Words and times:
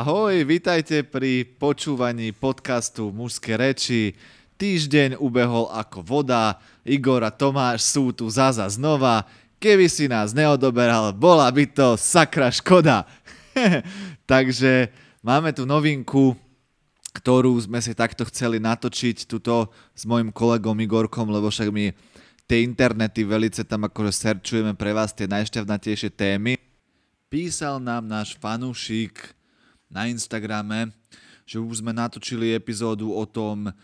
Ahoj, 0.00 0.48
vítajte 0.48 1.04
pri 1.04 1.44
počúvaní 1.44 2.32
podcastu 2.32 3.12
Mužské 3.12 3.60
reči. 3.60 4.16
Týždeň 4.56 5.20
ubehol 5.20 5.68
ako 5.68 6.00
voda, 6.00 6.56
Igor 6.88 7.20
a 7.20 7.28
Tomáš 7.28 7.84
sú 7.84 8.08
tu 8.08 8.24
zaza 8.32 8.64
znova. 8.72 9.28
Keby 9.60 9.92
si 9.92 10.08
nás 10.08 10.32
neodoberal, 10.32 11.12
bola 11.12 11.52
by 11.52 11.68
to 11.68 12.00
sakra 12.00 12.48
škoda. 12.48 13.04
Takže 14.24 14.88
máme 15.20 15.52
tu 15.52 15.68
novinku, 15.68 16.32
ktorú 17.12 17.60
sme 17.60 17.84
si 17.84 17.92
takto 17.92 18.24
chceli 18.32 18.56
natočiť 18.56 19.28
tuto 19.28 19.68
s 19.92 20.08
mojim 20.08 20.32
kolegom 20.32 20.80
Igorkom, 20.80 21.28
lebo 21.28 21.52
však 21.52 21.68
my 21.68 21.92
tie 22.48 22.64
internety 22.64 23.20
velice 23.28 23.68
tam 23.68 23.84
akože 23.84 24.16
serčujeme 24.16 24.72
pre 24.72 24.96
vás 24.96 25.12
tie 25.12 25.28
najšťavnatejšie 25.28 26.08
témy. 26.16 26.56
Písal 27.28 27.84
nám 27.84 28.08
náš 28.08 28.32
fanúšik, 28.40 29.36
na 29.90 30.06
Instagrame, 30.06 30.94
že 31.44 31.58
už 31.58 31.82
sme 31.82 31.90
natočili 31.90 32.54
epizódu 32.54 33.10
o 33.10 33.26
tom, 33.26 33.74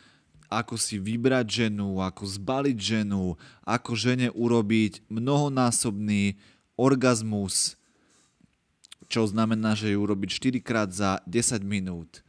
ako 0.47 0.79
si 0.79 1.03
vybrať 1.03 1.67
ženu, 1.67 1.99
ako 1.99 2.23
zbaliť 2.23 2.79
ženu, 2.79 3.35
ako 3.67 3.91
žene 3.99 4.31
urobiť 4.31 5.03
mnohonásobný 5.11 6.39
orgazmus, 6.79 7.75
čo 9.11 9.27
znamená, 9.27 9.75
že 9.75 9.91
ju 9.91 9.99
urobiť 9.99 10.31
4 10.63 10.63
krát 10.63 10.91
za 10.95 11.19
10 11.27 11.67
minút. 11.67 12.23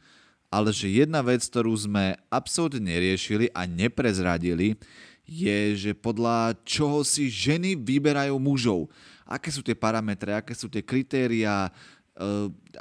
Ale 0.48 0.72
že 0.72 0.90
jedna 0.90 1.20
vec, 1.20 1.44
ktorú 1.44 1.70
sme 1.76 2.16
absolútne 2.32 2.90
neriešili 2.90 3.52
a 3.54 3.68
neprezradili, 3.68 4.74
je, 5.28 5.76
že 5.76 5.92
podľa 5.92 6.56
čoho 6.64 7.04
si 7.04 7.28
ženy 7.28 7.76
vyberajú 7.76 8.32
mužov. 8.40 8.88
Aké 9.28 9.52
sú 9.52 9.60
tie 9.60 9.76
parametre, 9.76 10.32
aké 10.32 10.56
sú 10.56 10.72
tie 10.72 10.80
kritériá, 10.80 11.68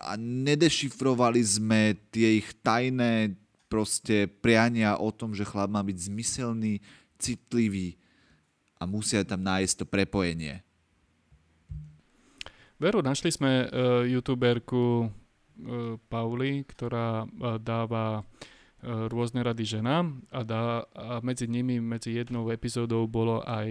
a 0.02 0.12
nedešifrovali 0.18 1.42
sme 1.46 1.94
tie 2.10 2.42
ich 2.42 2.58
tajné 2.66 3.38
proste 3.70 4.26
priania 4.26 4.98
o 4.98 5.14
tom, 5.14 5.38
že 5.38 5.46
chlap 5.46 5.70
má 5.70 5.86
byť 5.86 5.98
zmyselný, 6.10 6.82
citlivý 7.22 8.02
a 8.82 8.90
musia 8.90 9.22
tam 9.22 9.46
nájsť 9.46 9.84
to 9.84 9.86
prepojenie. 9.86 10.66
Veru, 12.78 13.02
našli 13.02 13.34
sme 13.34 13.66
uh, 13.66 14.06
youtuberku 14.06 15.10
uh, 15.10 15.98
Pauli, 16.10 16.62
ktorá 16.62 17.26
uh, 17.26 17.58
dáva 17.58 18.22
uh, 18.22 19.10
rôzne 19.10 19.42
rady 19.42 19.66
ženám 19.66 20.22
a, 20.30 20.46
dá, 20.46 20.86
a 20.94 21.18
medzi 21.26 21.50
nimi, 21.50 21.82
medzi 21.82 22.14
jednou 22.14 22.46
epizódou 22.54 23.10
bolo 23.10 23.42
aj 23.50 23.70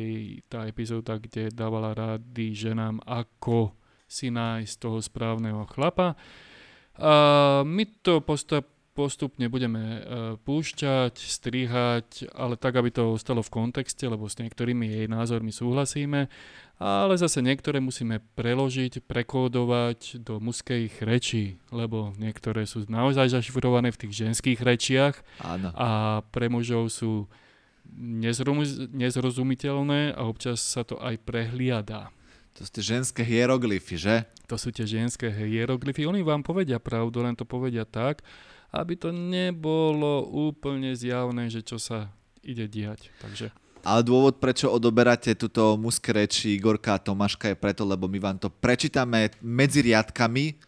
tá 0.51 0.67
epizóda, 0.67 1.23
kde 1.23 1.55
dávala 1.55 1.95
rady 1.95 2.51
ženám, 2.51 2.99
ako 3.07 3.71
si 4.07 4.31
nájsť 4.31 4.75
toho 4.79 4.99
správneho 5.03 5.67
chlapa. 5.71 6.15
A 6.97 7.63
my 7.67 7.85
to 8.01 8.25
postup, 8.25 8.65
postupne 8.97 9.53
budeme 9.53 9.83
e, 9.85 10.01
púšťať, 10.41 11.13
strihať, 11.13 12.33
ale 12.33 12.57
tak, 12.57 12.81
aby 12.81 12.89
to 12.89 13.13
ostalo 13.13 13.45
v 13.45 13.53
kontexte, 13.53 14.09
lebo 14.09 14.25
s 14.25 14.41
niektorými 14.41 14.89
jej 14.89 15.05
názormi 15.05 15.53
súhlasíme, 15.53 16.33
ale 16.81 17.15
zase 17.21 17.45
niektoré 17.45 17.85
musíme 17.85 18.25
preložiť, 18.33 19.05
prekódovať 19.05 20.25
do 20.25 20.41
mužských 20.41 21.05
rečí, 21.05 21.61
lebo 21.69 22.17
niektoré 22.17 22.65
sú 22.65 22.89
naozaj 22.89 23.37
zašifrované 23.37 23.93
v 23.93 24.01
tých 24.09 24.25
ženských 24.25 24.65
rečiach 24.65 25.21
Áno. 25.45 25.77
a 25.77 26.21
pre 26.33 26.49
mužov 26.49 26.89
sú 26.89 27.29
nezrozumiteľné 28.97 30.17
a 30.17 30.21
občas 30.25 30.65
sa 30.65 30.83
to 30.83 30.97
aj 30.99 31.21
prehliada. 31.23 32.09
To 32.57 32.65
sú 32.65 32.71
tie 32.73 32.85
ženské 32.97 33.21
hieroglyfy, 33.21 33.95
že? 34.01 34.15
To 34.49 34.57
sú 34.57 34.73
tie 34.73 34.89
ženské 34.89 35.29
hieroglyfy. 35.29 36.09
Oni 36.09 36.25
vám 36.25 36.41
povedia 36.41 36.81
pravdu, 36.81 37.21
len 37.21 37.37
to 37.37 37.45
povedia 37.45 37.85
tak, 37.85 38.25
aby 38.73 38.97
to 38.97 39.13
nebolo 39.13 40.25
úplne 40.25 40.97
zjavné, 40.97 41.53
že 41.53 41.61
čo 41.61 41.77
sa 41.77 42.09
ide 42.41 42.65
diať. 42.65 43.13
Takže... 43.21 43.53
Ale 43.87 44.03
dôvod, 44.03 44.43
prečo 44.43 44.73
odoberáte 44.73 45.37
túto 45.39 45.79
mužské 45.79 46.11
reči 46.11 46.59
Igorka 46.59 46.97
a 46.97 47.03
Tomáška 47.03 47.53
je 47.53 47.61
preto, 47.61 47.87
lebo 47.87 48.11
my 48.11 48.19
vám 48.19 48.37
to 48.41 48.51
prečítame 48.51 49.31
medzi 49.39 49.85
riadkami 49.87 50.59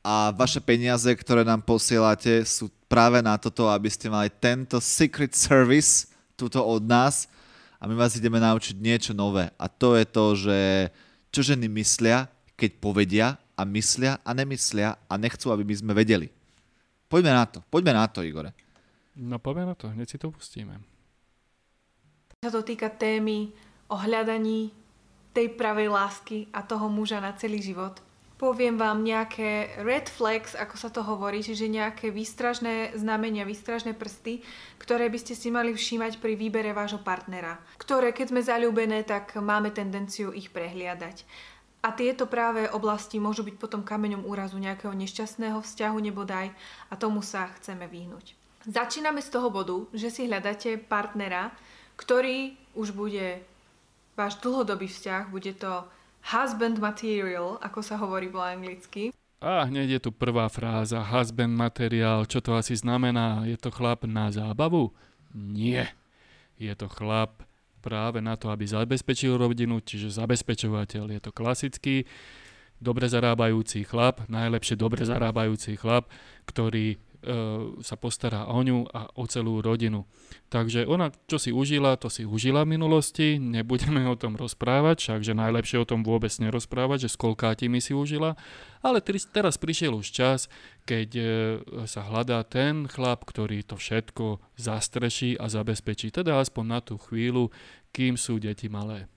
a 0.00 0.32
vaše 0.32 0.64
peniaze, 0.64 1.12
ktoré 1.12 1.44
nám 1.44 1.60
posielate, 1.60 2.40
sú 2.46 2.72
práve 2.88 3.20
na 3.20 3.36
toto, 3.36 3.68
aby 3.68 3.90
ste 3.90 4.08
mali 4.08 4.32
tento 4.32 4.80
secret 4.80 5.36
service 5.36 6.08
tuto 6.38 6.62
od 6.64 6.84
nás 6.86 7.28
a 7.76 7.84
my 7.84 7.92
vás 7.98 8.16
ideme 8.16 8.40
naučiť 8.40 8.80
niečo 8.80 9.12
nové. 9.12 9.52
A 9.60 9.68
to 9.68 9.92
je 9.98 10.04
to, 10.08 10.24
že 10.32 10.58
čo 11.34 11.42
ženy 11.42 11.66
myslia, 11.66 12.30
keď 12.54 12.70
povedia 12.78 13.26
a 13.58 13.62
myslia 13.66 14.22
a 14.22 14.30
nemyslia 14.30 14.94
a 15.10 15.14
nechcú, 15.18 15.50
aby 15.50 15.66
my 15.66 15.74
sme 15.74 15.92
vedeli. 15.92 16.30
Poďme 17.10 17.34
na 17.34 17.44
to, 17.50 17.58
poďme 17.66 17.92
na 17.94 18.06
to, 18.06 18.22
Igore. 18.22 18.54
No 19.18 19.42
poďme 19.42 19.70
na 19.70 19.74
to, 19.74 19.90
hneď 19.90 20.14
si 20.14 20.18
to 20.18 20.30
pustíme. 20.30 20.78
Sa 22.42 22.50
to 22.54 22.62
týka 22.62 22.90
témy 22.90 23.50
o 23.90 23.96
hľadaní 23.98 24.70
tej 25.34 25.50
pravej 25.58 25.90
lásky 25.90 26.38
a 26.54 26.62
toho 26.62 26.86
muža 26.86 27.18
na 27.18 27.34
celý 27.34 27.58
život. 27.58 27.98
Poviem 28.34 28.74
vám 28.74 29.06
nejaké 29.06 29.78
red 29.86 30.10
flags, 30.10 30.58
ako 30.58 30.74
sa 30.74 30.90
to 30.90 31.06
hovorí, 31.06 31.38
čiže 31.38 31.70
nejaké 31.70 32.10
výstražné 32.10 32.98
znamenia, 32.98 33.46
výstražné 33.46 33.94
prsty, 33.94 34.42
ktoré 34.82 35.06
by 35.06 35.18
ste 35.22 35.38
si 35.38 35.54
mali 35.54 35.70
všímať 35.70 36.18
pri 36.18 36.34
výbere 36.34 36.74
vášho 36.74 36.98
partnera. 36.98 37.62
Ktoré, 37.78 38.10
keď 38.10 38.34
sme 38.34 38.42
zalúbené, 38.42 39.06
tak 39.06 39.38
máme 39.38 39.70
tendenciu 39.70 40.34
ich 40.34 40.50
prehliadať. 40.50 41.22
A 41.86 41.94
tieto 41.94 42.26
práve 42.26 42.66
oblasti 42.74 43.22
môžu 43.22 43.46
byť 43.46 43.54
potom 43.60 43.86
kameňom 43.86 44.26
úrazu 44.26 44.58
nejakého 44.58 44.96
nešťastného 44.96 45.62
vzťahu 45.62 45.98
nebodaj 46.10 46.50
a 46.90 46.94
tomu 46.98 47.22
sa 47.22 47.46
chceme 47.60 47.86
vyhnúť. 47.86 48.34
Začíname 48.64 49.20
z 49.20 49.28
toho 49.28 49.52
bodu, 49.52 49.84
že 49.92 50.08
si 50.08 50.24
hľadáte 50.24 50.80
partnera, 50.80 51.52
ktorý 52.00 52.56
už 52.72 52.96
bude 52.96 53.44
váš 54.16 54.40
dlhodobý 54.40 54.88
vzťah, 54.88 55.28
bude 55.28 55.52
to 55.54 55.84
husband 56.32 56.80
material, 56.80 57.60
ako 57.60 57.80
sa 57.84 58.00
hovorí 58.00 58.32
po 58.32 58.40
anglicky. 58.40 59.12
A 59.44 59.68
hneď 59.68 60.00
je 60.00 60.00
tu 60.08 60.10
prvá 60.10 60.48
fráza, 60.48 61.04
husband 61.04 61.52
material, 61.52 62.24
čo 62.24 62.40
to 62.40 62.56
asi 62.56 62.72
znamená? 62.72 63.44
Je 63.44 63.60
to 63.60 63.68
chlap 63.68 64.08
na 64.08 64.32
zábavu? 64.32 64.88
Nie. 65.36 65.92
Je 66.56 66.72
to 66.72 66.88
chlap 66.88 67.44
práve 67.84 68.24
na 68.24 68.40
to, 68.40 68.48
aby 68.48 68.64
zabezpečil 68.64 69.36
rodinu, 69.36 69.84
čiže 69.84 70.16
zabezpečovateľ. 70.16 71.12
Je 71.12 71.20
to 71.20 71.28
klasický, 71.36 72.08
dobre 72.80 73.04
zarábajúci 73.04 73.84
chlap, 73.84 74.24
najlepšie 74.32 74.80
dobre 74.80 75.04
zarábajúci 75.04 75.76
chlap, 75.76 76.08
ktorý 76.48 76.96
sa 77.80 77.96
postará 77.96 78.46
o 78.52 78.60
ňu 78.60 78.84
a 78.92 79.08
o 79.16 79.24
celú 79.24 79.64
rodinu. 79.64 80.04
Takže 80.52 80.84
ona, 80.84 81.10
čo 81.26 81.40
si 81.40 81.50
užila, 81.50 81.96
to 81.96 82.12
si 82.12 82.22
užila 82.28 82.62
v 82.62 82.76
minulosti, 82.76 83.40
nebudeme 83.40 84.04
o 84.06 84.14
tom 84.14 84.36
rozprávať, 84.36 85.00
však 85.00 85.20
že 85.24 85.34
najlepšie 85.34 85.82
o 85.82 85.88
tom 85.88 86.04
vôbec 86.04 86.30
nerozprávať, 86.36 87.08
že 87.08 87.12
s 87.12 87.20
koľkátimi 87.20 87.80
si 87.80 87.96
užila, 87.96 88.36
ale 88.84 89.00
teraz 89.04 89.56
prišiel 89.56 89.96
už 89.96 90.12
čas, 90.12 90.46
keď 90.84 91.08
e, 91.16 91.24
sa 91.88 92.04
hľadá 92.04 92.44
ten 92.44 92.84
chlap, 92.84 93.24
ktorý 93.24 93.64
to 93.64 93.80
všetko 93.80 94.44
zastreší 94.60 95.40
a 95.40 95.48
zabezpečí, 95.48 96.12
teda 96.12 96.38
aspoň 96.38 96.64
na 96.68 96.80
tú 96.84 97.00
chvíľu, 97.00 97.48
kým 97.90 98.20
sú 98.20 98.36
deti 98.36 98.68
malé. 98.68 99.08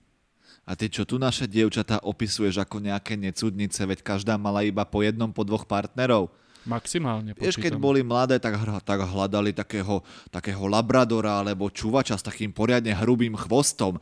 A 0.68 0.76
ty 0.76 0.92
čo 0.92 1.08
tu 1.08 1.16
naše 1.16 1.48
dievčatá 1.48 2.00
opisuješ 2.04 2.60
ako 2.60 2.84
nejaké 2.84 3.16
necudnice, 3.16 3.88
veď 3.88 4.04
každá 4.04 4.36
mala 4.36 4.64
iba 4.64 4.84
po 4.84 5.00
jednom, 5.00 5.32
po 5.32 5.40
dvoch 5.40 5.64
partnerov. 5.64 6.28
Maximálne 6.68 7.32
počítam. 7.32 7.48
Vieš, 7.48 7.56
keď 7.64 7.74
boli 7.80 8.04
mladé, 8.04 8.36
tak, 8.36 8.60
tak 8.84 9.00
hľadali 9.08 9.56
takého, 9.56 10.04
takého 10.28 10.68
labradora 10.68 11.40
alebo 11.40 11.72
čuvača 11.72 12.20
s 12.20 12.22
takým 12.22 12.52
poriadne 12.52 12.92
hrubým 12.92 13.32
chvostom. 13.34 13.96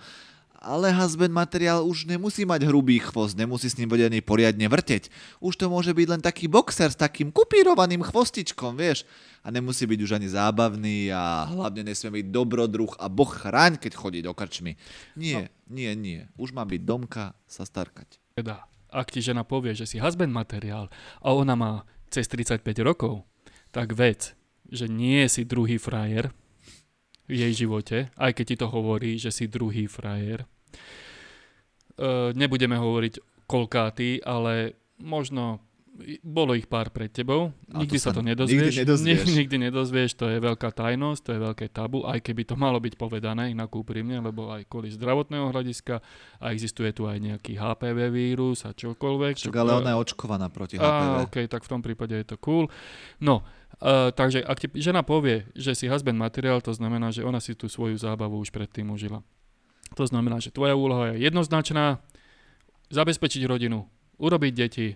Ale 0.67 0.90
husband 0.90 1.31
materiál 1.31 1.87
už 1.87 2.11
nemusí 2.11 2.43
mať 2.43 2.67
hrubý 2.67 2.99
chvost, 2.99 3.38
nemusí 3.38 3.70
s 3.70 3.79
ním 3.79 3.87
vedieť 3.87 4.19
poriadne 4.26 4.67
vrteť. 4.67 5.14
Už 5.38 5.55
to 5.55 5.70
môže 5.70 5.94
byť 5.94 6.06
len 6.11 6.19
taký 6.19 6.50
boxer 6.50 6.90
s 6.90 6.99
takým 6.99 7.31
kupírovaným 7.31 8.02
chvostičkom, 8.02 8.75
vieš. 8.75 9.06
A 9.46 9.55
nemusí 9.55 9.87
byť 9.87 10.00
už 10.02 10.19
ani 10.19 10.26
zábavný 10.26 11.14
a 11.14 11.46
hlavne 11.46 11.87
nesmie 11.87 12.19
byť 12.19 12.26
dobrodruh 12.35 12.90
a 12.99 13.06
boh 13.06 13.31
chráň, 13.31 13.79
keď 13.79 13.93
chodí 13.94 14.19
do 14.26 14.35
krčmy. 14.35 14.75
Nie, 15.14 15.55
no. 15.70 15.79
nie, 15.79 15.90
nie. 15.94 16.20
Už 16.35 16.50
má 16.50 16.67
byť 16.67 16.82
domka 16.82 17.38
sa 17.46 17.62
starkať. 17.62 18.19
Teda, 18.35 18.67
ak 18.90 19.14
ti 19.14 19.23
žena 19.23 19.46
povie, 19.46 19.70
že 19.70 19.87
si 19.87 20.02
husband 20.02 20.35
materiál 20.35 20.90
a 21.23 21.31
ona 21.31 21.55
má 21.55 21.73
cez 22.11 22.26
35 22.29 22.62
rokov, 22.82 23.26
tak 23.70 23.93
vec, 23.94 24.32
že 24.67 24.91
nie 24.91 25.26
si 25.31 25.47
druhý 25.47 25.79
frajer 25.79 26.32
v 27.26 27.35
jej 27.43 27.67
živote, 27.67 28.11
aj 28.14 28.32
keď 28.35 28.44
ti 28.47 28.56
to 28.56 28.67
hovorí, 28.70 29.19
že 29.19 29.35
si 29.35 29.50
druhý 29.50 29.91
frajer. 29.91 30.43
E, 30.43 30.47
nebudeme 32.35 32.79
hovoriť 32.79 33.47
koľkátý, 33.47 34.23
ale 34.23 34.79
možno 35.03 35.62
bolo 36.20 36.52
ich 36.52 36.69
pár 36.69 36.93
pred 36.93 37.08
tebou, 37.08 37.50
A 37.72 37.81
nikdy 37.81 37.96
to 37.96 38.04
sa 38.04 38.10
to 38.12 38.20
nedozvieš. 38.20 38.72
nikdy 38.76 38.81
nedozvieš. 38.84 39.20
Ni- 39.26 39.37
nikdy 39.43 39.56
nedozvieš, 39.69 40.10
to 40.14 40.26
je 40.28 40.38
veľká 40.38 40.69
tajnosť, 40.70 41.20
to 41.25 41.31
je 41.32 41.40
veľké 41.40 41.66
tabu, 41.72 42.04
aj 42.04 42.20
keby 42.20 42.43
to 42.44 42.54
malo 42.54 42.76
byť 42.76 42.94
povedané 43.00 43.56
inak 43.56 43.72
úprimne, 43.72 44.20
lebo 44.20 44.52
aj 44.52 44.69
kvôli 44.69 44.93
zdravotného 44.93 45.50
hľadiska 45.50 46.04
a 46.40 46.44
existuje 46.52 46.93
tu 46.93 47.08
aj 47.08 47.16
nejaký 47.16 47.56
HPV 47.56 47.98
vírus 48.12 48.69
a 48.69 48.76
čokoľvek. 48.76 49.34
Však 49.40 49.56
ale 49.56 49.72
ona 49.81 49.96
je 49.96 49.98
očkovaná 50.04 50.46
proti 50.52 50.76
HPV. 50.76 51.10
Á, 51.16 51.25
OK, 51.25 51.37
tak 51.48 51.64
v 51.64 51.70
tom 51.72 51.81
prípade 51.81 52.12
je 52.12 52.26
to 52.28 52.37
cool. 52.38 52.69
No, 53.19 53.42
uh, 53.81 54.12
takže 54.12 54.44
ak 54.44 54.56
ti 54.60 54.69
žena 54.76 55.00
povie, 55.00 55.49
že 55.56 55.72
si 55.72 55.88
husband 55.88 56.20
materiál, 56.20 56.60
to 56.60 56.76
znamená, 56.76 57.08
že 57.08 57.25
ona 57.25 57.40
si 57.40 57.56
tú 57.56 57.72
svoju 57.72 57.96
zábavu 57.96 58.37
už 58.37 58.52
predtým 58.52 58.92
užila. 58.92 59.25
To 59.94 60.04
znamená, 60.04 60.42
že 60.42 60.50
tvoja 60.50 60.75
úloha 60.75 61.14
je 61.14 61.25
jednoznačná, 61.25 62.02
zabezpečiť 62.90 63.42
rodinu, 63.46 63.87
urobiť 64.19 64.52
deti. 64.54 64.88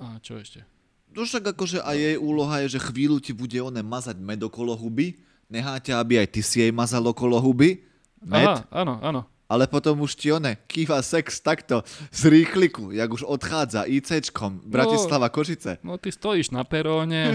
A 0.00 0.16
čo 0.24 0.40
ešte? 0.40 0.64
No 1.12 1.28
však 1.28 1.52
akože 1.52 1.84
aj 1.84 1.96
jej 1.98 2.16
úloha 2.16 2.64
je, 2.64 2.78
že 2.78 2.80
chvíľu 2.80 3.20
ti 3.20 3.36
bude 3.36 3.58
one 3.60 3.82
mazať 3.84 4.16
med 4.16 4.40
okolo 4.40 4.72
huby, 4.72 5.20
nechá 5.50 5.76
ťa, 5.76 6.00
aby 6.00 6.22
aj 6.22 6.28
ty 6.32 6.40
si 6.40 6.62
jej 6.62 6.72
mazal 6.72 7.04
okolo 7.04 7.36
huby, 7.36 7.84
med, 8.24 8.48
Aha, 8.48 8.64
áno, 8.72 9.00
áno. 9.00 9.20
Ale 9.50 9.66
potom 9.66 9.98
už 10.06 10.14
ti 10.14 10.30
one 10.30 10.54
kýva 10.70 11.02
sex 11.02 11.42
takto 11.42 11.82
z 12.14 12.30
rýchliku, 12.30 12.94
jak 12.94 13.10
už 13.10 13.26
odchádza 13.26 13.82
ICčkom 13.90 14.62
Bratislava 14.62 15.26
Košice. 15.26 15.82
No 15.82 15.98
ty 15.98 16.14
stojíš 16.14 16.54
na 16.54 16.62
peróne 16.62 17.34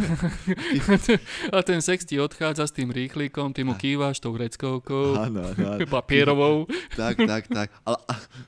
a 1.55 1.59
ten 1.59 1.83
sex 1.83 2.07
ti 2.07 2.15
odchádza 2.15 2.71
s 2.71 2.71
tým 2.71 2.95
rýchlikom, 2.95 3.51
ty 3.51 3.67
mu 3.67 3.75
kývaš 3.75 4.23
tou 4.23 4.31
vreckovkou, 4.31 5.19
áno, 5.19 5.51
áno. 5.51 5.83
papierovou. 5.83 6.57
Tak, 6.95 7.17
tak, 7.27 7.43
tak. 7.51 7.67
Ale, 7.83 7.97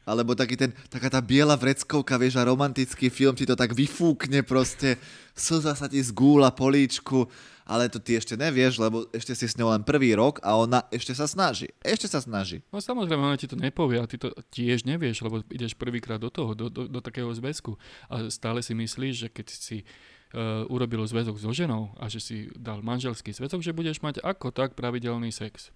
alebo 0.07 0.31
taký 0.31 0.55
ten, 0.55 0.71
taká 0.87 1.11
tá 1.11 1.19
biela 1.19 1.59
vreckovka, 1.59 2.15
vieš, 2.15 2.39
a 2.39 2.47
romantický 2.47 3.11
film 3.11 3.35
ti 3.35 3.43
to 3.43 3.59
tak 3.59 3.75
vyfúkne 3.75 4.39
proste, 4.39 4.95
slza 5.37 5.77
sa 5.77 5.85
ti 5.85 6.01
zgúla 6.01 6.49
políčku, 6.51 7.29
ale 7.67 7.91
to 7.91 7.99
ty 8.01 8.17
ešte 8.17 8.33
nevieš, 8.39 8.79
lebo 8.79 9.05
ešte 9.11 9.35
si 9.35 9.45
s 9.45 9.59
ňou 9.59 9.69
len 9.75 9.83
prvý 9.83 10.15
rok 10.15 10.39
a 10.41 10.55
ona 10.55 10.87
ešte 10.89 11.11
sa 11.13 11.27
snaží. 11.27 11.67
Ešte 11.83 12.07
sa 12.09 12.23
snaží. 12.23 12.63
No 12.71 12.81
samozrejme, 12.81 13.21
ona 13.21 13.37
ti 13.37 13.45
to 13.45 13.59
nepovie 13.59 13.99
a 13.99 14.09
ty 14.09 14.15
to 14.15 14.31
tiež 14.49 14.87
nevieš, 14.87 15.21
lebo 15.21 15.43
ideš 15.51 15.75
prvýkrát 15.75 16.17
do 16.17 16.31
toho, 16.31 16.55
do, 16.55 16.71
do, 16.71 16.87
do 16.87 16.99
takého 17.03 17.29
zväzku 17.35 17.75
a 18.07 18.31
stále 18.33 18.63
si 18.63 18.71
myslíš, 18.71 19.13
že 19.15 19.29
keď 19.29 19.47
si 19.51 19.77
uh, 19.83 20.63
urobil 20.71 21.03
zväzok 21.03 21.37
so 21.37 21.51
ženou 21.51 21.91
a 21.99 22.07
že 22.07 22.23
si 22.23 22.35
dal 22.55 22.79
manželský 22.79 23.35
zväzok, 23.35 23.59
že 23.59 23.75
budeš 23.75 23.99
mať 23.99 24.23
ako 24.23 24.55
tak 24.55 24.73
pravidelný 24.73 25.35
sex. 25.35 25.75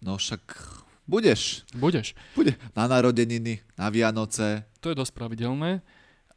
No 0.00 0.16
však 0.16 0.42
budeš. 1.04 1.64
Budeš. 1.76 2.16
Bude 2.32 2.56
na 2.72 2.88
narodeniny, 2.88 3.60
na 3.76 3.92
Vianoce. 3.92 4.64
To 4.80 4.92
je 4.92 4.96
dosť 4.96 5.12
pravidelné. 5.12 5.84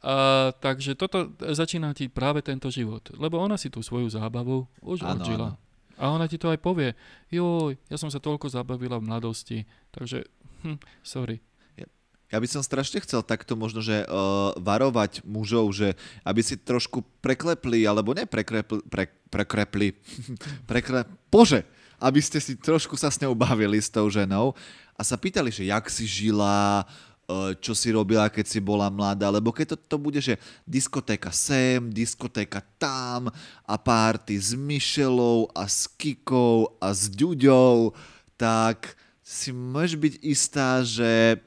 A, 0.00 0.50
takže 0.56 0.96
toto 0.96 1.28
začína 1.38 1.92
ti 1.92 2.08
práve 2.08 2.40
tento 2.40 2.72
život. 2.72 3.04
Lebo 3.16 3.36
ona 3.36 3.60
si 3.60 3.68
tú 3.68 3.84
svoju 3.84 4.08
zábavu 4.08 4.64
už 4.80 5.04
Áno, 5.04 5.20
odžila. 5.20 5.48
áno. 5.54 5.58
A 6.00 6.04
ona 6.16 6.24
ti 6.24 6.40
to 6.40 6.48
aj 6.48 6.56
povie. 6.64 6.96
Joj, 7.28 7.76
ja 7.92 7.96
som 8.00 8.08
sa 8.08 8.16
toľko 8.16 8.48
zabavila 8.48 8.96
v 8.96 9.04
mladosti. 9.04 9.58
Takže, 9.92 10.24
hm, 10.64 10.80
sorry. 11.04 11.44
Ja 12.30 12.38
by 12.38 12.46
som 12.46 12.62
strašne 12.62 13.02
chcel 13.02 13.26
takto 13.26 13.58
možno, 13.58 13.82
že 13.82 14.06
uh, 14.06 14.54
varovať 14.54 15.26
mužov, 15.26 15.74
že 15.74 15.98
aby 16.22 16.46
si 16.46 16.54
trošku 16.54 17.02
preklepli, 17.18 17.82
alebo 17.82 18.14
ne 18.14 18.22
prekrepli, 18.22 18.86
pre, 18.86 19.10
prekrepli, 19.34 19.98
prekle, 20.70 21.10
bože, 21.26 21.66
aby 21.98 22.22
ste 22.22 22.38
si 22.38 22.54
trošku 22.54 22.94
sa 22.94 23.10
s 23.10 23.18
ňou 23.18 23.34
bavili, 23.34 23.82
s 23.82 23.90
tou 23.90 24.06
ženou 24.06 24.54
a 24.94 25.02
sa 25.02 25.18
pýtali, 25.18 25.50
že 25.50 25.66
jak 25.66 25.90
si 25.90 26.06
žila, 26.06 26.86
čo 27.60 27.72
si 27.76 27.94
robila, 27.94 28.26
keď 28.32 28.46
si 28.46 28.58
bola 28.58 28.90
mladá, 28.90 29.30
lebo 29.30 29.54
keď 29.54 29.74
to, 29.74 29.76
to 29.76 29.96
bude, 29.96 30.18
že 30.18 30.34
diskotéka 30.66 31.30
sem, 31.30 31.90
diskotéka 31.90 32.62
tam 32.78 33.30
a 33.64 33.74
párty 33.78 34.34
s 34.34 34.54
Michelou 34.54 35.46
a 35.54 35.66
s 35.70 35.86
Kikou 35.86 36.74
a 36.82 36.90
s 36.90 37.06
Ďuďou, 37.10 37.94
tak 38.34 38.98
si 39.22 39.54
môžeš 39.54 39.94
byť 39.94 40.14
istá, 40.26 40.82
že 40.82 41.38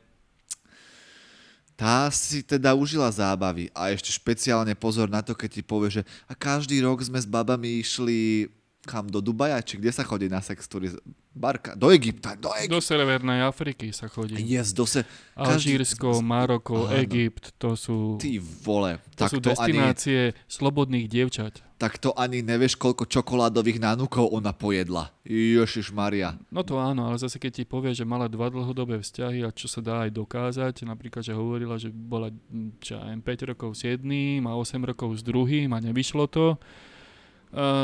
tá 1.73 2.07
si 2.13 2.39
teda 2.45 2.71
užila 2.77 3.11
zábavy. 3.11 3.67
A 3.75 3.91
ešte 3.91 4.13
špeciálne 4.13 4.71
pozor 4.77 5.11
na 5.11 5.19
to, 5.19 5.35
keď 5.35 5.49
ti 5.59 5.63
povie, 5.65 5.89
že 5.99 6.01
a 6.29 6.37
každý 6.37 6.79
rok 6.79 7.03
sme 7.03 7.19
s 7.19 7.27
babami 7.27 7.83
išli 7.83 8.47
kam 8.83 9.07
do 9.07 9.23
Dubaja, 9.23 9.63
či 9.63 9.79
kde 9.79 9.89
sa 9.89 10.03
chodí 10.03 10.27
na 10.27 10.43
sex 10.43 10.67
turizm? 10.67 10.99
Barka, 11.33 11.73
do 11.73 11.89
Egypta, 11.89 12.35
do 12.35 12.51
Egypta. 12.53 12.77
Do 12.77 12.81
Severnej 12.83 13.41
Afriky 13.41 13.89
sa 13.89 14.05
chodí. 14.05 14.37
Yes, 14.37 14.69
do 14.69 14.85
se... 14.85 15.01
každý- 15.33 15.73
Alžírsko, 15.81 16.21
Maroko, 16.21 16.85
Áno. 16.85 16.99
Egypt, 17.01 17.57
to 17.57 17.73
sú, 17.73 18.21
Ty 18.21 18.37
vole, 18.61 19.01
to 19.17 19.25
tak 19.25 19.29
sú 19.33 19.37
to, 19.41 19.49
ani, 19.57 19.73
destinácie 19.73 20.19
slobodných 20.45 21.09
dievčat. 21.09 21.63
tak 21.81 21.97
to 21.97 22.13
ani 22.13 22.39
nevieš, 22.39 22.77
koľko 22.77 23.09
čokoládových 23.09 23.81
nánukov 23.81 24.29
ona 24.29 24.53
pojedla. 24.53 25.09
Ježiš 25.25 25.89
Maria. 25.89 26.37
No 26.47 26.61
to 26.61 26.77
áno, 26.77 27.09
ale 27.09 27.17
zase 27.17 27.41
keď 27.41 27.51
ti 27.59 27.63
povie, 27.65 27.91
že 27.91 28.05
mala 28.05 28.29
dva 28.29 28.47
dlhodobé 28.47 29.01
vzťahy 29.01 29.41
a 29.41 29.49
čo 29.49 29.65
sa 29.65 29.81
dá 29.81 30.05
aj 30.05 30.13
dokázať, 30.13 30.85
napríklad, 30.85 31.23
že 31.23 31.33
hovorila, 31.33 31.75
že 31.75 31.89
bola 31.89 32.29
čo 32.77 32.95
ja 32.95 33.09
viem, 33.09 33.19
5 33.19 33.51
rokov 33.51 33.73
s 33.73 33.83
jedným 33.83 34.45
a 34.45 34.53
8 34.53 34.79
rokov 34.85 35.17
s 35.17 35.25
druhým 35.25 35.73
a 35.73 35.81
nevyšlo 35.81 36.29
to. 36.29 36.55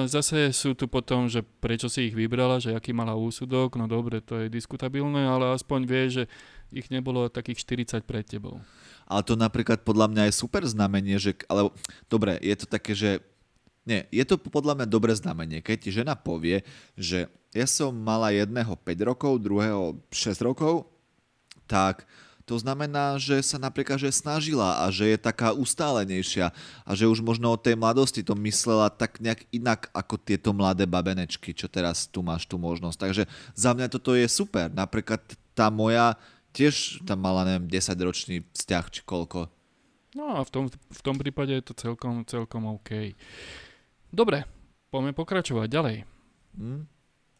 Zase 0.09 0.49
sú 0.49 0.73
tu 0.73 0.89
potom, 0.89 1.29
že 1.29 1.45
prečo 1.61 1.85
si 1.85 2.09
ich 2.09 2.17
vybrala, 2.17 2.57
že 2.57 2.73
aký 2.73 2.89
mala 2.89 3.13
úsudok, 3.13 3.77
no 3.77 3.85
dobre, 3.85 4.17
to 4.17 4.41
je 4.41 4.49
diskutabilné, 4.49 5.29
ale 5.29 5.53
aspoň 5.53 5.79
vie, 5.85 6.03
že 6.09 6.23
ich 6.73 6.89
nebolo 6.89 7.29
takých 7.29 7.61
40 7.85 8.01
pred 8.01 8.25
tebou. 8.25 8.57
Ale 9.05 9.21
to 9.21 9.37
napríklad 9.37 9.85
podľa 9.85 10.09
mňa 10.09 10.23
je 10.29 10.33
super 10.33 10.65
znamenie, 10.65 11.21
že... 11.21 11.37
Ale 11.45 11.69
dobre, 12.09 12.41
je 12.41 12.55
to 12.57 12.65
také, 12.65 12.97
že... 12.97 13.21
Nie, 13.85 14.09
je 14.09 14.25
to 14.25 14.41
podľa 14.41 14.73
mňa 14.81 14.87
dobré 14.89 15.13
znamenie, 15.13 15.61
keď 15.61 15.89
žena 15.89 16.13
povie, 16.13 16.65
že 16.97 17.29
ja 17.53 17.65
som 17.65 17.93
mala 17.93 18.29
jedného 18.33 18.73
5 18.73 19.09
rokov, 19.09 19.41
druhého 19.41 19.97
6 20.13 20.45
rokov, 20.45 20.89
tak 21.65 22.09
to 22.49 22.57
znamená, 22.57 23.21
že 23.21 23.45
sa 23.45 23.61
napríklad 23.61 24.01
že 24.01 24.09
snažila 24.09 24.81
a 24.81 24.89
že 24.89 25.13
je 25.13 25.21
taká 25.21 25.53
ustálenejšia 25.53 26.49
a 26.81 26.91
že 26.97 27.05
už 27.05 27.21
možno 27.21 27.53
od 27.53 27.61
tej 27.61 27.77
mladosti 27.77 28.25
to 28.25 28.33
myslela 28.41 28.89
tak 28.89 29.21
nejak 29.21 29.45
inak 29.53 29.93
ako 29.93 30.17
tieto 30.17 30.49
mladé 30.49 30.89
babenečky, 30.89 31.53
čo 31.53 31.69
teraz 31.69 32.09
tu 32.09 32.25
máš 32.25 32.49
tú 32.49 32.57
možnosť. 32.57 32.97
Takže 32.97 33.23
za 33.53 33.77
mňa 33.77 33.93
toto 33.93 34.17
je 34.17 34.25
super. 34.25 34.73
Napríklad 34.73 35.21
tá 35.53 35.69
moja 35.69 36.17
tiež 36.49 37.05
tam 37.05 37.21
mala, 37.21 37.45
neviem, 37.45 37.69
10-ročný 37.69 38.41
vzťah 38.57 38.85
či 38.89 39.05
koľko. 39.05 39.45
No 40.17 40.33
a 40.33 40.41
v 40.41 40.49
tom, 40.49 40.65
v 40.73 41.01
tom 41.05 41.21
prípade 41.21 41.53
je 41.53 41.69
to 41.69 41.77
celkom, 41.77 42.25
celkom 42.25 42.65
OK. 42.81 43.13
Dobre, 44.09 44.49
poďme 44.89 45.13
pokračovať 45.13 45.69
ďalej. 45.69 45.97
Hm? 46.57 46.81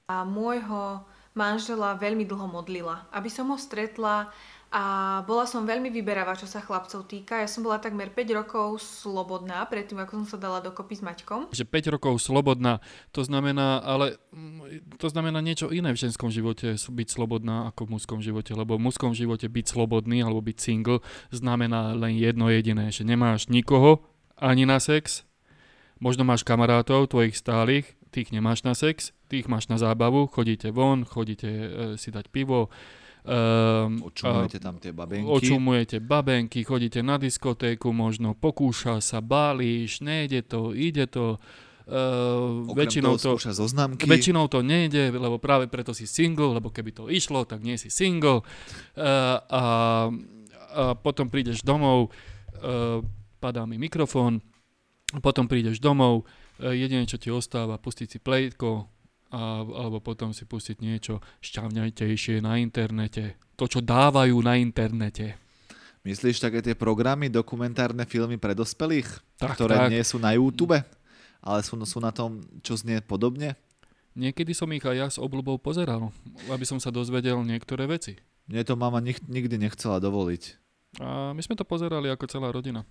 A 0.05 0.21
môjho 0.21 1.01
manžela 1.33 1.97
veľmi 1.97 2.29
dlho 2.29 2.45
modlila, 2.45 3.09
aby 3.09 3.29
som 3.29 3.49
ho 3.49 3.57
stretla 3.57 4.29
a 4.69 4.83
bola 5.25 5.49
som 5.49 5.65
veľmi 5.65 5.89
vyberavá, 5.89 6.37
čo 6.37 6.45
sa 6.45 6.61
chlapcov 6.61 7.09
týka. 7.09 7.41
Ja 7.41 7.49
som 7.49 7.65
bola 7.65 7.81
takmer 7.81 8.13
5 8.13 8.37
rokov 8.37 8.77
slobodná, 8.85 9.65
predtým 9.65 9.97
ako 9.97 10.21
som 10.21 10.27
sa 10.29 10.37
dala 10.37 10.61
dokopy 10.61 10.93
s 10.93 11.01
Maťkom. 11.01 11.49
Že 11.49 11.65
5 11.65 11.93
rokov 11.97 12.21
slobodná, 12.21 12.77
to 13.09 13.25
znamená, 13.25 13.81
ale 13.81 14.21
mm, 14.29 15.01
to 15.01 15.09
znamená 15.09 15.41
niečo 15.41 15.73
iné 15.73 15.89
v 15.89 16.01
ženskom 16.05 16.29
živote, 16.29 16.77
byť 16.77 17.07
slobodná 17.09 17.73
ako 17.73 17.89
v 17.89 17.91
mužskom 17.97 18.19
živote, 18.21 18.53
lebo 18.53 18.77
v 18.77 18.85
mužskom 18.85 19.17
živote 19.17 19.49
byť 19.49 19.65
slobodný 19.65 20.21
alebo 20.21 20.45
byť 20.45 20.57
single 20.61 21.01
znamená 21.33 21.97
len 21.97 22.13
jedno 22.21 22.53
jediné, 22.53 22.93
že 22.93 23.01
nemáš 23.01 23.49
nikoho 23.49 24.05
ani 24.37 24.69
na 24.69 24.77
sex, 24.77 25.25
možno 25.97 26.21
máš 26.29 26.45
kamarátov 26.45 27.09
tvojich 27.09 27.33
stálych, 27.33 27.97
tých 28.13 28.29
nemáš 28.29 28.61
na 28.61 28.77
sex, 28.77 29.17
tých 29.29 29.49
máš 29.49 29.65
na 29.65 29.81
zábavu, 29.81 30.29
chodíte 30.29 30.69
von, 30.69 31.05
chodíte 31.05 31.49
e, 31.49 31.67
si 31.97 32.09
dať 32.09 32.29
pivo, 32.33 32.69
Um, 33.29 34.09
Očumujete 34.09 34.57
tam 34.57 34.81
tie 34.81 34.89
babenky. 34.89 35.29
Očumujete 35.29 36.01
babenky, 36.01 36.65
chodíte 36.65 37.05
na 37.05 37.21
diskotéku, 37.21 37.93
možno 37.93 38.33
pokúša 38.33 38.97
sa, 39.05 39.21
bálíš, 39.21 40.01
nejde 40.01 40.41
to, 40.41 40.73
ide 40.73 41.05
to. 41.05 41.37
Uh, 41.85 42.65
Okrem 42.69 42.85
väčšinou, 42.85 43.17
toho 43.21 43.37
to, 43.37 43.53
zoznamky. 43.53 44.05
väčšinou 44.09 44.45
to 44.49 44.65
nejde, 44.65 45.13
lebo 45.13 45.37
práve 45.37 45.69
preto 45.69 45.93
si 45.93 46.09
single, 46.09 46.57
lebo 46.57 46.73
keby 46.73 46.89
to 46.89 47.05
išlo, 47.09 47.45
tak 47.45 47.61
nie 47.61 47.77
si 47.77 47.93
single. 47.93 48.41
Uh, 48.97 49.37
a, 49.37 49.37
a 49.49 49.63
potom 50.97 51.29
prídeš 51.29 51.61
domov, 51.61 52.09
uh, 52.61 53.01
padá 53.37 53.65
mi 53.69 53.77
mikrofón, 53.77 54.41
potom 55.21 55.45
prídeš 55.45 55.77
domov, 55.81 56.25
uh, 56.25 56.73
jediné, 56.73 57.05
čo 57.05 57.21
ti 57.21 57.29
ostáva, 57.29 57.77
pustiť 57.81 58.05
si 58.09 58.17
plejtko, 58.21 58.89
a, 59.29 59.61
alebo 59.61 60.01
potom 60.01 60.33
si 60.33 60.45
pustiť 60.45 60.81
niečo 60.81 61.21
šťavňajtejšie 61.39 62.41
na 62.41 62.57
internete. 62.57 63.37
To, 63.55 63.69
čo 63.69 63.79
dávajú 63.83 64.39
na 64.41 64.57
internete. 64.57 65.37
Myslíš 66.07 66.39
také 66.39 66.63
tie 66.63 66.73
programy, 66.73 67.27
dokumentárne 67.27 68.07
filmy 68.07 68.39
pre 68.39 68.55
dospelých, 68.55 69.19
Tak, 69.35 69.59
ktoré 69.59 69.75
tak. 69.75 69.91
nie 69.91 70.01
sú 70.01 70.15
na 70.15 70.31
YouTube, 70.31 70.79
ale 71.43 71.59
sú, 71.61 71.75
sú 71.83 71.99
na 71.99 72.09
tom, 72.15 72.39
čo 72.63 72.79
znie 72.79 73.03
podobne? 73.03 73.59
Niekedy 74.15 74.55
som 74.55 74.71
ich 74.73 74.83
aj 74.83 74.95
ja 74.95 75.07
s 75.11 75.21
obľubou 75.21 75.59
pozeral, 75.59 76.09
aby 76.49 76.65
som 76.65 76.79
sa 76.81 76.89
dozvedel 76.89 77.39
niektoré 77.43 77.85
veci. 77.85 78.17
Mne 78.49 78.65
to 78.65 78.73
mama 78.73 78.97
nik- 79.03 79.27
nikdy 79.29 79.59
nechcela 79.59 80.01
dovoliť. 80.01 80.57
A 80.97 81.37
my 81.37 81.41
sme 81.45 81.53
to 81.53 81.67
pozerali 81.67 82.09
ako 82.09 82.25
celá 82.25 82.49
rodina. 82.49 82.81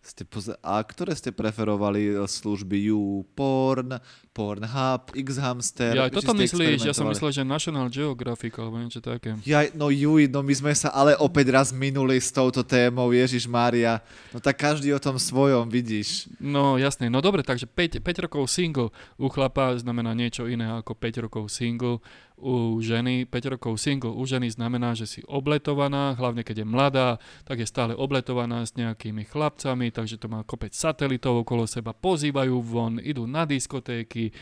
Ste 0.00 0.24
poze- 0.24 0.56
a 0.64 0.80
ktoré 0.80 1.12
ste 1.12 1.28
preferovali 1.28 2.16
e, 2.16 2.24
služby 2.24 2.88
YouPorn, 2.88 4.00
Pornhub, 4.32 5.12
Xhamster? 5.12 5.92
Ja 5.92 6.08
toto 6.08 6.32
myslíš, 6.32 6.88
ja 6.88 6.96
som 6.96 7.04
myslel, 7.12 7.36
že 7.36 7.42
National 7.44 7.92
Geographic 7.92 8.56
alebo 8.56 8.80
niečo 8.80 9.04
také. 9.04 9.36
Ja, 9.44 9.68
no 9.76 9.92
juj, 9.92 10.32
no 10.32 10.40
my 10.40 10.54
sme 10.56 10.72
sa 10.72 10.88
ale 10.88 11.12
opäť 11.20 11.52
raz 11.52 11.68
minuli 11.68 12.16
s 12.16 12.32
touto 12.32 12.64
témou, 12.64 13.12
Ježiš 13.12 13.44
Mária. 13.44 14.00
No 14.32 14.40
tak 14.40 14.56
každý 14.56 14.88
o 14.96 15.02
tom 15.02 15.20
svojom, 15.20 15.68
vidíš. 15.68 16.32
No 16.40 16.80
jasné, 16.80 17.12
no 17.12 17.20
dobre, 17.20 17.44
takže 17.44 17.68
5, 17.68 18.00
5 18.00 18.24
rokov 18.24 18.48
single 18.48 18.88
u 19.20 19.28
chlapa 19.28 19.76
znamená 19.76 20.16
niečo 20.16 20.48
iné 20.48 20.64
ako 20.80 20.96
5 20.96 21.24
rokov 21.28 21.52
single 21.52 22.00
u 22.40 22.80
ženy. 22.80 23.28
5 23.28 23.52
rokov 23.54 23.76
single 23.78 24.10
u 24.10 24.24
ženy 24.24 24.50
znamená, 24.50 24.96
že 24.96 25.06
si 25.06 25.20
obletovaná, 25.28 26.16
hlavne 26.16 26.40
keď 26.40 26.64
je 26.64 26.66
mladá, 26.66 27.08
tak 27.44 27.60
je 27.60 27.68
stále 27.68 27.92
obletovaná 27.92 28.64
s 28.64 28.74
nejakými 28.74 29.28
chlapcami, 29.28 29.92
takže 29.92 30.16
to 30.16 30.26
má 30.32 30.42
kopec 30.42 30.72
satelitov 30.72 31.44
okolo 31.44 31.68
seba, 31.68 31.92
pozývajú 31.92 32.56
von, 32.64 32.98
idú 32.98 33.28
na 33.28 33.44
diskotéky, 33.44 34.32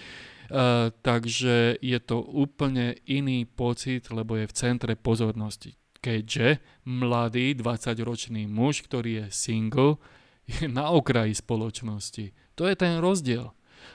Uh, 0.48 0.88
takže 1.04 1.76
je 1.76 1.98
to 2.00 2.24
úplne 2.24 2.96
iný 3.04 3.44
pocit, 3.44 4.08
lebo 4.08 4.32
je 4.32 4.48
v 4.48 4.56
centre 4.56 4.96
pozornosti. 4.96 5.76
Keďže 6.00 6.64
mladý 6.88 7.52
20-ročný 7.52 8.48
muž, 8.48 8.80
ktorý 8.88 9.10
je 9.12 9.26
single, 9.28 10.00
je 10.48 10.64
na 10.64 10.88
okraji 10.88 11.36
spoločnosti. 11.36 12.32
To 12.56 12.64
je 12.64 12.74
ten 12.80 12.96
rozdiel. 12.96 13.52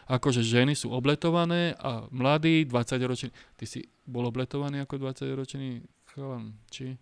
Akože 0.07 0.43
ženy 0.43 0.73
sú 0.73 0.91
obletované 0.91 1.73
a 1.79 2.05
mladý 2.09 2.65
20-ročný... 2.65 3.29
Ty 3.55 3.65
si 3.65 3.85
bol 4.03 4.27
obletovaný 4.27 4.83
ako 4.83 5.00
20-ročný 5.00 5.83
chalan, 6.13 6.53
či? 6.67 6.95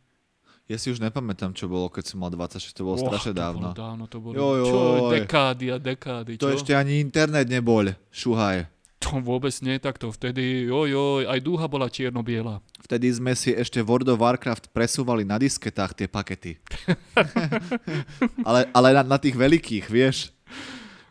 Ja 0.70 0.80
si 0.80 0.88
už 0.88 1.04
nepamätám, 1.04 1.52
čo 1.52 1.68
bolo, 1.68 1.92
keď 1.92 2.16
som 2.16 2.24
mal 2.24 2.32
26, 2.32 2.72
to 2.72 2.88
bolo 2.88 2.96
Och, 2.96 3.04
strašne 3.04 3.36
to 3.36 3.42
dávno. 3.44 3.68
Bolo 3.74 3.76
dávno 3.76 4.04
to 4.08 4.18
bolo. 4.24 4.34
Joj, 4.40 4.60
čo, 4.64 4.80
joj. 4.80 5.12
dekády 5.20 5.66
a 5.68 5.78
dekády, 5.82 6.32
To 6.40 6.48
čo? 6.48 6.56
ešte 6.56 6.72
ani 6.72 7.04
internet 7.04 7.52
nebol, 7.52 7.92
šuhaj. 8.14 8.72
To 9.02 9.18
vôbec 9.18 9.52
nie 9.66 9.82
takto. 9.82 10.14
Vtedy, 10.14 10.70
joj, 10.70 11.26
aj 11.26 11.40
dúha 11.42 11.66
bola 11.66 11.90
čierno-biela. 11.90 12.62
Vtedy 12.86 13.10
sme 13.10 13.34
si 13.34 13.50
ešte 13.50 13.82
World 13.82 14.14
of 14.14 14.22
Warcraft 14.22 14.70
presúvali 14.72 15.26
na 15.26 15.42
disketách 15.42 15.98
tie 15.98 16.08
pakety. 16.08 16.62
ale 18.48 18.70
ale 18.72 18.88
na, 18.94 19.04
na 19.04 19.18
tých 19.18 19.34
veľkých, 19.36 19.90
vieš. 19.90 20.30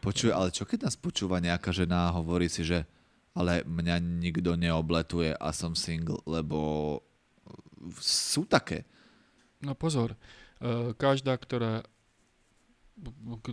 Počuj, 0.00 0.32
ale 0.32 0.48
čo 0.50 0.64
keď 0.64 0.88
nás 0.88 0.96
počúva 0.96 1.38
nejaká 1.40 1.70
žena 1.76 2.08
a 2.08 2.14
hovorí 2.16 2.48
si, 2.48 2.64
že 2.64 2.88
ale 3.30 3.62
mňa 3.62 3.96
nikto 4.00 4.58
neobletuje 4.58 5.36
a 5.38 5.48
som 5.54 5.78
single, 5.78 6.18
lebo 6.26 6.98
sú 8.00 8.42
také. 8.48 8.88
No 9.62 9.76
pozor, 9.78 10.16
e, 10.58 10.96
každá, 10.96 11.36
ktorá 11.36 11.84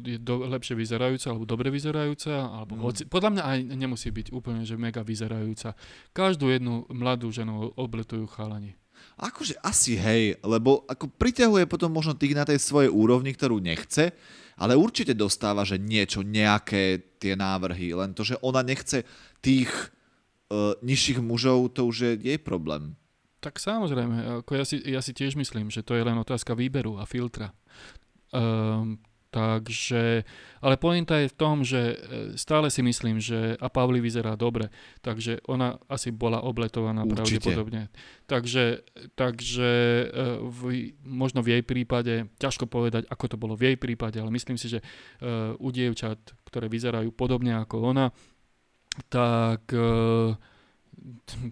je 0.04 0.20
do, 0.20 0.44
lepšie 0.44 0.76
vyzerajúca 0.76 1.32
alebo 1.32 1.48
dobre 1.48 1.72
vyzerajúca, 1.72 2.52
alebo 2.52 2.76
Mm. 2.76 2.84
hoci, 2.84 3.02
podľa 3.08 3.30
mňa 3.32 3.44
aj 3.48 3.58
nemusí 3.80 4.12
byť 4.12 4.36
úplne, 4.36 4.68
že 4.68 4.76
mega 4.76 5.00
vyzerajúca. 5.08 5.72
Každú 6.12 6.52
jednu 6.52 6.84
mladú 6.92 7.32
ženu 7.32 7.72
obletujú 7.80 8.28
chalani. 8.28 8.76
Akože 9.16 9.56
asi 9.64 9.96
hej, 9.96 10.36
lebo 10.44 10.84
ako 10.90 11.08
priťahuje 11.16 11.64
potom 11.70 11.94
možno 11.94 12.18
tých 12.18 12.36
na 12.36 12.44
tej 12.44 12.60
svojej 12.60 12.92
úrovni, 12.92 13.32
ktorú 13.32 13.62
nechce, 13.62 14.12
ale 14.58 14.74
určite 14.74 15.14
dostáva, 15.14 15.62
že 15.62 15.78
niečo, 15.78 16.26
nejaké 16.26 17.16
tie 17.22 17.38
návrhy, 17.38 17.94
len 17.94 18.18
to, 18.18 18.26
že 18.26 18.42
ona 18.42 18.66
nechce 18.66 19.06
tých 19.40 19.70
uh, 20.50 20.74
nižších 20.82 21.22
mužov, 21.22 21.78
to 21.78 21.86
už 21.86 21.98
je 22.02 22.12
jej 22.18 22.40
problém. 22.42 22.98
Tak 23.38 23.62
samozrejme, 23.62 24.42
ako 24.42 24.52
ja 24.58 24.66
si, 24.66 24.82
ja 24.82 25.02
si 25.06 25.14
tiež 25.14 25.38
myslím, 25.38 25.70
že 25.70 25.86
to 25.86 25.94
je 25.94 26.02
len 26.02 26.18
otázka 26.18 26.58
výberu 26.58 26.98
a 26.98 27.06
filtra. 27.06 27.54
Um, 28.34 28.98
takže, 29.28 30.24
ale 30.64 30.76
pointa 30.80 31.20
je 31.20 31.28
v 31.28 31.36
tom, 31.36 31.62
že 31.62 31.82
e, 31.82 31.96
stále 32.40 32.72
si 32.72 32.80
myslím, 32.80 33.20
že 33.20 33.60
a 33.60 33.68
Pavli 33.68 34.00
vyzerá 34.00 34.40
dobre, 34.40 34.72
takže 35.04 35.44
ona 35.52 35.76
asi 35.92 36.16
bola 36.16 36.40
obletovaná 36.44 37.04
Určite. 37.04 37.44
pravdepodobne. 37.44 37.82
Takže, 38.26 38.88
takže 39.20 39.72
e, 40.08 40.26
v, 40.42 40.60
možno 41.04 41.44
v 41.44 41.60
jej 41.60 41.64
prípade, 41.64 42.32
ťažko 42.40 42.72
povedať, 42.72 43.04
ako 43.12 43.26
to 43.28 43.38
bolo 43.38 43.54
v 43.60 43.74
jej 43.74 43.78
prípade, 43.78 44.16
ale 44.16 44.32
myslím 44.32 44.56
si, 44.56 44.72
že 44.72 44.80
e, 44.80 44.86
u 45.60 45.68
dievčat, 45.76 46.18
ktoré 46.48 46.72
vyzerajú 46.72 47.12
podobne 47.12 47.60
ako 47.60 47.94
ona, 47.94 48.10
tak 49.12 49.70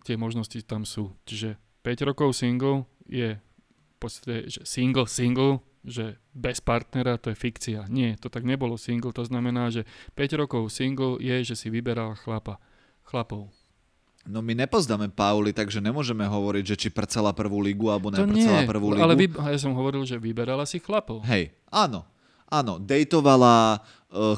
tie 0.01 0.15
možnosti 0.17 0.57
tam 0.65 0.81
sú. 0.81 1.13
Čiže 1.29 1.61
5 1.85 2.09
rokov 2.09 2.33
single 2.33 2.89
je 3.05 3.37
v 3.37 3.97
podstate, 4.01 4.49
že 4.49 4.65
single, 4.65 5.05
single, 5.05 5.61
že 5.85 6.17
bez 6.33 6.59
partnera 6.59 7.21
to 7.21 7.29
je 7.31 7.37
fikcia. 7.37 7.85
Nie, 7.87 8.17
to 8.17 8.27
tak 8.33 8.43
nebolo 8.43 8.75
single, 8.75 9.13
to 9.13 9.23
znamená, 9.23 9.69
že 9.69 9.85
5 10.17 10.41
rokov 10.41 10.73
single 10.73 11.21
je, 11.21 11.45
že 11.45 11.55
si 11.55 11.69
vyberal 11.69 12.17
chlapa, 12.17 12.57
chlapov. 13.05 13.53
No 14.25 14.41
my 14.41 14.57
nepoznáme 14.57 15.13
Pauli, 15.13 15.53
takže 15.53 15.77
nemôžeme 15.77 16.25
hovoriť, 16.25 16.63
že 16.65 16.75
či 16.75 16.89
prcela 16.89 17.29
prvú 17.29 17.61
ligu 17.61 17.93
alebo 17.93 18.09
neprcela 18.09 18.65
nie, 18.65 18.69
prvú 18.69 18.97
ligu. 18.97 19.05
ale 19.05 19.13
vy, 19.13 19.29
ja 19.29 19.59
som 19.61 19.77
hovoril, 19.77 20.01
že 20.01 20.17
vyberala 20.17 20.65
si 20.65 20.81
chlapov. 20.81 21.21
Hej, 21.29 21.53
áno. 21.69 22.09
Áno, 22.45 22.77
dejtovala, 22.77 23.81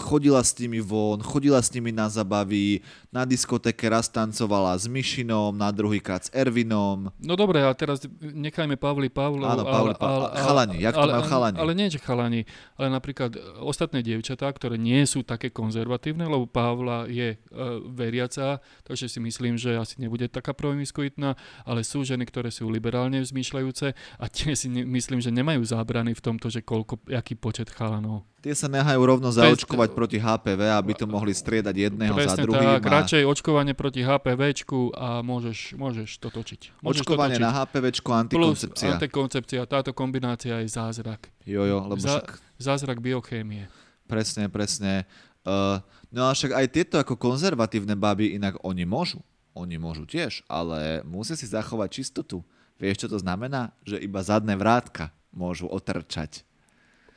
chodila 0.02 0.42
s 0.42 0.58
nimi 0.58 0.82
von, 0.82 1.22
chodila 1.22 1.62
s 1.62 1.70
nimi 1.70 1.94
na 1.94 2.10
zabavy, 2.10 2.82
na 3.14 3.24
diskotéke 3.24 3.86
raz 3.88 4.10
tancovala 4.10 4.74
s 4.78 4.90
Mišinom, 4.90 5.54
na 5.54 5.70
druhýkrát 5.70 6.26
s 6.26 6.30
Ervinom. 6.34 7.14
No 7.22 7.34
dobre, 7.38 7.62
a 7.62 7.72
teraz 7.78 8.04
nechajme 8.22 8.76
Pavli 8.76 9.10
Pavlov. 9.10 9.48
Áno, 9.48 9.64
Pavli 9.66 9.96
Pavlov. 9.96 10.34
Chalani, 10.34 10.78
jak 10.82 10.94
to 10.98 11.02
ale, 11.06 11.12
majú 11.14 11.24
chalani? 11.30 11.58
Ale 11.58 11.72
nie, 11.78 11.88
že 11.88 12.00
chalani, 12.02 12.42
ale 12.76 12.88
napríklad 12.90 13.32
e, 13.34 13.40
ostatné 13.62 14.02
dievčatá, 14.02 14.50
ktoré 14.50 14.82
nie 14.82 15.06
sú 15.06 15.22
také 15.22 15.54
konzervatívne, 15.54 16.26
lebo 16.26 16.50
Pavla 16.50 17.06
je 17.08 17.38
uh, 17.38 17.82
veriaca, 17.94 18.60
takže 18.86 19.10
si 19.10 19.20
myslím, 19.22 19.56
že 19.58 19.78
asi 19.78 19.98
nebude 20.02 20.26
taká 20.28 20.54
promiskuitná, 20.58 21.38
ale 21.64 21.86
sú 21.86 22.02
ženy, 22.04 22.26
ktoré 22.26 22.50
sú 22.50 22.70
liberálne 22.70 23.22
zmýšľajúce 23.22 23.94
a 23.94 24.26
tie 24.30 24.54
si 24.54 24.68
ne, 24.70 24.84
myslím, 24.86 25.22
že 25.22 25.34
nemajú 25.34 25.62
zábrany 25.66 26.14
v 26.18 26.22
tomto, 26.24 26.50
že 26.50 26.62
koľko, 26.66 27.02
aký 27.12 27.38
počet 27.38 27.70
chalanov. 27.74 28.26
Tie 28.48 28.56
sa 28.56 28.72
nehajú 28.72 29.04
rovno 29.04 29.28
zaočkovať 29.28 29.92
proti 29.92 30.24
HPV, 30.24 30.72
aby 30.72 30.96
to 30.96 31.04
mohli 31.04 31.36
striedať 31.36 31.76
jedného 31.92 32.16
za 32.16 32.32
Presne 32.32 32.44
druhým. 32.48 32.80
tak, 32.80 32.88
a 32.88 32.90
radšej 33.04 33.28
očkovanie 33.28 33.76
proti 33.76 34.08
HPVčku 34.08 34.96
a 34.96 35.20
môžeš, 35.20 35.76
môžeš 35.76 36.16
to 36.16 36.32
točiť. 36.32 36.80
Môžeš 36.80 37.04
Očkovanie 37.04 37.36
to 37.36 37.44
točiť. 37.44 37.52
na 37.52 37.52
HPVčko, 37.52 38.08
Plus 38.08 38.24
antikoncepcia. 38.24 38.88
antikoncepcia, 38.96 39.62
táto 39.68 39.92
kombinácia 39.92 40.64
je 40.64 40.72
zázrak. 40.72 41.28
Jojo, 41.44 41.92
lebo 41.92 42.00
Za- 42.00 42.24
však 42.24 42.28
Zázrak 42.56 43.04
biochémie. 43.04 43.68
Presne, 44.08 44.48
presne. 44.48 45.04
Uh, 45.44 45.84
no 46.08 46.32
a 46.32 46.32
však 46.32 46.56
aj 46.56 46.66
tieto 46.72 46.96
ako 47.04 47.20
konzervatívne 47.20 48.00
baby, 48.00 48.32
inak 48.40 48.56
oni 48.64 48.88
môžu. 48.88 49.20
Oni 49.60 49.76
môžu 49.76 50.08
tiež, 50.08 50.48
ale 50.48 51.04
musia 51.04 51.36
si 51.36 51.44
zachovať 51.52 52.00
čistotu. 52.00 52.48
Vieš, 52.80 53.04
čo 53.04 53.08
to 53.12 53.20
znamená? 53.20 53.76
Že 53.84 54.08
iba 54.08 54.24
zadné 54.24 54.56
vrátka 54.56 55.12
môžu 55.36 55.68
otrčať. 55.68 56.47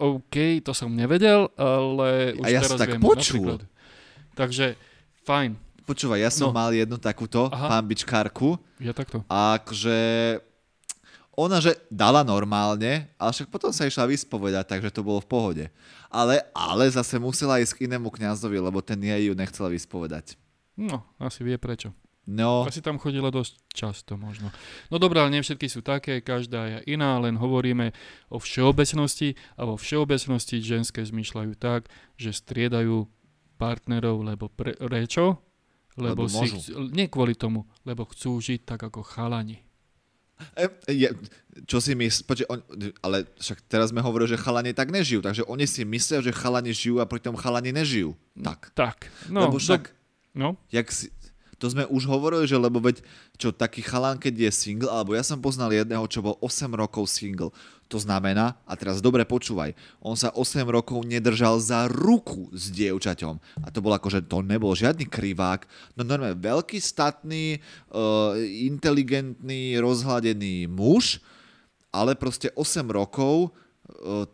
OK, 0.01 0.35
to 0.61 0.73
som 0.73 0.89
nevedel, 0.91 1.53
ale 1.55 2.33
už 2.35 2.43
A 2.43 2.49
ja 2.49 2.59
teraz 2.59 2.71
som 2.71 2.79
tak 2.79 2.91
viem. 2.91 3.01
počul. 3.01 3.45
Napríklad. 3.45 3.61
Takže, 4.33 4.67
fajn. 5.23 5.51
Počúvaj, 5.83 6.19
ja 6.19 6.31
som 6.31 6.49
No. 6.49 6.57
mal 6.57 6.73
jednu 6.73 6.97
takúto 6.97 7.47
Aha. 7.47 7.77
pambičkárku 7.77 8.57
Ja 8.79 8.91
takto. 8.91 9.21
a 9.27 9.59
akože 9.59 9.99
ona, 11.33 11.57
že 11.59 11.73
dala 11.89 12.21
normálne, 12.23 13.09
ale 13.15 13.31
však 13.31 13.49
potom 13.49 13.71
sa 13.71 13.85
išla 13.85 14.05
vyspovedať, 14.07 14.65
takže 14.67 14.91
to 14.91 15.01
bolo 15.01 15.19
v 15.19 15.29
pohode. 15.29 15.65
Ale, 16.07 16.43
ale 16.51 16.85
zase 16.87 17.17
musela 17.17 17.57
ísť 17.57 17.75
k 17.75 17.85
inému 17.87 18.09
kňazovi, 18.09 18.57
lebo 18.57 18.79
ten 18.79 18.99
jej 18.99 19.23
ju 19.23 19.35
nechcela 19.35 19.69
vyspovedať. 19.69 20.37
No, 20.75 21.05
asi 21.17 21.41
vie 21.41 21.57
prečo. 21.57 21.93
No, 22.31 22.63
Asi 22.63 22.79
tam 22.79 23.03
chodila 23.03 23.35
dosť 23.35 23.59
často 23.75 24.15
možno. 24.15 24.55
No 24.87 25.03
dobré, 25.03 25.19
ale 25.19 25.35
nie 25.35 25.43
všetky 25.43 25.67
sú 25.67 25.83
také, 25.83 26.23
každá 26.23 26.79
je 26.79 26.95
iná, 26.95 27.19
len 27.19 27.35
hovoríme 27.35 27.91
o 28.31 28.39
všeobecnosti 28.39 29.35
a 29.59 29.67
vo 29.67 29.75
všeobecnosti 29.75 30.63
ženské 30.63 31.03
zmýšľajú 31.03 31.59
tak, 31.59 31.91
že 32.15 32.31
striedajú 32.31 33.11
partnerov, 33.59 34.23
lebo 34.23 34.47
pre, 34.47 34.79
prečo? 34.79 35.43
Lebo 35.99 36.31
Lebo, 36.31 36.31
si 36.31 36.55
chcú, 36.55 36.87
nie 36.95 37.11
kvôli 37.11 37.35
tomu, 37.35 37.67
lebo 37.83 38.07
chcú 38.07 38.39
žiť 38.39 38.63
tak 38.63 38.87
ako 38.87 39.03
chalani. 39.03 39.67
E, 40.55 40.71
je, 40.87 41.11
čo 41.67 41.83
si 41.83 41.99
myslíš, 41.99 42.47
ale 43.03 43.29
však 43.43 43.59
teraz 43.67 43.91
sme 43.93 44.01
hovorili, 44.01 44.33
že 44.33 44.41
chalani 44.41 44.73
tak 44.73 44.95
nežijú, 44.95 45.21
takže 45.21 45.43
oni 45.45 45.67
si 45.67 45.83
myslia, 45.83 46.23
že 46.23 46.33
chalani 46.33 46.71
žijú 46.71 47.03
a 47.03 47.11
pritom 47.11 47.35
chalani 47.35 47.75
nežijú. 47.75 48.15
Tak. 48.39 48.73
Tak. 48.73 49.11
No, 49.29 49.51
Lebo 49.51 49.61
však, 49.61 49.93
no, 50.39 50.57
jak 50.73 50.89
si, 50.95 51.13
to 51.61 51.69
sme 51.69 51.85
už 51.93 52.09
hovorili, 52.09 52.49
že 52.49 52.57
lebo 52.57 52.81
veď, 52.81 53.05
čo 53.37 53.53
taký 53.53 53.85
chalan, 53.85 54.17
keď 54.17 54.49
je 54.49 54.51
single, 54.51 54.89
alebo 54.89 55.13
ja 55.13 55.21
som 55.21 55.37
poznal 55.45 55.69
jedného, 55.69 56.09
čo 56.09 56.25
bol 56.25 56.41
8 56.41 56.73
rokov 56.73 57.13
single. 57.13 57.53
To 57.93 58.01
znamená, 58.01 58.57
a 58.65 58.73
teraz 58.81 59.05
dobre 59.05 59.29
počúvaj, 59.29 59.77
on 60.01 60.17
sa 60.17 60.33
8 60.33 60.65
rokov 60.65 61.05
nedržal 61.05 61.61
za 61.61 61.85
ruku 61.85 62.49
s 62.57 62.73
dievčaťom. 62.73 63.37
A 63.61 63.69
to 63.69 63.85
bol 63.85 63.93
akože, 63.93 64.25
to 64.25 64.41
nebol 64.41 64.73
žiadny 64.73 65.05
krivák, 65.05 65.69
no 66.01 66.09
normálne 66.09 66.41
veľký, 66.41 66.81
statný, 66.81 67.61
uh, 67.93 68.33
inteligentný, 68.41 69.77
rozhladený 69.77 70.65
muž, 70.65 71.21
ale 71.93 72.17
proste 72.17 72.49
8 72.57 72.89
rokov 72.89 73.53
uh, 74.01 74.25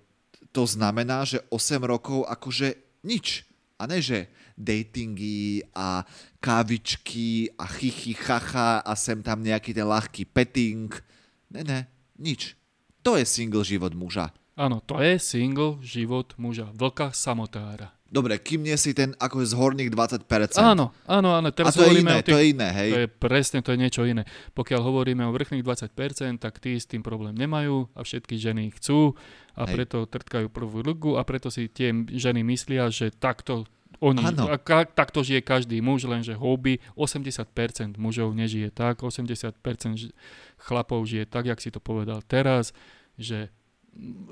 to 0.54 0.62
znamená, 0.62 1.26
že 1.26 1.42
8 1.50 1.82
rokov 1.82 2.22
akože 2.22 3.02
nič. 3.02 3.42
A 3.76 3.84
ne, 3.84 4.00
že 4.00 4.32
datingy 4.56 5.60
a 5.76 6.00
kávičky 6.46 7.50
a 7.58 7.66
chichy, 7.66 8.14
chacha 8.14 8.78
a 8.78 8.94
sem 8.94 9.18
tam 9.18 9.42
nejaký 9.42 9.74
ten 9.74 9.82
ľahký 9.82 10.30
petting. 10.30 10.94
Ne, 11.50 11.66
ne, 11.66 11.80
nič. 12.22 12.54
To 13.02 13.18
je 13.18 13.26
single 13.26 13.66
život 13.66 13.90
muža. 13.98 14.30
Áno, 14.54 14.78
to 14.78 15.02
je 15.02 15.18
single 15.18 15.82
život 15.82 16.38
muža, 16.38 16.70
vlka 16.70 17.10
samotára. 17.10 17.96
Dobre, 18.06 18.38
kým 18.38 18.62
nie 18.62 18.78
si 18.78 18.94
ten 18.94 19.18
ako 19.18 19.42
z 19.42 19.58
horných 19.58 19.90
20%. 19.90 20.62
Áno, 20.62 20.94
áno, 21.10 21.28
áno. 21.34 21.48
a 21.50 21.52
Teraz 21.52 21.74
to 21.74 21.82
je 21.82 22.06
iné, 22.06 22.22
tých, 22.22 22.30
to 22.30 22.38
je 22.38 22.44
iné, 22.54 22.68
hej. 22.70 22.90
To 22.94 23.00
je 23.02 23.08
presne, 23.10 23.58
to 23.66 23.74
je 23.74 23.78
niečo 23.82 24.06
iné. 24.06 24.22
Pokiaľ 24.54 24.80
hovoríme 24.86 25.26
o 25.26 25.34
vrchných 25.34 25.66
20%, 25.66 26.38
tak 26.38 26.62
tí 26.62 26.78
s 26.78 26.86
tým 26.86 27.02
problém 27.02 27.34
nemajú 27.34 27.90
a 27.98 28.06
všetky 28.06 28.38
ženy 28.38 28.70
chcú 28.78 29.18
a 29.58 29.66
Hej. 29.66 29.74
preto 29.74 29.98
trtkajú 30.06 30.46
prvú 30.54 30.86
ruku 30.86 31.18
a 31.18 31.26
preto 31.26 31.50
si 31.50 31.66
tie 31.66 31.90
ženy 32.06 32.46
myslia, 32.46 32.86
že 32.94 33.10
takto 33.10 33.66
oni, 33.98 34.20
a 34.22 34.56
ka, 34.56 34.84
takto 34.84 35.20
žije 35.20 35.40
každý 35.40 35.78
muž, 35.78 36.04
lenže 36.04 36.32
hobby 36.32 36.78
80% 36.92 37.48
mužov 37.94 38.32
nežije 38.32 38.68
tak, 38.70 39.00
80% 39.00 39.56
ž- 39.94 40.12
chlapov 40.58 41.02
žije 41.02 41.24
tak, 41.24 41.46
jak 41.46 41.58
si 41.58 41.68
to 41.68 41.78
povedal 41.78 42.20
teraz, 42.22 42.76
že 43.14 43.48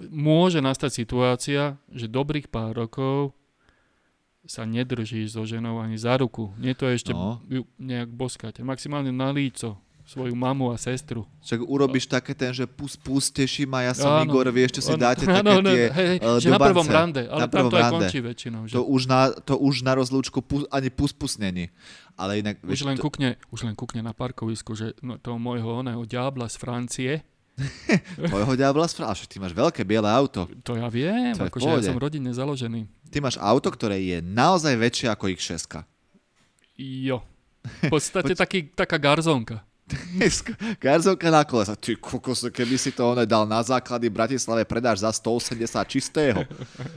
môže 0.06 0.58
nastať 0.58 0.90
situácia, 0.94 1.62
že 1.88 2.04
dobrých 2.06 2.46
pár 2.46 2.76
rokov 2.76 3.32
sa 4.44 4.62
nedrží 4.62 5.24
so 5.24 5.42
ženou 5.42 5.78
ani 5.78 5.96
za 5.96 6.14
ruku. 6.14 6.52
Nie 6.58 6.72
to 6.72 6.84
ešte 6.86 7.10
No. 7.10 7.40
nejak 7.78 8.10
boskať. 8.10 8.60
Maximálne 8.60 9.08
na 9.08 9.30
líco 9.30 9.80
svoju 10.04 10.36
mamu 10.36 10.68
a 10.68 10.76
sestru. 10.76 11.24
Však 11.40 11.64
urobíš 11.64 12.04
také 12.04 12.36
ten, 12.36 12.52
že 12.52 12.68
pus, 12.68 12.92
pus, 12.92 13.32
teší 13.32 13.64
ma, 13.64 13.80
ja 13.88 13.96
som 13.96 14.20
Áno. 14.20 14.28
Igor, 14.28 14.52
vieš, 14.52 14.76
čo 14.76 14.82
si 14.84 14.92
Áno, 14.92 15.00
dáte 15.00 15.24
také 15.24 15.40
áno, 15.40 15.64
tie 15.64 15.88
hej, 15.88 16.16
eh, 16.20 16.38
že 16.44 16.48
na 16.52 16.60
prvom 16.60 16.84
rande, 16.84 17.24
ale 17.24 17.40
Na 17.40 17.48
tam 17.48 17.54
prvom 17.56 17.70
to 17.72 17.76
aj 17.76 17.82
rande. 17.88 17.96
končí 18.04 18.18
väčšinou. 18.20 18.60
Že 18.68 18.74
To 18.76 18.82
už 18.84 19.02
na, 19.08 19.20
to 19.32 19.54
už 19.56 19.74
na 19.80 19.92
rozlúčku 19.96 20.38
pus, 20.44 20.68
ani 20.68 20.92
pus 20.92 21.16
pus 21.16 21.40
není. 21.40 21.72
Ale 22.20 22.44
inak, 22.44 22.60
už, 22.60 22.68
vieš, 22.68 22.84
len 22.84 23.00
to, 23.00 23.02
kukne, 23.08 23.40
už 23.48 23.64
len 23.64 23.74
kukne 23.74 24.04
na 24.04 24.12
parkovisku, 24.12 24.76
že 24.76 24.92
no, 25.00 25.16
toho 25.16 25.40
môjho 25.40 25.80
oného 25.80 26.04
diabla 26.04 26.52
z 26.52 26.56
Francie, 26.60 27.12
tvojho 28.30 28.54
diabla 28.60 28.84
správa, 28.90 29.16
však 29.16 29.30
ty 29.30 29.36
máš 29.40 29.56
veľké 29.56 29.86
biele 29.88 30.10
auto. 30.10 30.44
to 30.66 30.76
ja 30.76 30.90
viem, 30.92 31.32
To 31.38 31.48
akože 31.48 31.80
ja 31.80 31.80
som 31.80 31.96
rodinne 31.96 32.34
založený. 32.34 32.86
Ty 33.08 33.22
máš 33.24 33.38
auto, 33.40 33.70
ktoré 33.72 34.02
je 34.04 34.18
naozaj 34.20 34.74
väčšie 34.74 35.06
ako 35.08 35.30
X6. 35.32 35.86
Jo. 36.76 37.22
V 37.64 37.82
podstate 37.88 38.34
taký, 38.42 38.68
taká 38.74 38.98
garzónka. 38.98 39.62
Garzovka 40.82 41.30
na 41.30 41.44
kolesa. 41.44 41.78
Ty 41.78 41.96
kokos, 41.96 42.46
keby 42.50 42.76
si 42.78 42.90
to 42.92 43.14
one 43.14 43.24
dal 43.24 43.48
na 43.48 43.62
základy 43.62 44.10
Bratislave, 44.10 44.64
predáš 44.64 45.02
za 45.02 45.10
180 45.12 45.60
čistého. 45.88 46.44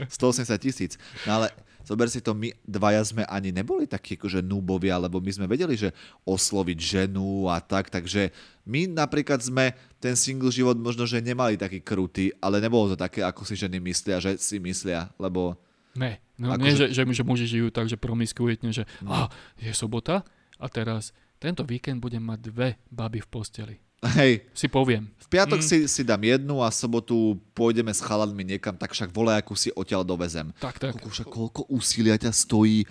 180 0.08 0.58
tisíc. 0.58 0.92
No 1.24 1.42
ale 1.42 1.54
zober 1.88 2.12
si 2.12 2.20
to, 2.20 2.36
my 2.36 2.52
dvaja 2.68 3.00
sme 3.00 3.24
ani 3.24 3.48
neboli 3.48 3.88
takí 3.88 4.20
akože 4.20 4.44
núbovia, 4.44 5.00
lebo 5.00 5.24
my 5.24 5.30
sme 5.32 5.46
vedeli, 5.48 5.72
že 5.72 5.96
osloviť 6.28 6.78
ženu 6.78 7.48
a 7.48 7.64
tak, 7.64 7.88
takže 7.88 8.28
my 8.68 8.92
napríklad 8.92 9.40
sme 9.40 9.72
ten 9.96 10.12
single 10.12 10.52
život 10.52 10.76
možno, 10.76 11.08
že 11.08 11.24
nemali 11.24 11.56
taký 11.56 11.80
krutý, 11.80 12.28
ale 12.44 12.60
nebolo 12.60 12.92
to 12.92 12.96
také, 13.00 13.24
ako 13.24 13.48
si 13.48 13.56
ženy 13.56 13.80
myslia, 13.80 14.20
že 14.20 14.36
si 14.36 14.60
myslia, 14.60 15.08
lebo 15.16 15.56
Ne, 15.98 16.22
no 16.38 16.54
nie, 16.54 16.78
že, 16.78 16.94
že, 16.94 17.02
že 17.02 17.24
muži 17.26 17.48
žijú 17.48 17.74
tak, 17.74 17.90
že 17.90 17.98
promiskuitne, 17.98 18.70
že 18.70 18.86
no. 19.02 19.26
ah, 19.26 19.26
je 19.58 19.74
sobota 19.74 20.22
a 20.62 20.66
teraz 20.70 21.10
tento 21.38 21.62
víkend 21.62 21.98
budem 21.98 22.20
mať 22.20 22.38
dve 22.44 22.68
baby 22.88 23.18
v 23.18 23.28
posteli. 23.28 23.74
hej, 24.14 24.46
Si 24.52 24.66
poviem. 24.66 25.10
v 25.16 25.26
piatok 25.28 25.58
Mm. 25.58 25.66
si, 25.66 25.76
si 25.86 26.02
dám 26.02 26.20
jednu 26.20 26.60
a 26.60 26.70
sobotu 26.70 27.16
pôjdeme 27.50 27.90
s 27.90 27.98
chalanmi 27.98 28.44
niekam, 28.44 28.72
tak 28.72 28.90
však 28.90 29.10
volejakú 29.10 29.54
si 29.54 29.70
odtiaľ 29.72 30.02
dovezem. 30.02 30.54
Tak, 30.56 30.78
tak. 30.78 30.94
Koľko, 30.94 31.08
však 31.08 31.26
koľko 31.26 31.60
úsilia 31.68 32.14
ťa 32.14 32.30
stojí 32.30 32.86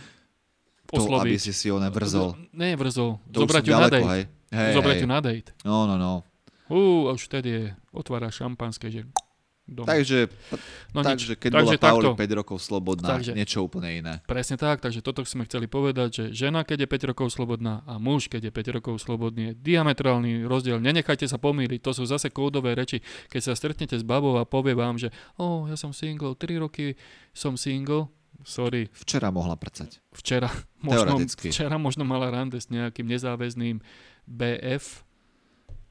to, 0.86 1.00
Osloviť. 1.00 1.20
aby 1.22 1.36
si 1.38 1.52
si 1.52 1.68
ho 1.68 1.78
nevrzol. 1.78 2.36
Nie, 2.52 2.74
vrzol. 2.74 3.20
To 3.26 3.38
už 3.38 3.44
Zobrať 3.44 3.64
ju 3.64 3.68
na 3.68 3.76
ďaleko, 3.78 3.96
date. 3.98 4.08
hej. 4.10 4.24
Hej, 4.50 4.72
Zobrať 4.74 4.94
hej. 4.94 5.04
ju 5.04 5.08
na 5.08 5.20
date. 5.20 5.50
No, 5.64 5.78
no, 5.84 5.96
no. 5.96 6.12
Ú, 6.68 6.80
a 7.08 7.12
už 7.12 7.24
vtedy 7.24 7.50
je, 7.50 7.64
otvára 7.92 8.28
šampanské, 8.28 8.88
že 8.90 9.08
doma. 9.68 9.92
Takže, 9.92 10.32
no 10.96 11.04
takže 11.04 11.36
nič. 11.36 11.42
keď 11.44 11.52
takže 11.52 11.76
bola 11.76 11.84
Pauli 11.84 12.06
takto. 12.08 12.24
5 12.24 12.40
rokov 12.40 12.58
slobodná, 12.64 13.08
Takže- 13.20 13.36
niečo 13.36 13.60
úplne 13.68 13.90
iné. 14.00 14.14
Presne 14.24 14.56
tak, 14.56 14.80
takže 14.80 15.04
toto 15.04 15.28
sme 15.28 15.44
chceli 15.44 15.68
povedať, 15.68 16.10
že 16.10 16.24
žena, 16.32 16.64
keď 16.64 16.88
je 16.88 16.90
5 16.90 17.12
rokov 17.12 17.28
slobodná 17.36 17.84
a 17.84 18.00
muž, 18.00 18.32
keď 18.32 18.48
je 18.48 18.52
5 18.56 18.76
rokov 18.80 18.96
slobodný, 19.04 19.52
je 19.52 19.54
diametrálny 19.60 20.48
rozdiel. 20.48 20.80
Nenechajte 20.80 21.28
sa 21.28 21.36
pomýliť, 21.36 21.84
to 21.84 21.92
sú 21.92 22.08
zase 22.08 22.32
kódové 22.32 22.74
reči. 22.74 23.04
Keď 23.28 23.42
sa 23.44 23.54
stretnete 23.54 24.00
s 24.00 24.08
babou 24.08 24.40
a 24.40 24.48
povie 24.48 24.72
vám, 24.74 24.96
že 24.96 25.12
oh, 25.36 25.68
ja 25.68 25.76
som 25.76 25.92
single, 25.92 26.34
3 26.40 26.64
roky 26.64 26.96
som 27.36 27.60
single, 27.60 28.08
sorry, 28.48 28.88
Včera 28.96 29.28
mohla 29.34 29.60
prcať. 29.60 30.00
včera 30.16 30.48
možno, 30.88 31.20
včera 31.20 31.76
možno 31.76 32.08
mala 32.08 32.32
rande 32.32 32.62
s 32.64 32.72
nejakým 32.72 33.04
nezáväzným 33.04 33.84
BF, 34.28 35.07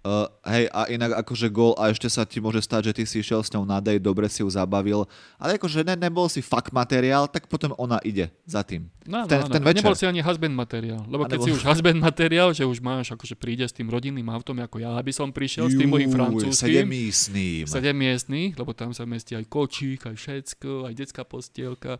Uh, 0.07 0.31
hej, 0.47 0.71
a 0.71 0.87
inak 0.87 1.19
akože 1.19 1.51
gól 1.51 1.75
a 1.75 1.91
ešte 1.91 2.07
sa 2.07 2.23
ti 2.23 2.39
môže 2.39 2.63
stať, 2.63 2.87
že 2.87 2.93
ty 2.95 3.03
si 3.03 3.19
išiel 3.19 3.43
s 3.43 3.51
ňou 3.51 3.67
na 3.67 3.83
date, 3.83 3.99
dobre 3.99 4.31
si 4.31 4.39
ju 4.39 4.47
zabavil, 4.47 5.03
ale 5.35 5.59
akože 5.59 5.83
ne, 5.83 5.99
nebol 5.99 6.31
si 6.31 6.39
fakt 6.39 6.71
materiál, 6.71 7.27
tak 7.27 7.51
potom 7.51 7.75
ona 7.75 7.99
ide 8.07 8.31
za 8.47 8.63
tým. 8.63 8.87
No, 9.03 9.27
Ten- 9.27 9.43
no, 9.43 9.51
ten 9.51 9.59
no. 9.59 9.67
večer. 9.67 9.83
Nebol 9.83 9.99
si 9.99 10.07
ani 10.07 10.23
husband 10.23 10.55
materiál, 10.55 11.03
lebo 11.11 11.27
A 11.27 11.27
keď 11.27 11.43
nebol- 11.43 11.47
si 11.51 11.59
už 11.59 11.67
husband 11.67 11.99
materiál, 11.99 12.55
že 12.55 12.63
už 12.63 12.79
máš, 12.79 13.11
akože 13.19 13.35
príde 13.35 13.67
s 13.67 13.75
tým 13.75 13.91
rodinným 13.91 14.31
autom, 14.31 14.55
ako 14.63 14.79
ja 14.79 14.95
by 14.95 15.11
som 15.11 15.35
prišiel 15.35 15.67
s 15.67 15.75
tým 15.75 15.91
mojím 15.91 16.15
francúzským, 16.15 16.87
Sedemísným. 16.87 17.65
sedem 17.67 17.97
miestný, 17.99 18.55
lebo 18.55 18.71
tam 18.79 18.95
sa 18.95 19.03
mestí 19.11 19.35
aj 19.35 19.43
kočík, 19.51 20.07
aj 20.07 20.15
všetko, 20.15 20.87
aj 20.87 20.93
detská 20.95 21.27
postielka, 21.27 21.99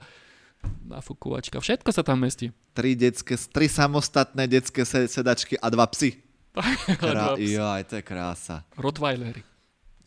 nafúkovačka, 0.87 1.59
všetko 1.59 1.91
sa 1.91 2.07
tam 2.07 2.23
mestí. 2.23 2.55
Tri, 2.71 2.95
detské, 2.95 3.35
tri 3.51 3.67
samostatné 3.67 4.47
detské 4.47 4.85
se- 4.85 5.09
sedačky 5.11 5.57
a 5.59 5.67
dva 5.75 5.87
psy. 5.91 6.23
Krá... 7.01 7.37
Psy. 7.37 7.57
Jaj, 7.57 7.83
to 7.85 7.95
je 8.01 8.03
krása. 8.03 8.65
Rottweilery. 8.77 9.43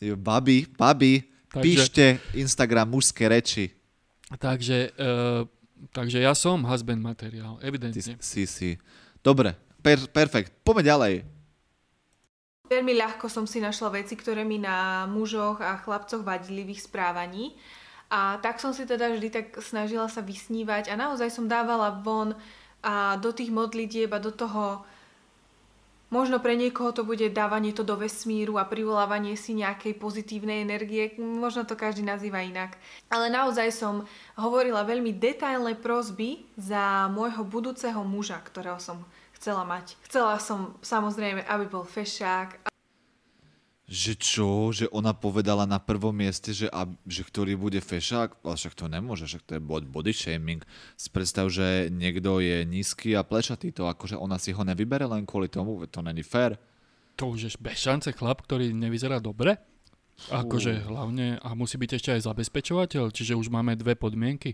Jo, 0.00 0.16
Babi, 0.16 0.66
babi, 0.78 1.22
Takže- 1.52 1.62
píšte 1.62 2.04
Instagram 2.34 2.88
mužské 2.88 3.28
reči. 3.28 3.70
Takže, 4.30 4.94
uh, 4.94 5.42
takže 5.90 6.22
ja 6.22 6.32
som 6.38 6.62
husband 6.62 7.02
materiál, 7.02 7.58
Ty 7.58 7.66
evidentne. 7.66 8.14
si, 8.22 8.46
si. 8.46 8.78
Dobre, 9.18 9.58
per, 9.82 9.98
perfekt. 10.14 10.54
Poďme 10.62 10.86
ďalej. 10.86 11.14
Veľmi 12.70 12.94
ľahko 12.94 13.26
som 13.26 13.50
si 13.50 13.58
našla 13.58 13.90
veci, 13.98 14.14
ktoré 14.14 14.46
mi 14.46 14.62
na 14.62 15.10
mužoch 15.10 15.58
a 15.58 15.82
chlapcoch 15.82 16.22
vadili 16.22 16.62
v 16.62 16.78
ich 16.78 16.86
správaní. 16.86 17.58
A 18.10 18.38
tak 18.38 18.62
som 18.62 18.70
si 18.70 18.86
teda 18.86 19.10
vždy 19.10 19.28
tak 19.30 19.46
snažila 19.58 20.06
sa 20.06 20.22
vysnívať 20.22 20.90
a 20.90 20.94
naozaj 20.94 21.34
som 21.34 21.50
dávala 21.50 21.98
von 21.98 22.38
a 22.80 23.18
do 23.18 23.34
tých 23.34 23.50
modlitieb 23.50 24.10
a 24.14 24.22
do 24.22 24.30
toho 24.30 24.86
Možno 26.10 26.42
pre 26.42 26.58
niekoho 26.58 26.90
to 26.90 27.06
bude 27.06 27.22
dávanie 27.30 27.70
to 27.70 27.86
do 27.86 27.94
vesmíru 27.94 28.58
a 28.58 28.66
privolávanie 28.66 29.38
si 29.38 29.54
nejakej 29.54 29.94
pozitívnej 29.94 30.66
energie, 30.66 31.14
možno 31.22 31.62
to 31.62 31.78
každý 31.78 32.02
nazýva 32.02 32.42
inak. 32.42 32.74
Ale 33.06 33.30
naozaj 33.30 33.70
som 33.70 34.02
hovorila 34.34 34.82
veľmi 34.82 35.14
detailné 35.14 35.78
prosby 35.78 36.42
za 36.58 37.06
môjho 37.14 37.46
budúceho 37.46 38.02
muža, 38.02 38.42
ktorého 38.42 38.82
som 38.82 39.06
chcela 39.38 39.62
mať. 39.62 39.94
Chcela 40.10 40.42
som 40.42 40.74
samozrejme, 40.82 41.46
aby 41.46 41.64
bol 41.70 41.86
fešák, 41.86 42.69
Že 43.90 44.12
čo? 44.22 44.48
Že 44.70 44.86
ona 44.94 45.10
povedala 45.10 45.66
na 45.66 45.82
prvom 45.82 46.14
mieste, 46.14 46.54
že, 46.54 46.70
a, 46.70 46.86
že 47.10 47.26
ktorý 47.26 47.58
bude 47.58 47.82
fešák? 47.82 48.46
Ale 48.46 48.54
však 48.54 48.78
to 48.78 48.86
nemôže, 48.86 49.26
však 49.26 49.42
to 49.42 49.52
je 49.58 49.60
bod- 49.60 49.90
body 49.90 50.14
shaming. 50.14 50.62
Predstav, 51.10 51.50
že 51.50 51.90
niekto 51.90 52.38
je 52.38 52.62
nízky 52.62 53.18
a 53.18 53.26
plešatý, 53.26 53.74
to 53.74 53.90
akože 53.90 54.14
ona 54.14 54.38
si 54.38 54.54
ho 54.54 54.62
nevybere 54.62 55.10
len 55.10 55.26
kvôli 55.26 55.50
tomu, 55.50 55.82
to 55.90 56.06
není 56.06 56.22
fér. 56.22 56.54
To 57.18 57.34
už 57.34 57.38
je 57.42 57.50
bez 57.58 57.82
šance 57.82 58.14
chlap, 58.14 58.46
ktorý 58.46 58.70
nevyzerá 58.70 59.18
dobre. 59.18 59.58
Akože 60.30 60.84
hlavne, 60.84 61.40
a 61.40 61.56
musí 61.56 61.80
byť 61.80 61.90
ešte 61.96 62.10
aj 62.12 62.28
zabezpečovateľ, 62.28 63.08
čiže 63.08 63.34
už 63.34 63.48
máme 63.48 63.72
dve 63.74 63.96
podmienky. 63.96 64.52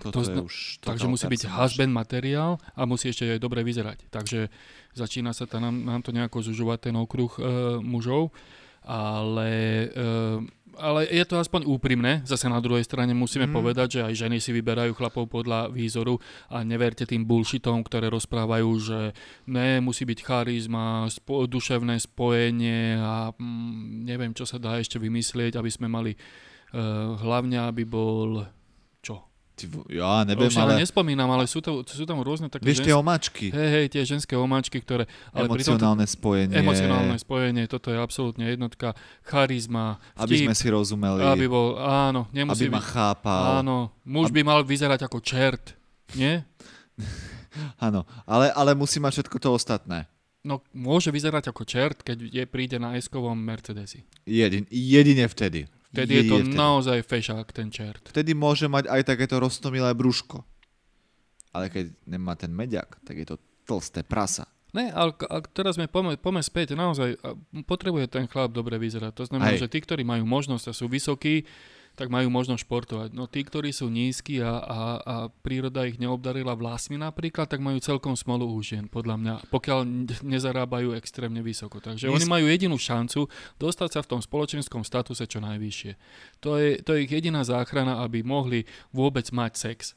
Toto 0.00 0.24
To 0.24 0.24
je 0.24 0.40
už 0.40 0.56
Takže 0.80 1.06
musí 1.12 1.28
byť 1.28 1.52
husband 1.52 1.92
materiál 1.92 2.56
a 2.72 2.88
musí 2.88 3.12
ešte 3.12 3.36
aj 3.36 3.40
dobre 3.44 3.60
vyzerať. 3.60 4.08
Takže 4.08 4.48
začína 4.96 5.36
sa 5.36 5.44
tam, 5.44 5.84
nám 5.84 6.00
to 6.00 6.16
nejako 6.16 6.40
zužovať 6.40 6.88
ten 6.88 6.96
okruh 6.96 7.28
e, 7.36 7.40
mužov, 7.84 8.32
ale, 8.80 9.52
e, 9.92 10.08
ale 10.80 11.00
je 11.04 11.24
to 11.28 11.36
aspoň 11.36 11.68
úprimné. 11.68 12.24
Zase 12.24 12.48
na 12.48 12.64
druhej 12.64 12.88
strane 12.88 13.12
musíme 13.12 13.44
mm. 13.44 13.52
povedať, 13.52 13.88
že 13.92 14.04
aj 14.08 14.14
ženy 14.24 14.40
si 14.40 14.56
vyberajú 14.56 14.96
chlapov 14.96 15.28
podľa 15.28 15.68
výzoru 15.68 16.16
a 16.48 16.64
neverte 16.64 17.04
tým 17.04 17.28
bullshitom, 17.28 17.84
ktoré 17.84 18.08
rozprávajú, 18.08 18.70
že 18.80 19.00
ne, 19.52 19.84
musí 19.84 20.08
byť 20.08 20.18
charizma, 20.24 21.04
spo, 21.12 21.44
duševné 21.44 22.00
spojenie 22.00 22.96
a 22.96 23.36
mm, 23.36 24.08
neviem, 24.08 24.32
čo 24.32 24.48
sa 24.48 24.56
dá 24.56 24.80
ešte 24.80 24.96
vymyslieť, 24.96 25.60
aby 25.60 25.68
sme 25.68 25.92
mali 25.92 26.16
e, 26.16 26.18
hlavne, 27.20 27.60
aby 27.68 27.84
bol 27.84 28.48
ja 29.90 30.22
neviem, 30.22 30.48
Už 30.48 30.56
ale... 30.60 30.78
nespomínam, 30.80 31.28
ale 31.32 31.44
sú, 31.50 31.58
to, 31.58 31.82
sú 31.84 32.04
tam 32.06 32.22
rôzne 32.22 32.46
také 32.46 32.62
vieš 32.62 32.84
tie 32.84 32.94
omačky, 32.94 33.50
Hej, 33.50 33.68
hej, 33.74 33.86
tie 33.90 34.02
ženské 34.06 34.34
omáčky, 34.38 34.78
ktoré... 34.78 35.08
Ale 35.34 35.50
pri 35.50 35.66
tomto, 35.66 35.80
emocionálne 35.80 36.06
spojenie, 36.06 36.54
emocionálne 36.60 37.16
spojenie, 37.18 37.64
toto 37.66 37.90
je 37.90 37.98
absolútne 37.98 38.44
jednotka. 38.46 38.94
Charizma, 39.26 39.98
aby 40.16 40.40
vtip, 40.40 40.46
sme 40.50 40.56
si 40.56 40.66
rozumeli, 40.70 41.26
aby 41.26 41.46
bol, 41.50 41.80
áno, 41.80 42.30
nemusí 42.30 42.68
aby 42.68 42.76
ma 42.76 42.82
byť, 42.82 42.90
chápal. 42.92 43.42
áno, 43.64 43.90
muž 44.06 44.30
by 44.30 44.40
mal 44.46 44.60
vyzerať 44.62 45.04
ako 45.08 45.18
čert, 45.24 45.74
nie? 46.14 46.40
Áno, 47.82 48.06
ale, 48.30 48.54
ale 48.54 48.78
musí 48.78 49.02
mať 49.02 49.20
všetko 49.20 49.36
to 49.42 49.50
ostatné. 49.58 50.06
No, 50.40 50.64
môže 50.72 51.12
vyzerať 51.12 51.52
ako 51.52 51.68
čert, 51.68 52.00
keď 52.00 52.30
je, 52.30 52.44
príde 52.48 52.80
na 52.80 52.96
eskovom 52.96 53.36
Mercedesi. 53.36 54.08
Jedin, 54.24 54.64
jedine 54.72 55.28
vtedy. 55.28 55.68
Vtedy 55.90 56.22
je 56.22 56.24
to 56.30 56.36
Jedine 56.38 56.54
vtedy. 56.54 56.58
naozaj 56.58 56.98
fešák, 57.02 57.46
ten 57.50 57.68
čert. 57.74 58.02
Vtedy 58.06 58.30
môže 58.30 58.70
mať 58.70 58.86
aj 58.86 59.02
takéto 59.10 59.42
roztomilé 59.42 59.90
brúško. 59.90 60.46
Ale 61.50 61.66
keď 61.66 61.90
nemá 62.06 62.38
ten 62.38 62.54
mediak, 62.54 62.94
tak 63.02 63.18
je 63.18 63.26
to 63.26 63.36
tlsté 63.66 64.06
prasa. 64.06 64.46
Ne, 64.70 64.94
ale, 64.94 65.10
ale 65.26 65.42
teraz 65.50 65.74
sme 65.74 65.90
pome, 65.90 66.14
pome 66.14 66.38
späť, 66.46 66.78
naozaj 66.78 67.18
potrebuje 67.66 68.06
ten 68.06 68.30
chlap 68.30 68.54
dobre 68.54 68.78
vyzerať. 68.78 69.10
To 69.18 69.26
znamená, 69.26 69.58
Hej. 69.58 69.66
že 69.66 69.72
tí, 69.74 69.82
ktorí 69.82 70.06
majú 70.06 70.22
možnosť 70.22 70.70
a 70.70 70.72
sú 70.72 70.86
vysokí, 70.86 71.42
tak 72.00 72.08
majú 72.08 72.32
možnosť 72.32 72.64
športovať. 72.64 73.08
No 73.12 73.28
tí, 73.28 73.44
ktorí 73.44 73.76
sú 73.76 73.92
nízki 73.92 74.40
a, 74.40 74.56
a, 74.56 74.80
a 75.04 75.14
príroda 75.44 75.84
ich 75.84 76.00
neobdarila 76.00 76.56
vlasmi 76.56 76.96
napríklad, 76.96 77.44
tak 77.44 77.60
majú 77.60 77.76
celkom 77.76 78.16
smolu 78.16 78.48
u 78.48 78.56
žien, 78.64 78.88
podľa 78.88 79.20
mňa, 79.20 79.34
pokiaľ 79.52 79.84
nezarábajú 80.24 80.96
extrémne 80.96 81.44
vysoko. 81.44 81.76
Takže 81.76 82.08
My 82.08 82.16
oni 82.16 82.24
majú 82.24 82.48
jedinú 82.48 82.80
šancu 82.80 83.28
dostať 83.60 83.88
sa 83.92 84.00
v 84.00 84.16
tom 84.16 84.20
spoločenskom 84.24 84.80
statuse 84.80 85.28
čo 85.28 85.44
najvyššie. 85.44 85.92
To 86.40 86.56
je, 86.56 86.80
to 86.80 86.96
je 86.96 87.04
ich 87.04 87.12
jediná 87.12 87.44
záchrana, 87.44 88.00
aby 88.00 88.24
mohli 88.24 88.64
vôbec 88.96 89.28
mať 89.28 89.52
sex. 89.60 89.92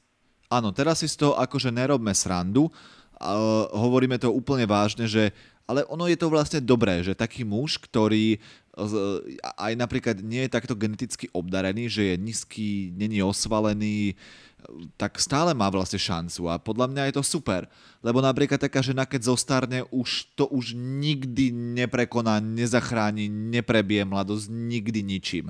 Áno, 0.51 0.75
teraz 0.75 0.99
si 0.99 1.07
z 1.07 1.23
toho 1.23 1.39
akože 1.39 1.71
nerobme 1.71 2.11
srandu, 2.11 2.67
uh, 2.67 3.71
hovoríme 3.71 4.19
to 4.19 4.27
úplne 4.27 4.67
vážne, 4.67 5.07
že 5.07 5.31
ale 5.63 5.87
ono 5.87 6.07
je 6.11 6.17
to 6.19 6.27
vlastne 6.27 6.59
dobré, 6.59 6.99
že 7.03 7.15
taký 7.15 7.47
muž, 7.47 7.79
ktorý 7.79 8.37
uh, 8.75 9.23
aj 9.55 9.73
napríklad 9.79 10.19
nie 10.19 10.43
je 10.45 10.53
takto 10.53 10.75
geneticky 10.75 11.31
obdarený, 11.31 11.87
že 11.87 12.13
je 12.13 12.15
nízky, 12.19 12.91
není 12.95 13.23
osvalený, 13.23 14.13
uh, 14.13 14.53
tak 14.95 15.19
stále 15.19 15.51
má 15.51 15.67
vlastne 15.67 15.99
šancu 15.99 16.47
a 16.47 16.59
podľa 16.59 16.87
mňa 16.91 17.03
je 17.09 17.13
to 17.19 17.23
super. 17.23 17.67
Lebo 17.99 18.23
napríklad 18.23 18.59
taká 18.59 18.79
žena, 18.79 19.07
keď 19.07 19.35
zostarne, 19.35 19.79
už 19.91 20.35
to 20.35 20.47
už 20.49 20.75
nikdy 20.75 21.51
neprekoná, 21.51 22.39
nezachráni, 22.39 23.27
neprebije 23.27 24.03
mladosť 24.07 24.47
nikdy 24.51 24.99
ničím. 25.03 25.45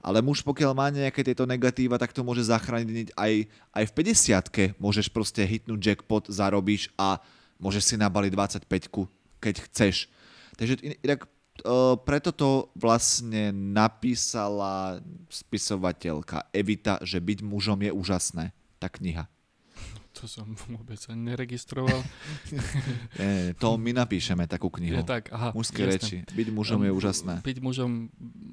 Ale 0.00 0.22
muž, 0.22 0.46
pokiaľ 0.46 0.72
má 0.76 0.86
nejaké 0.92 1.26
tieto 1.26 1.48
negatíva, 1.48 1.98
tak 1.98 2.14
to 2.14 2.22
môže 2.22 2.46
zachrániť 2.46 3.10
aj, 3.18 3.32
aj 3.74 3.84
v 3.90 3.92
50 4.78 4.78
môžeš 4.78 5.10
proste 5.10 5.42
hitnúť 5.42 5.80
jackpot, 5.82 6.30
zarobíš 6.30 6.94
a 6.94 7.18
môžeš 7.58 7.82
si 7.82 7.94
nabaliť 7.98 8.30
25 8.30 9.25
keď 9.46 9.62
chceš. 9.64 10.10
Takže 10.54 10.82
in- 10.82 10.98
inak 11.00 11.22
uh, 11.62 11.94
preto 11.96 12.30
to 12.30 12.50
vlastne 12.74 13.54
napísala 13.54 14.98
spisovateľka 15.30 16.50
Evita, 16.50 16.98
že 17.00 17.16
byť 17.18 17.38
mužom 17.40 17.78
je 17.80 17.90
úžasné. 17.90 18.44
Tá 18.76 18.90
kniha. 18.90 19.30
To 20.16 20.24
som 20.24 20.48
vôbec 20.66 20.96
ani 21.06 21.30
neregistroval. 21.30 22.00
E, 23.16 23.52
to 23.54 23.76
my 23.76 23.92
napíšeme 23.92 24.44
takú 24.44 24.68
knihu. 24.70 24.96
Je 24.96 25.04
tak, 25.04 25.28
aha, 25.30 25.52
Mužské 25.52 25.82
jasné. 25.82 25.92
reči. 25.94 26.16
Byť 26.28 26.48
mužom 26.50 26.80
je 26.82 26.92
úžasné. 26.92 27.34
Byť 27.40 27.58
mužom 27.58 28.12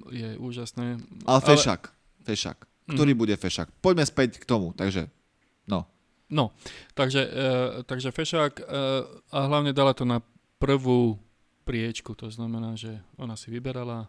je 0.10 0.30
úžasné. 0.36 1.00
Ale 1.24 1.40
fešak. 1.42 1.92
Fešak. 2.24 2.64
Ktorý 2.86 3.12
Mhm. 3.12 3.20
bude 3.20 3.36
fešak? 3.36 3.68
Poďme 3.80 4.04
späť 4.04 4.40
k 4.40 4.46
tomu. 4.46 4.72
Takže, 4.72 5.08
no. 5.66 5.88
No, 6.28 6.56
takže, 6.94 7.22
e, 7.22 7.42
takže 7.84 8.10
fešák 8.10 8.54
e, 8.56 8.64
a 9.30 9.40
hlavne 9.46 9.72
dala 9.72 9.92
to 9.92 10.04
na 10.04 10.24
prvú 10.64 11.20
priečku, 11.68 12.16
to 12.16 12.32
znamená, 12.32 12.80
že 12.80 13.04
ona 13.20 13.36
si 13.36 13.52
vyberala, 13.52 14.08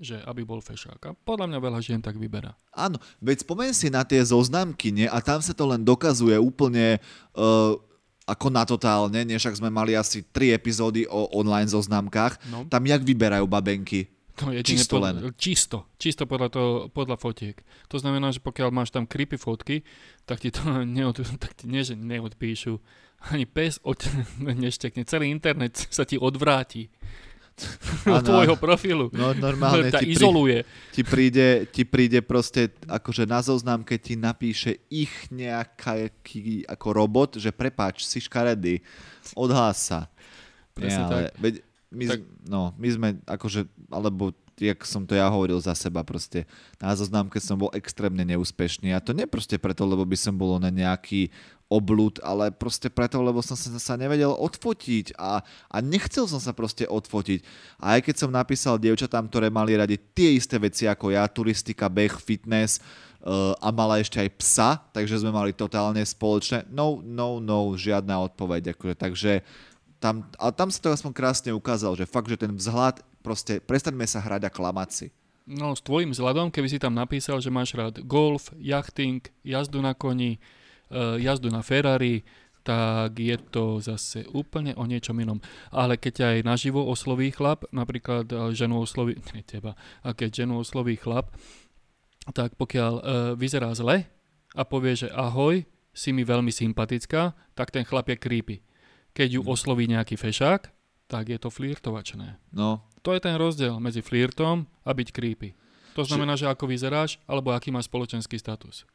že 0.00 0.16
aby 0.24 0.40
bol 0.40 0.64
fešák. 0.64 1.00
A 1.04 1.10
podľa 1.12 1.52
mňa 1.52 1.58
veľa 1.60 1.80
žien 1.84 2.00
tak 2.00 2.16
vyberá. 2.16 2.56
Áno, 2.72 2.96
veď 3.20 3.44
spomeň 3.44 3.70
si 3.76 3.92
na 3.92 4.00
tie 4.08 4.24
zoznamky, 4.24 4.88
nie? 4.88 5.04
A 5.04 5.20
tam 5.20 5.44
sa 5.44 5.52
to 5.52 5.68
len 5.68 5.84
dokazuje 5.84 6.40
úplne 6.40 6.96
uh, 7.36 7.76
ako 8.24 8.46
na 8.48 8.64
totálne, 8.64 9.20
nie? 9.22 9.36
Však 9.36 9.60
sme 9.60 9.68
mali 9.68 9.92
asi 9.92 10.24
tri 10.24 10.56
epizódy 10.56 11.04
o 11.06 11.28
online 11.36 11.68
zoznamkách. 11.68 12.48
No, 12.48 12.64
Tam 12.72 12.82
jak 12.88 13.04
vyberajú 13.04 13.44
babenky? 13.44 14.08
je 14.32 14.64
čisto 14.64 14.96
podľa, 14.96 15.28
Čisto, 15.36 15.92
čisto 16.00 16.24
podľa, 16.24 16.48
to, 16.48 16.64
podľa 16.90 17.20
fotiek. 17.20 17.60
To 17.92 18.00
znamená, 18.00 18.32
že 18.32 18.40
pokiaľ 18.40 18.72
máš 18.72 18.88
tam 18.88 19.04
creepy 19.04 19.36
fotky, 19.36 19.84
tak 20.24 20.40
ti 20.40 20.48
to 20.48 20.64
neod, 20.96 21.20
tak 21.36 21.52
ti 21.52 21.68
nie, 21.68 21.84
že 21.84 21.94
neodpíšu. 21.94 22.80
Ani 23.30 23.46
pes 23.46 23.78
od, 23.86 24.02
neštekne. 24.64 25.06
Celý 25.06 25.30
internet 25.30 25.78
sa 25.90 26.02
ti 26.02 26.18
odvráti 26.18 26.90
od 28.08 28.24
tvojho 28.24 28.56
profilu. 28.56 29.06
No 29.12 29.36
normálne 29.36 29.92
ti, 29.92 30.16
izoluje. 30.16 30.64
ti, 30.90 31.04
príde, 31.04 31.68
ti 31.68 31.84
príde 31.84 32.24
proste 32.24 32.72
akože 32.88 33.28
na 33.28 33.44
zoznamke 33.44 34.00
ti 34.00 34.16
napíše 34.16 34.80
ich 34.88 35.12
nejaký 35.28 36.64
ako 36.66 36.88
robot, 36.90 37.30
že 37.36 37.52
prepáč, 37.52 38.08
si 38.08 38.24
škaredý, 38.24 38.80
odhlás 39.36 39.78
sa. 39.92 40.08
Presne 40.72 41.04
Nie, 41.04 41.12
ale, 41.12 41.22
veď 41.36 41.54
my, 41.92 42.04
Tak- 42.08 42.24
tak... 42.24 42.48
no, 42.48 42.62
my 42.80 42.88
sme 42.88 43.08
akože, 43.28 43.68
alebo 43.92 44.32
jak 44.56 44.84
som 44.88 45.04
to 45.04 45.16
ja 45.16 45.28
hovoril 45.28 45.60
za 45.60 45.76
seba 45.76 46.00
proste, 46.04 46.48
na 46.80 46.92
zoznamke 46.96 47.36
som 47.40 47.60
bol 47.60 47.72
extrémne 47.76 48.24
neúspešný 48.24 48.92
a 48.96 49.02
to 49.02 49.12
nie 49.12 49.28
proste 49.28 49.60
preto, 49.60 49.84
lebo 49.84 50.04
by 50.06 50.16
som 50.16 50.36
bol 50.36 50.56
na 50.56 50.72
nejaký 50.72 51.28
oblúd, 51.72 52.20
ale 52.20 52.52
proste 52.52 52.92
preto, 52.92 53.24
lebo 53.24 53.40
som 53.40 53.56
sa, 53.56 53.72
sa 53.80 53.94
nevedel 53.96 54.28
odfotiť 54.28 55.16
a, 55.16 55.40
a 55.72 55.76
nechcel 55.80 56.28
som 56.28 56.36
sa 56.36 56.52
proste 56.52 56.84
odfotiť. 56.84 57.40
A 57.80 57.96
aj 57.96 58.00
keď 58.04 58.14
som 58.20 58.30
napísal 58.30 58.76
dievčatám, 58.76 59.32
ktoré 59.32 59.48
mali 59.48 59.72
radi 59.72 59.96
tie 59.96 60.36
isté 60.36 60.60
veci 60.60 60.84
ako 60.84 61.16
ja, 61.16 61.24
turistika, 61.24 61.88
beh, 61.88 62.20
fitness 62.20 62.76
uh, 63.24 63.56
a 63.56 63.72
mala 63.72 64.04
ešte 64.04 64.20
aj 64.20 64.30
psa, 64.36 64.70
takže 64.92 65.24
sme 65.24 65.32
mali 65.32 65.56
totálne 65.56 66.04
spoločné. 66.04 66.68
No, 66.68 67.00
no, 67.00 67.40
no, 67.40 67.72
žiadna 67.72 68.20
odpoveď. 68.28 68.76
Akože, 68.76 68.94
takže 69.00 69.32
tam, 70.02 70.26
ale 70.36 70.52
tam 70.52 70.68
sa 70.68 70.82
to 70.82 70.90
aspoň 70.90 71.12
krásne 71.14 71.50
ukázalo, 71.54 71.94
že 71.94 72.10
fakt, 72.10 72.28
že 72.28 72.36
ten 72.36 72.52
vzhľad, 72.52 73.00
proste 73.22 73.62
prestaňme 73.62 74.04
sa 74.04 74.18
hrať 74.18 74.50
a 74.50 74.50
klamať 74.50 74.90
si. 74.90 75.06
No 75.46 75.74
s 75.74 75.82
tvojim 75.82 76.14
vzhľadom, 76.14 76.54
keby 76.54 76.68
si 76.70 76.78
tam 76.78 76.94
napísal, 76.94 77.42
že 77.42 77.50
máš 77.50 77.74
rád 77.74 78.02
golf, 78.06 78.50
jachting, 78.58 79.22
jazdu 79.42 79.82
na 79.82 79.94
koni, 79.94 80.38
jazdu 81.18 81.48
na 81.48 81.62
Ferrari, 81.62 82.22
tak 82.62 83.18
je 83.18 83.34
to 83.50 83.82
zase 83.82 84.22
úplne 84.30 84.70
o 84.78 84.86
niečom 84.86 85.18
inom. 85.18 85.42
Ale 85.74 85.98
keď 85.98 86.30
aj 86.30 86.36
naživo 86.46 86.86
osloví 86.86 87.34
chlap, 87.34 87.66
napríklad 87.74 88.30
e, 88.30 88.54
ženu 88.54 88.78
osloví, 88.78 89.18
ne 89.34 89.42
teba, 89.42 89.74
a 90.06 90.14
keď 90.14 90.46
ženu 90.46 90.62
osloví 90.62 90.94
chlap, 90.94 91.34
tak 92.30 92.54
pokiaľ 92.54 92.92
e, 92.94 93.02
vyzerá 93.34 93.74
zle 93.74 94.06
a 94.54 94.62
povie, 94.62 94.94
že 94.94 95.08
ahoj, 95.10 95.66
si 95.92 96.08
mi 96.08 96.24
veľmi 96.24 96.48
sympatická, 96.48 97.36
tak 97.52 97.68
ten 97.68 97.84
chlap 97.84 98.08
je 98.08 98.16
creepy. 98.16 98.56
Keď 99.12 99.28
ju 99.36 99.40
osloví 99.44 99.84
nejaký 99.90 100.16
fešák, 100.16 100.72
tak 101.04 101.28
je 101.28 101.36
to 101.36 101.52
flirtovačné. 101.52 102.40
No, 102.48 102.88
To 103.04 103.12
je 103.12 103.20
ten 103.20 103.36
rozdiel 103.36 103.76
medzi 103.76 104.00
flirtom 104.00 104.64
a 104.86 104.90
byť 104.94 105.08
creepy. 105.12 105.52
To 105.98 106.06
Že- 106.06 106.16
znamená, 106.16 106.38
že 106.38 106.48
ako 106.48 106.64
vyzeráš, 106.64 107.20
alebo 107.28 107.52
aký 107.52 107.68
máš 107.68 107.90
spoločenský 107.92 108.40
status. 108.40 108.88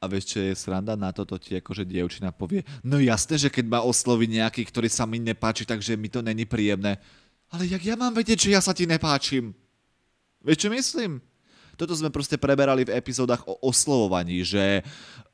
A 0.00 0.08
vieš, 0.08 0.32
čo 0.32 0.38
je 0.40 0.56
sranda 0.56 0.96
na 0.96 1.12
toto 1.12 1.36
ti, 1.36 1.60
akože 1.60 1.84
dievčina 1.84 2.32
povie, 2.32 2.64
no 2.80 2.96
jasné, 2.96 3.36
že 3.36 3.52
keď 3.52 3.68
ma 3.68 3.80
osloví 3.84 4.24
nejaký, 4.32 4.64
ktorý 4.64 4.88
sa 4.88 5.04
mi 5.04 5.20
nepáči, 5.20 5.68
takže 5.68 6.00
mi 6.00 6.08
to 6.08 6.24
není 6.24 6.48
príjemné. 6.48 6.96
Ale 7.52 7.68
jak 7.68 7.84
ja 7.84 8.00
mám 8.00 8.16
vedieť, 8.16 8.48
že 8.48 8.54
ja 8.56 8.64
sa 8.64 8.72
ti 8.72 8.88
nepáčim? 8.88 9.52
Vieš, 10.40 10.64
čo 10.64 10.68
myslím? 10.72 11.20
Toto 11.76 11.92
sme 11.92 12.08
proste 12.08 12.40
preberali 12.40 12.88
v 12.88 12.96
epizódach 12.96 13.44
o 13.44 13.60
oslovovaní, 13.60 14.40
že 14.40 14.80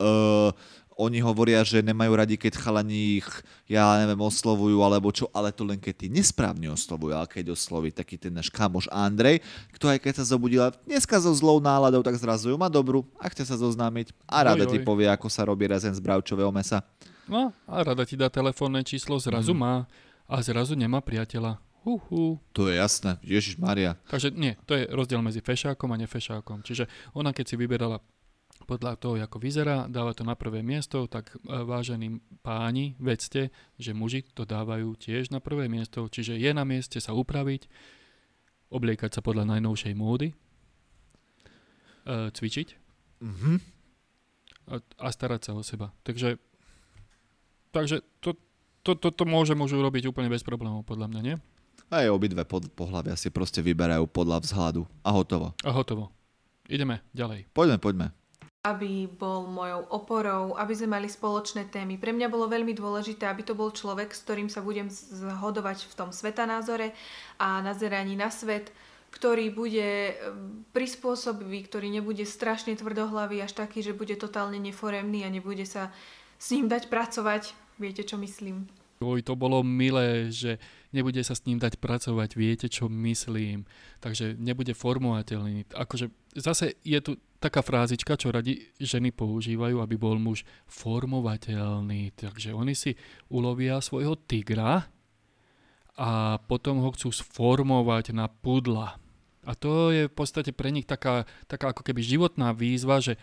uh, 0.03 0.51
oni 0.97 1.21
hovoria, 1.21 1.61
že 1.61 1.85
nemajú 1.85 2.13
radi, 2.17 2.41
keď 2.41 2.57
chalani 2.57 3.21
ich, 3.21 3.29
ja 3.69 4.01
neviem, 4.01 4.17
oslovujú 4.17 4.81
alebo 4.81 5.13
čo, 5.13 5.29
ale 5.31 5.53
to 5.53 5.63
len 5.63 5.77
keď 5.77 5.95
ty 5.95 6.07
nesprávne 6.09 6.73
oslovujú, 6.73 7.13
ale 7.13 7.29
keď 7.29 7.53
osloví 7.53 7.93
taký 7.93 8.17
ten 8.17 8.33
náš 8.33 8.49
kamoš 8.49 8.89
Andrej, 8.89 9.45
kto 9.77 9.93
aj 9.93 10.01
keď 10.01 10.13
sa 10.19 10.25
zobudila 10.25 10.73
dneska 10.89 11.21
so 11.21 11.37
zlou 11.37 11.61
náladou, 11.61 12.01
tak 12.01 12.17
zrazu 12.17 12.49
ju 12.49 12.57
má 12.57 12.73
dobrú 12.73 13.05
a 13.21 13.29
chce 13.29 13.45
sa 13.45 13.61
zoznámiť 13.61 14.17
a 14.25 14.41
rada 14.49 14.65
Oj, 14.65 14.73
ti 14.73 14.79
povie, 14.81 15.05
ako 15.05 15.29
sa 15.29 15.45
robí 15.45 15.69
rezen 15.69 15.93
z 15.93 16.01
bravčového 16.01 16.49
mesa. 16.49 16.81
No 17.29 17.53
a 17.69 17.75
rada 17.85 18.09
ti 18.09 18.17
dá 18.17 18.33
telefónne 18.33 18.81
číslo, 18.81 19.21
zrazu 19.21 19.53
Mhm. 19.53 19.61
má 19.61 19.75
a 20.25 20.41
zrazu 20.41 20.73
nemá 20.75 21.05
priateľa. 21.05 21.61
Huhu. 21.87 22.43
To 22.51 22.67
je 22.67 22.75
jasné, 22.83 23.15
Ježiš 23.23 23.63
Maria. 23.63 23.95
Takže 24.11 24.35
nie, 24.35 24.59
to 24.67 24.75
je 24.75 24.91
rozdiel 24.91 25.23
medzi 25.23 25.39
fešákom 25.39 25.87
a 25.95 26.01
nefešákom. 26.03 26.67
Čiže 26.67 26.91
ona 27.15 27.31
keď 27.31 27.45
si 27.47 27.55
vyberala 27.55 28.03
podľa 28.67 28.99
toho, 28.99 29.15
ako 29.23 29.39
vyzerá, 29.39 29.87
dáva 29.87 30.11
to 30.11 30.27
na 30.27 30.35
prvé 30.35 30.61
miesto, 30.61 31.07
tak 31.07 31.31
e, 31.31 31.39
vážení 31.63 32.19
páni, 32.43 32.99
vedzte, 32.99 33.55
že 33.79 33.95
muži 33.95 34.27
to 34.35 34.43
dávajú 34.43 34.99
tiež 34.99 35.31
na 35.31 35.39
prvé 35.39 35.71
miesto, 35.71 36.11
čiže 36.11 36.35
je 36.35 36.51
na 36.51 36.67
mieste 36.67 36.99
sa 36.99 37.15
upraviť, 37.15 37.71
obliekať 38.69 39.15
sa 39.15 39.21
podľa 39.23 39.47
najnovšej 39.57 39.95
módy, 39.95 40.35
e, 42.05 42.31
cvičiť, 42.35 42.69
Mhm. 43.17 43.53
a, 45.01 45.09
starať 45.09 45.41
sa 45.41 45.53
o 45.57 45.65
seba. 45.65 45.95
Takže, 46.05 46.37
takže 47.73 48.05
to, 48.21 48.37
to, 48.85 48.93
to, 48.93 49.09
to 49.09 49.25
môže 49.25 49.57
môžu 49.57 49.81
robiť 49.81 50.11
úplne 50.11 50.29
bez 50.29 50.45
problémov, 50.45 50.85
podľa 50.85 51.09
mňa, 51.09 51.21
nie? 51.25 51.37
Aj 51.87 52.11
obidve 52.11 52.43
pod, 52.43 52.67
pohľavia 52.75 53.15
si 53.15 53.31
proste 53.31 53.63
vyberajú 53.63 54.11
podľa 54.11 54.43
vzhľadu 54.43 54.85
a 55.07 55.11
hotovo. 55.15 55.55
A 55.63 55.71
hotovo. 55.71 56.11
Ideme 56.67 56.99
ďalej. 57.15 57.47
Poďme, 57.55 57.79
poďme. 57.79 58.26
Aby 58.67 59.07
bol 59.07 59.47
mojou 59.47 59.87
oporou, 59.95 60.59
aby 60.59 60.75
sme 60.75 60.99
mali 60.99 61.07
spoločné 61.07 61.71
témy. 61.71 62.03
Pre 62.03 62.11
mňa 62.11 62.27
bolo 62.27 62.51
veľmi 62.51 62.75
dôležité, 62.75 63.31
aby 63.31 63.47
to 63.47 63.55
bol 63.55 63.71
človek, 63.71 64.11
s 64.11 64.27
ktorým 64.27 64.51
sa 64.51 64.59
budem 64.59 64.91
zhodovať 64.91 65.87
v 65.87 65.95
tom 65.95 66.11
svetanázore 66.11 66.91
a 67.39 67.63
nazeraní 67.63 68.19
na 68.19 68.27
svet, 68.27 68.75
ktorý 69.15 69.55
bude 69.55 70.19
mm, 70.19 70.75
prispôsobivý, 70.75 71.63
ktorý 71.71 71.95
nebude 71.95 72.27
strašne 72.27 72.75
tvrdohlavý, 72.75 73.39
až 73.39 73.55
taký, 73.55 73.87
že 73.87 73.95
bude 73.95 74.19
totálne 74.19 74.59
neforemný 74.59 75.23
a 75.23 75.31
nebude 75.31 75.63
sa 75.63 75.95
s 76.43 76.51
ním 76.51 76.67
dať 76.67 76.91
pracovať. 76.91 77.55
Viete, 77.79 78.03
čo 78.03 78.19
myslím? 78.19 78.67
Oj, 78.99 79.21
to 79.21 79.37
bolo 79.37 79.61
milé, 79.61 80.33
že 80.33 80.57
nebude 80.91 81.21
sa 81.21 81.37
s 81.37 81.45
ním 81.45 81.61
dať 81.61 81.77
pracovať, 81.77 82.33
viete, 82.35 82.67
čo 82.73 82.89
myslím. 82.89 83.69
Takže 84.01 84.41
nebude 84.41 84.73
formovateľný. 84.73 85.69
Akože 85.77 86.09
zase 86.33 86.81
je 86.81 86.97
tu 87.05 87.21
taká 87.47 87.63
frázička, 87.63 88.19
čo 88.19 88.35
radi 88.35 88.59
ženy 88.83 89.15
používajú, 89.15 89.79
aby 89.79 89.95
bol 89.95 90.19
muž 90.19 90.43
formovateľný. 90.67 92.11
Takže 92.19 92.51
oni 92.51 92.75
si 92.75 92.99
ulovia 93.31 93.79
svojho 93.79 94.19
tigra 94.19 94.91
a 95.95 96.43
potom 96.51 96.83
ho 96.83 96.91
chcú 96.91 97.15
sformovať 97.15 98.11
na 98.11 98.27
pudla. 98.27 98.99
A 99.47 99.55
to 99.55 99.95
je 99.95 100.11
v 100.11 100.15
podstate 100.15 100.51
pre 100.51 100.75
nich 100.75 100.91
taká, 100.91 101.23
taká 101.47 101.71
ako 101.71 101.87
keby 101.87 102.03
životná 102.03 102.51
výzva, 102.51 102.99
že 102.99 103.15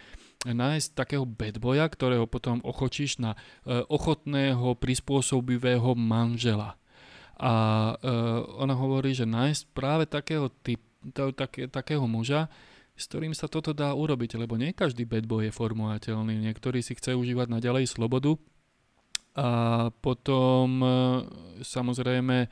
nájsť 0.47 0.95
takého 0.95 1.27
bedboja, 1.27 1.83
ktorého 1.91 2.23
potom 2.31 2.63
ochočíš 2.63 3.19
na 3.19 3.35
e, 3.35 3.83
ochotného, 3.91 4.79
prispôsobivého 4.79 5.91
manžela. 5.99 6.79
A 7.35 7.53
e, 7.99 8.15
ona 8.55 8.71
hovorí, 8.71 9.11
že 9.11 9.27
nájsť 9.27 9.61
práve 9.75 10.07
takého, 10.07 10.47
typ, 10.63 10.79
to, 11.11 11.35
také, 11.35 11.67
takého 11.67 12.07
muža, 12.07 12.47
s 12.93 13.09
ktorým 13.09 13.33
sa 13.33 13.49
toto 13.49 13.73
dá 13.73 13.97
urobiť, 13.97 14.37
lebo 14.37 14.53
nie 14.53 14.73
každý 14.73 15.09
bad 15.09 15.25
boy 15.25 15.49
je 15.49 15.53
formovateľný. 15.53 16.37
Niektorí 16.45 16.85
si 16.85 16.93
chce 16.93 17.17
užívať 17.17 17.49
naďalej 17.49 17.89
slobodu 17.89 18.37
a 19.33 19.89
potom 19.89 20.77
e, 20.77 20.87
samozrejme 21.65 22.37
e, 22.45 22.47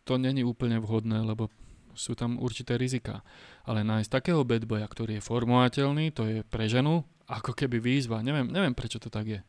to 0.00 0.14
není 0.16 0.40
úplne 0.40 0.80
vhodné, 0.80 1.20
lebo 1.20 1.52
sú 1.92 2.16
tam 2.16 2.40
určité 2.40 2.80
rizika. 2.80 3.20
Ale 3.68 3.84
nájsť 3.84 4.08
takého 4.08 4.40
bad 4.48 4.64
boya, 4.64 4.88
ktorý 4.88 5.20
je 5.20 5.26
formovateľný, 5.28 6.08
to 6.16 6.24
je 6.24 6.38
pre 6.48 6.64
ženu 6.72 7.04
ako 7.28 7.52
keby 7.52 7.84
výzva. 7.84 8.24
Neviem, 8.24 8.48
neviem 8.48 8.72
prečo 8.72 8.96
to 8.96 9.12
tak 9.12 9.28
je. 9.28 9.40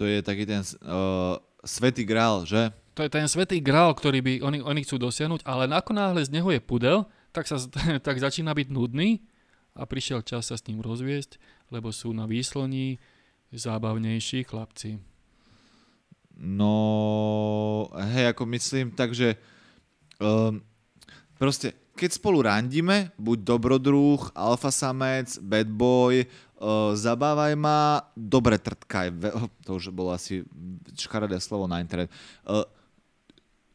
To 0.00 0.08
je 0.08 0.24
taký 0.24 0.48
ten 0.48 0.64
uh, 0.64 1.36
svetý 1.60 2.08
grál, 2.08 2.48
že? 2.48 2.72
To 2.96 3.04
je 3.04 3.12
ten 3.12 3.28
svetý 3.28 3.60
grál, 3.60 3.92
ktorý 3.92 4.24
by 4.24 4.32
oni, 4.40 4.58
oni 4.64 4.80
chcú 4.84 4.96
dosiahnuť, 4.96 5.44
ale 5.44 5.68
ako 5.68 5.92
náhle 5.92 6.24
z 6.24 6.32
neho 6.32 6.48
je 6.48 6.60
pudel, 6.60 7.04
tak, 7.32 7.46
sa, 7.46 7.58
tak 8.06 8.16
začína 8.18 8.54
byť 8.54 8.68
nudný 8.70 9.22
a 9.74 9.86
prišiel 9.86 10.26
čas 10.26 10.50
sa 10.50 10.58
s 10.58 10.66
ním 10.66 10.82
rozviesť, 10.82 11.38
lebo 11.70 11.94
sú 11.94 12.10
na 12.10 12.26
výsloní 12.26 12.98
zábavnejší 13.50 14.46
chlapci. 14.46 14.98
No, 16.40 17.92
hej, 17.92 18.32
ako 18.32 18.48
myslím, 18.56 18.96
takže 18.96 19.36
um, 20.16 20.64
proste, 21.36 21.76
keď 21.92 22.16
spolu 22.16 22.40
randíme, 22.40 23.12
buď 23.20 23.38
dobrodruh, 23.44 24.32
alfa 24.32 24.72
samec, 24.72 25.36
bad 25.44 25.68
boy, 25.68 26.24
uh, 26.24 26.96
zabávaj 26.96 27.52
ma, 27.60 28.00
dobre 28.16 28.56
trtkaj, 28.56 29.12
to 29.68 29.76
už 29.76 29.92
bolo 29.92 30.16
asi 30.16 30.40
škaredé 30.96 31.36
slovo 31.44 31.68
na 31.68 31.84
internet. 31.84 32.08
Uh, 32.48 32.64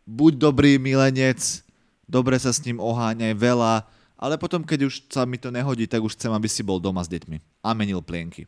buď 0.10 0.34
dobrý 0.50 0.82
milenec, 0.82 1.65
dobre 2.06 2.38
sa 2.38 2.50
s 2.50 2.62
ním 2.62 2.78
oháňaj 2.78 3.34
veľa, 3.34 3.74
ale 4.16 4.36
potom, 4.36 4.62
keď 4.62 4.88
už 4.88 4.94
sa 5.08 5.24
mi 5.24 5.36
to 5.36 5.50
nehodí, 5.50 5.86
tak 5.86 6.00
už 6.00 6.14
chcem, 6.14 6.30
aby 6.30 6.48
si 6.48 6.62
bol 6.62 6.78
doma 6.78 7.00
s 7.00 7.10
deťmi 7.10 7.38
a 7.62 7.70
menil 7.72 8.00
plienky. 8.00 8.48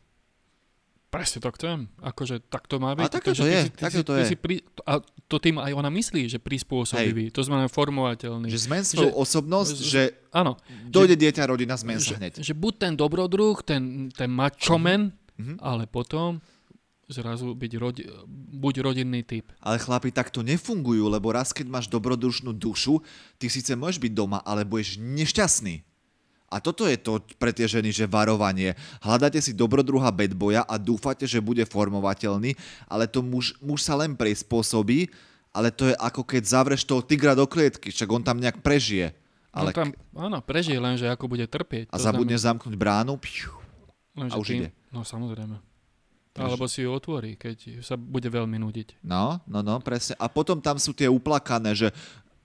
Presne 1.08 1.40
to 1.40 1.48
chcem. 1.56 1.88
Akože 1.98 2.44
tak 2.44 2.68
to 2.68 2.76
má 2.76 2.92
byť. 2.92 3.00
A 3.00 3.08
takto 3.10 3.32
to 3.32 3.48
je. 3.48 3.60
Ty, 3.64 3.70
ty, 3.70 3.80
takto 3.80 4.02
ty, 4.02 4.06
to 4.06 4.12
ty 4.12 4.20
je. 4.20 4.26
Si 4.28 4.36
pri, 4.36 4.60
a 4.84 5.00
to 5.24 5.36
tým 5.38 5.56
aj 5.56 5.72
ona 5.72 5.88
myslí, 5.88 6.28
že 6.28 6.36
prispôsobivý. 6.36 7.28
Hej. 7.28 7.32
To 7.32 7.40
znamená 7.40 7.64
formovateľný. 7.66 8.44
Že 8.46 8.60
zmen 8.60 8.84
svoju 8.84 9.08
Že- 9.08 9.16
osobnosť, 9.16 9.76
že 9.80 10.02
Áno. 10.28 10.60
dojde 10.84 11.16
dieťa, 11.16 11.48
rodina, 11.48 11.80
zmen 11.80 11.96
sa 11.96 12.12
že, 12.12 12.14
hneď. 12.14 12.32
že 12.38 12.52
buď 12.52 12.72
ten 12.78 12.92
dobrodruh, 12.92 13.56
ten, 13.62 14.12
ten 14.12 14.28
mačomen, 14.28 15.16
Mhm. 15.40 15.64
ale 15.64 15.88
potom 15.88 16.44
zrazu 17.08 17.56
byť 17.56 17.72
rodi, 17.80 18.04
buď 18.52 18.74
rodinný 18.84 19.24
typ. 19.24 19.48
Ale 19.58 19.80
chlapi 19.80 20.12
takto 20.12 20.44
nefungujú, 20.44 21.08
lebo 21.08 21.32
raz, 21.32 21.56
keď 21.56 21.66
máš 21.66 21.86
dobrodrušnú 21.88 22.52
dušu, 22.52 23.00
ty 23.40 23.48
síce 23.48 23.72
môžeš 23.72 23.98
byť 23.98 24.12
doma, 24.12 24.38
ale 24.44 24.68
budeš 24.68 25.00
nešťastný. 25.00 25.82
A 26.48 26.64
toto 26.64 26.88
je 26.88 26.96
to 26.96 27.20
pre 27.36 27.52
tie 27.52 27.68
ženy, 27.68 27.92
že 27.92 28.08
varovanie. 28.08 28.72
Hľadáte 29.04 29.36
si 29.40 29.52
dobrodruha 29.52 30.08
bad 30.08 30.32
boya 30.32 30.64
a 30.64 30.80
dúfate, 30.80 31.28
že 31.28 31.44
bude 31.44 31.60
formovateľný, 31.68 32.56
ale 32.88 33.04
to 33.04 33.20
muž, 33.20 33.52
muž 33.60 33.84
sa 33.84 34.00
len 34.00 34.16
prispôsobí, 34.16 35.12
ale 35.52 35.68
to 35.68 35.92
je 35.92 35.96
ako 35.96 36.24
keď 36.24 36.42
zavreš 36.48 36.88
toho 36.88 37.04
tigra 37.04 37.36
do 37.36 37.44
klietky, 37.44 37.92
však 37.92 38.08
on 38.08 38.24
tam 38.24 38.40
nejak 38.40 38.64
prežije. 38.64 39.12
Ale 39.52 39.72
Ale 39.72 39.76
tam, 39.76 39.88
áno, 40.16 40.40
prežije 40.40 40.80
len, 40.80 40.96
že 40.96 41.08
ako 41.08 41.28
bude 41.28 41.44
trpieť. 41.44 41.88
a 41.92 41.96
To 41.96 42.04
zabudneš 42.04 42.44
zamknúť 42.44 42.76
bránu, 42.76 43.16
piu, 43.20 43.52
len, 44.16 44.28
a 44.32 44.36
už 44.40 44.48
tým- 44.48 44.60
ide. 44.64 44.68
No 44.88 45.04
samozrejme. 45.04 45.67
Takže- 46.32 46.44
Alebo 46.54 46.64
si 46.70 46.84
ju 46.84 46.90
otvorí, 46.92 47.34
keď 47.34 47.82
sa 47.82 47.98
bude 47.98 48.28
veľmi 48.30 48.56
nudiť. 48.62 49.02
No, 49.02 49.42
no, 49.48 49.58
no, 49.64 49.82
presne. 49.82 50.14
A 50.20 50.30
potom 50.30 50.62
tam 50.62 50.78
sú 50.78 50.94
tie 50.94 51.10
uplakané, 51.10 51.74
že 51.74 51.88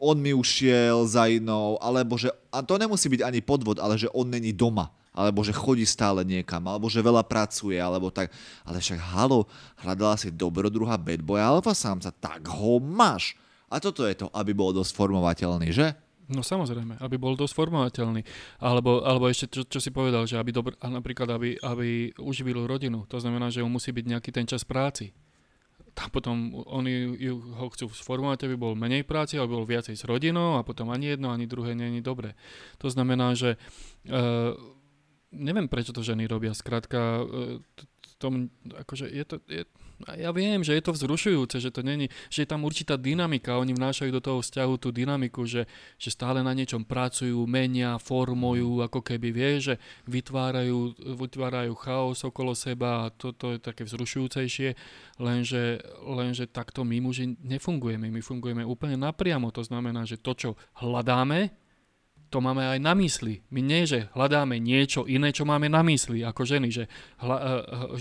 on 0.02 0.20
mi 0.20 0.36
ušiel 0.36 1.08
za 1.08 1.32
inou, 1.32 1.80
alebo 1.80 2.20
že, 2.20 2.28
a 2.52 2.60
to 2.60 2.76
nemusí 2.76 3.08
byť 3.08 3.22
ani 3.24 3.40
podvod, 3.40 3.80
ale 3.80 3.96
že 3.96 4.12
on 4.12 4.28
není 4.28 4.52
doma, 4.52 4.92
alebo 5.16 5.46
že 5.46 5.56
chodí 5.56 5.88
stále 5.88 6.28
niekam, 6.28 6.60
alebo 6.68 6.92
že 6.92 7.00
veľa 7.00 7.24
pracuje, 7.24 7.80
alebo 7.80 8.12
tak. 8.12 8.28
Ale 8.68 8.84
však 8.84 9.00
halo, 9.16 9.48
hľadala 9.80 10.20
si 10.20 10.28
dobrodruha 10.28 11.00
bad 11.00 11.24
boy, 11.24 11.40
alebo 11.40 11.72
sám 11.72 12.04
sa, 12.04 12.12
tak 12.12 12.44
ho 12.52 12.84
máš. 12.84 13.40
A 13.72 13.80
toto 13.80 14.04
je 14.04 14.14
to, 14.14 14.28
aby 14.36 14.52
bol 14.52 14.76
dosť 14.76 14.92
formovateľný, 14.92 15.72
že? 15.72 15.96
No 16.32 16.40
samozrejme, 16.40 17.04
aby 17.04 17.16
bol 17.20 17.36
dosť 17.36 17.54
formovateľný. 17.58 18.22
Alebo, 18.64 19.04
alebo 19.04 19.28
ešte, 19.28 19.52
čo, 19.52 19.62
čo 19.68 19.80
si 19.84 19.92
povedal, 19.92 20.24
že 20.24 20.40
aby 20.40 20.56
dobr, 20.56 20.72
napríklad, 20.80 21.28
aby, 21.36 21.60
aby 21.60 22.16
uživil 22.16 22.64
rodinu. 22.64 23.04
To 23.12 23.20
znamená, 23.20 23.52
že 23.52 23.66
musí 23.68 23.92
byť 23.92 24.06
nejaký 24.08 24.30
ten 24.32 24.48
čas 24.48 24.64
práci. 24.64 25.12
A 25.94 26.10
potom 26.10 26.64
oni 26.74 27.14
ju, 27.22 27.38
ho 27.38 27.68
chcú 27.70 27.92
sformovať, 27.92 28.50
aby 28.50 28.56
bol 28.58 28.74
menej 28.74 29.06
práci, 29.06 29.38
aby 29.38 29.52
bol 29.52 29.68
viacej 29.68 29.94
s 29.94 30.08
rodinou 30.10 30.58
a 30.58 30.66
potom 30.66 30.90
ani 30.90 31.14
jedno, 31.14 31.30
ani 31.30 31.46
druhé 31.46 31.78
nie 31.78 32.00
je 32.00 32.02
dobré. 32.02 32.34
To 32.82 32.90
znamená, 32.90 33.38
že 33.38 33.62
uh, 34.10 34.58
neviem, 35.30 35.70
prečo 35.70 35.94
to 35.94 36.02
ženy 36.02 36.26
robia. 36.26 36.58
Skrátka, 36.58 37.22
uh, 37.22 37.62
tom, 38.24 38.48
akože 38.72 39.12
je 39.12 39.24
to, 39.28 39.36
je, 39.52 39.68
ja 40.20 40.30
viem, 40.36 40.60
že 40.62 40.76
je 40.76 40.84
to 40.84 40.92
vzrušujúce, 40.92 41.64
že 41.64 41.72
to 41.72 41.82
není, 41.82 42.12
že 42.28 42.44
je 42.44 42.50
tam 42.50 42.68
určitá 42.68 43.00
dynamika, 43.00 43.58
oni 43.58 43.72
vnášajú 43.72 44.12
do 44.12 44.22
toho 44.22 44.40
vzťahu 44.44 44.74
tú 44.78 44.90
dynamiku, 44.92 45.48
že, 45.48 45.66
že 45.96 46.10
stále 46.12 46.44
na 46.44 46.52
niečom 46.52 46.84
pracujú, 46.84 47.48
menia, 47.48 47.96
formujú, 47.98 48.84
ako 48.84 49.00
keby 49.00 49.30
vie, 49.32 49.52
že 49.64 49.74
vytvárajú, 50.06 50.94
vytvárajú 51.16 51.74
chaos 51.80 52.20
okolo 52.28 52.52
seba 52.54 53.08
a 53.08 53.12
toto 53.14 53.56
je 53.56 53.64
také 53.64 53.88
vzrušujúcejšie, 53.88 54.76
lenže, 55.24 55.80
lenže 56.04 56.46
takto 56.52 56.84
my 56.84 57.00
muži 57.00 57.40
nefungujeme, 57.40 58.12
my 58.12 58.22
fungujeme 58.22 58.64
úplne 58.68 59.00
napriamo, 59.00 59.50
to 59.56 59.64
znamená, 59.64 60.04
že 60.04 60.20
to, 60.20 60.36
čo 60.36 60.50
hľadáme, 60.84 61.63
to 62.34 62.42
máme 62.42 62.66
aj 62.66 62.82
na 62.82 62.98
mysli. 62.98 63.46
My 63.54 63.62
nie, 63.62 63.86
že 63.86 64.10
hľadáme 64.18 64.58
niečo 64.58 65.06
iné, 65.06 65.30
čo 65.30 65.46
máme 65.46 65.70
na 65.70 65.86
mysli, 65.86 66.26
ako 66.26 66.50
ženy, 66.50 66.74
že, 66.74 66.90
hľa, 67.22 67.38
eh, 67.38 67.52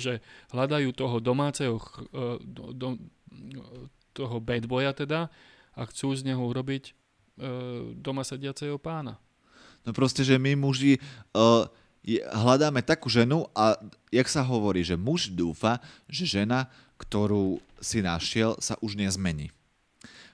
že 0.00 0.12
hľadajú 0.56 0.88
toho 0.96 1.20
domáceho, 1.20 1.76
eh, 1.76 2.40
do, 2.40 2.96
toho 4.16 4.40
bad 4.40 4.64
boya 4.64 4.96
teda 4.96 5.28
a 5.76 5.80
chcú 5.84 6.16
z 6.16 6.24
neho 6.24 6.40
urobiť 6.40 6.84
eh, 6.88 6.94
doma 7.92 8.24
sediaceho 8.24 8.80
pána. 8.80 9.20
No 9.84 9.92
proste, 9.92 10.24
že 10.24 10.40
my 10.40 10.56
muži 10.56 10.96
hľadáme 12.30 12.86
takú 12.86 13.10
ženu 13.10 13.50
a 13.50 13.74
jak 14.14 14.30
sa 14.30 14.46
hovorí, 14.46 14.86
že 14.86 14.94
muž 14.94 15.26
dúfa, 15.26 15.82
že 16.06 16.22
žena, 16.22 16.70
ktorú 17.02 17.58
si 17.82 17.98
našiel, 17.98 18.54
sa 18.62 18.78
už 18.78 18.94
nezmení. 18.94 19.50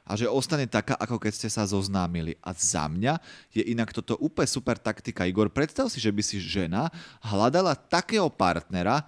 A 0.09 0.17
že 0.17 0.25
ostane 0.25 0.65
taká, 0.65 0.97
ako 0.97 1.21
keď 1.21 1.33
ste 1.37 1.49
sa 1.53 1.69
zoznámili. 1.69 2.41
A 2.41 2.57
za 2.57 2.89
mňa 2.89 3.21
je 3.53 3.61
inak 3.61 3.93
toto 3.93 4.17
úplne 4.17 4.49
super 4.49 4.81
taktika. 4.81 5.29
Igor, 5.29 5.53
predstav 5.53 5.93
si, 5.93 6.01
že 6.01 6.09
by 6.09 6.23
si 6.25 6.41
žena 6.41 6.89
hľadala 7.21 7.77
takého 7.77 8.33
partnera 8.33 9.05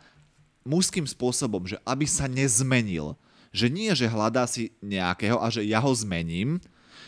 mužským 0.69 1.09
spôsobom, 1.09 1.65
že 1.65 1.81
aby 1.89 2.05
sa 2.05 2.29
nezmenil. 2.29 3.17
Že 3.51 3.67
nie, 3.73 3.91
že 3.97 4.07
hľadá 4.07 4.45
si 4.45 4.77
nejakého 4.85 5.41
a 5.41 5.49
že 5.49 5.65
ja 5.65 5.81
ho 5.81 5.91
zmením, 5.91 6.61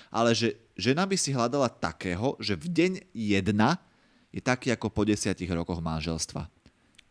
ale 0.08 0.32
že 0.32 0.56
žena 0.74 1.04
by 1.04 1.14
si 1.14 1.30
hľadala 1.30 1.68
takého, 1.68 2.34
že 2.40 2.56
v 2.56 2.66
deň 2.66 2.92
jedna 3.12 3.78
je 4.32 4.40
taký 4.40 4.72
ako 4.72 4.88
po 4.88 5.04
desiatich 5.04 5.52
rokoch 5.52 5.78
manželstva. 5.84 6.48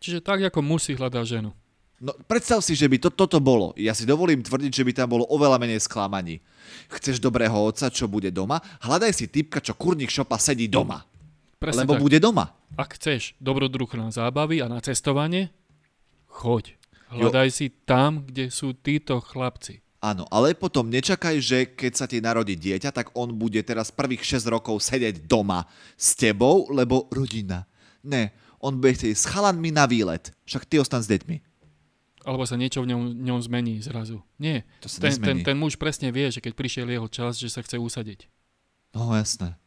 Čiže 0.01 0.25
tak, 0.25 0.41
ako 0.41 0.65
musí 0.65 0.97
hľadať 0.97 1.23
ženu. 1.29 1.53
No, 2.01 2.17
predstav 2.25 2.65
si, 2.65 2.73
že 2.73 2.89
by 2.89 2.97
to, 2.97 3.09
toto 3.13 3.37
bolo. 3.37 3.77
Ja 3.77 3.93
si 3.93 4.09
dovolím 4.09 4.41
tvrdiť, 4.41 4.73
že 4.73 4.81
by 4.81 4.91
tam 4.97 5.13
bolo 5.13 5.29
oveľa 5.29 5.61
menej 5.61 5.85
sklamaní. 5.85 6.41
Chceš 6.89 7.21
dobrého 7.21 7.53
otca, 7.53 7.93
čo 7.93 8.09
bude 8.09 8.33
doma? 8.33 8.57
Hľadaj 8.81 9.13
si 9.13 9.29
typka, 9.29 9.61
čo 9.61 9.77
kurník 9.77 10.09
šopa 10.09 10.41
sedí 10.41 10.65
doma. 10.65 11.05
Presne 11.61 11.85
lebo 11.85 11.93
tak. 11.93 12.01
bude 12.01 12.17
doma. 12.17 12.57
Ak 12.73 12.97
chceš 12.97 13.37
dobrodruh 13.37 13.85
na 13.93 14.09
zábavy 14.09 14.65
a 14.65 14.67
na 14.67 14.81
cestovanie, 14.81 15.53
choď. 16.25 16.73
Hľadaj 17.13 17.47
jo. 17.53 17.55
si 17.61 17.67
tam, 17.85 18.25
kde 18.25 18.49
sú 18.49 18.73
títo 18.73 19.21
chlapci. 19.21 19.85
Áno, 20.01 20.25
ale 20.33 20.57
potom 20.57 20.89
nečakaj, 20.89 21.37
že 21.37 21.69
keď 21.69 21.91
sa 21.93 22.09
ti 22.09 22.17
narodí 22.17 22.57
dieťa, 22.57 22.89
tak 22.89 23.13
on 23.13 23.37
bude 23.37 23.61
teraz 23.61 23.93
prvých 23.93 24.41
6 24.41 24.49
rokov 24.49 24.81
sedieť 24.81 25.29
doma 25.29 25.69
s 25.93 26.17
tebou, 26.17 26.65
lebo 26.73 27.05
rodina. 27.13 27.69
Ne, 28.01 28.33
on 28.57 28.81
bude 28.81 28.97
chcieť 28.97 29.13
s 29.13 29.29
chalanmi 29.29 29.69
na 29.69 29.85
výlet. 29.85 30.33
Však 30.49 30.65
ty 30.65 30.81
ostan 30.81 31.05
s 31.05 31.11
deťmi. 31.13 31.50
Alebo 32.21 32.45
sa 32.45 32.53
niečo 32.53 32.85
v 32.85 32.93
ňom, 32.93 33.01
ňom 33.17 33.39
zmení 33.41 33.81
zrazu. 33.81 34.21
Nie. 34.37 34.61
To 34.85 34.87
sa 34.89 35.01
ten, 35.01 35.17
ten, 35.17 35.41
nezmení. 35.41 35.41
ten 35.41 35.57
muž 35.57 35.73
presne 35.77 36.13
vie, 36.13 36.29
že 36.29 36.37
keď 36.37 36.53
prišiel 36.53 36.87
jeho 36.89 37.09
čas, 37.09 37.41
že 37.41 37.49
sa 37.49 37.65
chce 37.65 37.81
usadiť. 37.81 38.29
No 38.93 39.09
jasné. 39.17 39.57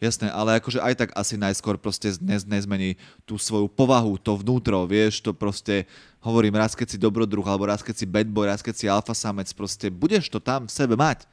Jasné, 0.00 0.32
ale 0.32 0.56
akože 0.56 0.80
aj 0.80 0.94
tak 0.96 1.10
asi 1.12 1.36
najskôr 1.36 1.76
proste 1.76 2.08
nez, 2.24 2.40
nezmení 2.48 2.96
tú 3.28 3.36
svoju 3.36 3.68
povahu, 3.68 4.16
to 4.16 4.32
vnútro, 4.32 4.88
vieš, 4.88 5.20
to 5.20 5.36
proste, 5.36 5.84
hovorím, 6.24 6.56
raz 6.56 6.72
keď 6.72 6.88
si 6.88 6.96
dobrodruh, 6.96 7.44
alebo 7.44 7.68
raz 7.68 7.84
keď 7.84 8.00
si 8.00 8.06
bad 8.08 8.24
boy, 8.24 8.48
raz 8.48 8.64
keď 8.64 8.74
si 8.80 8.88
alfa 8.88 9.12
samec, 9.12 9.52
proste 9.52 9.92
budeš 9.92 10.32
to 10.32 10.40
tam 10.40 10.64
v 10.64 10.72
sebe 10.72 10.96
mať. 10.96 11.28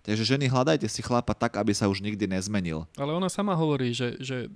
Takže 0.00 0.24
ženy, 0.24 0.48
hľadajte 0.48 0.88
si 0.88 1.04
chlapa 1.04 1.36
tak, 1.36 1.60
aby 1.60 1.76
sa 1.76 1.84
už 1.84 2.00
nikdy 2.00 2.24
nezmenil. 2.24 2.88
Ale 2.96 3.12
ona 3.12 3.28
sama 3.28 3.52
hovorí, 3.52 3.92
že, 3.92 4.16
že, 4.16 4.48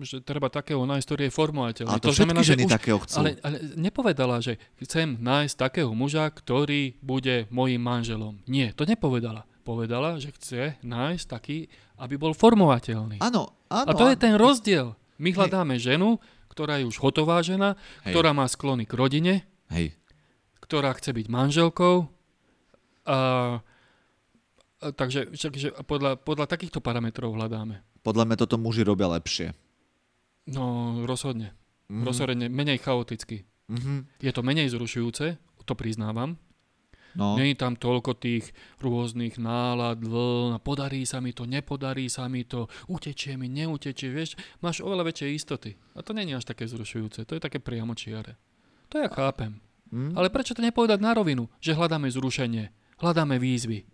že 0.00 0.24
treba 0.24 0.48
takého 0.48 0.80
nájsť, 0.88 1.04
ktorý 1.04 1.22
je 1.28 1.32
formovateľný. 1.32 1.90
Ale 1.92 2.00
to, 2.00 2.08
to 2.08 2.16
všetky 2.16 2.44
ženy 2.44 2.64
už, 2.64 2.72
takého 2.72 2.98
chcú. 3.04 3.16
Ale, 3.20 3.30
ale 3.44 3.56
nepovedala, 3.76 4.40
že 4.40 4.56
chcem 4.80 5.20
nájsť 5.20 5.54
takého 5.60 5.92
muža, 5.92 6.32
ktorý 6.32 6.96
bude 7.04 7.44
mojim 7.52 7.80
manželom. 7.84 8.40
Nie, 8.48 8.72
to 8.72 8.88
nepovedala. 8.88 9.44
Povedala, 9.60 10.16
že 10.16 10.32
chce 10.32 10.80
nájsť 10.80 11.24
taký, 11.28 11.68
aby 12.00 12.16
bol 12.16 12.32
formovateľný. 12.32 13.20
Áno, 13.20 13.52
áno. 13.68 13.88
A 13.88 13.92
to 13.92 14.08
je 14.08 14.16
áno. 14.16 14.24
ten 14.24 14.34
rozdiel. 14.40 14.96
My 15.20 15.36
hľadáme 15.36 15.76
ženu, 15.76 16.16
ktorá 16.48 16.80
je 16.80 16.88
už 16.88 16.96
hotová 16.96 17.44
žena, 17.44 17.76
Hej. 18.08 18.16
ktorá 18.16 18.32
má 18.32 18.48
sklony 18.48 18.88
k 18.88 18.96
rodine, 18.96 19.34
Hej, 19.68 19.92
ktorá 20.64 20.96
chce 20.96 21.12
byť 21.12 21.26
manželkou. 21.28 22.08
A 23.04 23.18
takže, 24.80 25.28
takže 25.30 25.76
podľa, 25.84 26.16
podľa 26.16 26.48
takýchto 26.48 26.80
parametrov 26.80 27.36
hľadáme. 27.36 27.84
podľa 28.00 28.24
mňa 28.24 28.36
toto 28.40 28.56
muži 28.56 28.80
robia 28.80 29.12
lepšie. 29.12 29.52
No, 30.48 30.96
rozhodne. 31.04 31.52
Mhm. 31.92 32.04
Rozhodne 32.04 32.46
menej 32.48 32.80
chaoticky. 32.80 33.44
Mhm. 33.68 34.08
Je 34.18 34.32
to 34.32 34.42
menej 34.42 34.72
zrušujúce, 34.72 35.36
to 35.62 35.74
priznávam. 35.76 36.40
No, 37.10 37.34
Není 37.34 37.58
tam 37.58 37.74
toľko 37.74 38.14
tých 38.22 38.54
rôznych 38.78 39.34
nálad, 39.34 39.98
vln, 39.98 40.62
podarí 40.62 41.02
sa 41.02 41.18
mi 41.18 41.34
to, 41.34 41.42
nepodarí 41.42 42.06
sa 42.06 42.30
mi 42.30 42.46
to, 42.46 42.70
utečie 42.86 43.34
mi, 43.34 43.50
neutečie, 43.50 44.14
vieš, 44.14 44.38
máš 44.62 44.78
oveľa 44.78 45.10
väčšie 45.10 45.34
istoty. 45.34 45.74
A 45.98 46.06
to 46.06 46.14
není 46.14 46.30
až 46.38 46.46
také 46.46 46.70
zrušujúce, 46.70 47.26
to 47.26 47.34
je 47.34 47.42
také 47.42 47.58
priamočiare. 47.58 48.38
To 48.94 49.02
ja 49.02 49.10
chápem. 49.10 49.58
hm? 49.90 50.14
Ale 50.14 50.30
prečo 50.30 50.54
to 50.54 50.62
nepovedať 50.62 51.02
na 51.02 51.10
rovinu, 51.10 51.50
že 51.58 51.74
hľadáme 51.74 52.06
zrušenie, 52.06 52.70
hľadáme 53.02 53.42
výzvy, 53.42 53.90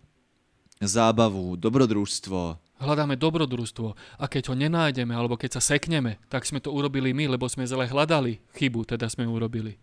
zábavu, 0.79 1.55
dobrodružstvo. 1.55 2.39
hľadáme 2.77 3.15
dobrodružstvo 3.15 3.87
a 4.15 4.25
keď 4.25 4.43
ho 4.49 4.55
nenájdeme 4.55 5.09
alebo 5.09 5.33
keď 5.33 5.57
sa 5.57 5.73
sekneme, 5.73 6.21
tak 6.27 6.45
sme 6.45 6.59
to 6.59 6.69
urobili 6.69 7.09
my, 7.11 7.25
lebo 7.27 7.49
sme 7.49 7.65
zle 7.65 7.83
hľadali 7.83 8.37
chybu, 8.53 8.85
teda 8.85 9.09
sme 9.09 9.25
urobili. 9.25 9.81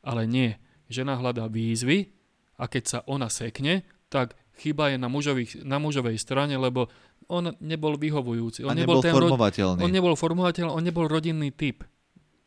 Ale 0.00 0.24
nie, 0.24 0.56
žena 0.88 1.14
hľadá 1.14 1.44
výzvy 1.46 2.08
a 2.56 2.64
keď 2.64 2.82
sa 2.82 2.98
ona 3.04 3.28
sekne, 3.28 3.84
tak 4.08 4.32
chyba 4.56 4.88
je 4.88 4.96
na, 4.96 5.10
mužových, 5.10 5.60
na 5.60 5.76
mužovej 5.76 6.16
strane, 6.16 6.56
lebo 6.56 6.88
on 7.26 7.52
nebol 7.58 7.98
vyhovujúci. 7.98 8.62
On 8.62 8.72
A 8.72 8.78
nebol 8.78 9.02
ten 9.02 9.12
ro- 9.12 9.28
formovateľný. 9.28 9.82
on 9.82 9.90
nebol 9.90 10.14
formovateľ, 10.14 10.70
on 10.70 10.80
nebol 10.80 11.04
rodinný 11.04 11.50
typ. 11.50 11.84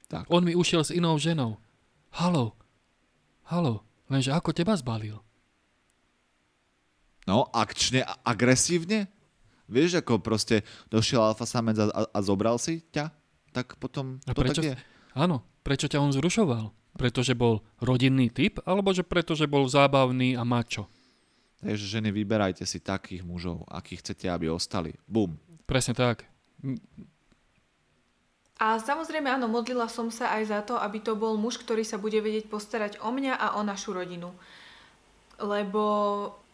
Tak. 0.10 0.26
On 0.28 0.42
mi 0.42 0.58
ušiel 0.58 0.82
s 0.82 0.90
inou 0.90 1.14
ženou. 1.16 1.62
Halo, 2.18 2.58
halo, 3.46 3.86
lenže 4.10 4.34
ako 4.34 4.50
teba 4.50 4.74
zbalil? 4.74 5.22
No, 7.30 7.46
akčne, 7.54 8.02
a- 8.02 8.18
agresívne? 8.26 9.06
Vieš, 9.70 10.02
ako 10.02 10.18
proste 10.18 10.66
došiel 10.90 11.22
alfa 11.22 11.46
samec 11.46 11.78
a, 11.78 11.94
a, 11.94 12.02
a 12.10 12.20
zobral 12.26 12.58
si 12.58 12.82
ťa? 12.90 13.14
Tak 13.54 13.78
potom 13.78 14.18
A 14.26 14.34
to 14.34 14.42
prečo, 14.42 14.66
tak 14.66 14.74
je. 14.74 14.76
áno, 15.14 15.46
prečo 15.62 15.86
ťa 15.86 16.02
on 16.02 16.10
zrušoval? 16.10 16.74
Pretože 16.98 17.38
bol 17.38 17.62
rodinný 17.78 18.34
typ, 18.34 18.58
alebo 18.66 18.90
že 18.90 19.06
pretože 19.06 19.46
bol 19.46 19.70
zábavný 19.70 20.34
a 20.34 20.42
mačo? 20.42 20.90
Takže 21.62 22.02
ženy, 22.02 22.10
vyberajte 22.10 22.66
si 22.66 22.82
takých 22.82 23.22
mužov, 23.22 23.62
akých 23.70 24.02
chcete, 24.02 24.26
aby 24.26 24.50
ostali. 24.50 24.98
Bum. 25.06 25.38
Presne 25.70 25.94
tak. 25.94 26.26
A 28.60 28.82
samozrejme, 28.82 29.30
áno, 29.30 29.46
modlila 29.48 29.86
som 29.86 30.10
sa 30.10 30.34
aj 30.36 30.44
za 30.50 30.60
to, 30.66 30.82
aby 30.82 30.98
to 31.00 31.14
bol 31.14 31.38
muž, 31.38 31.62
ktorý 31.62 31.86
sa 31.86 32.02
bude 32.02 32.18
vedieť 32.20 32.50
postarať 32.50 33.00
o 33.06 33.14
mňa 33.14 33.38
a 33.38 33.48
o 33.56 33.62
našu 33.62 33.94
rodinu. 33.94 34.34
Lebo 35.40 35.84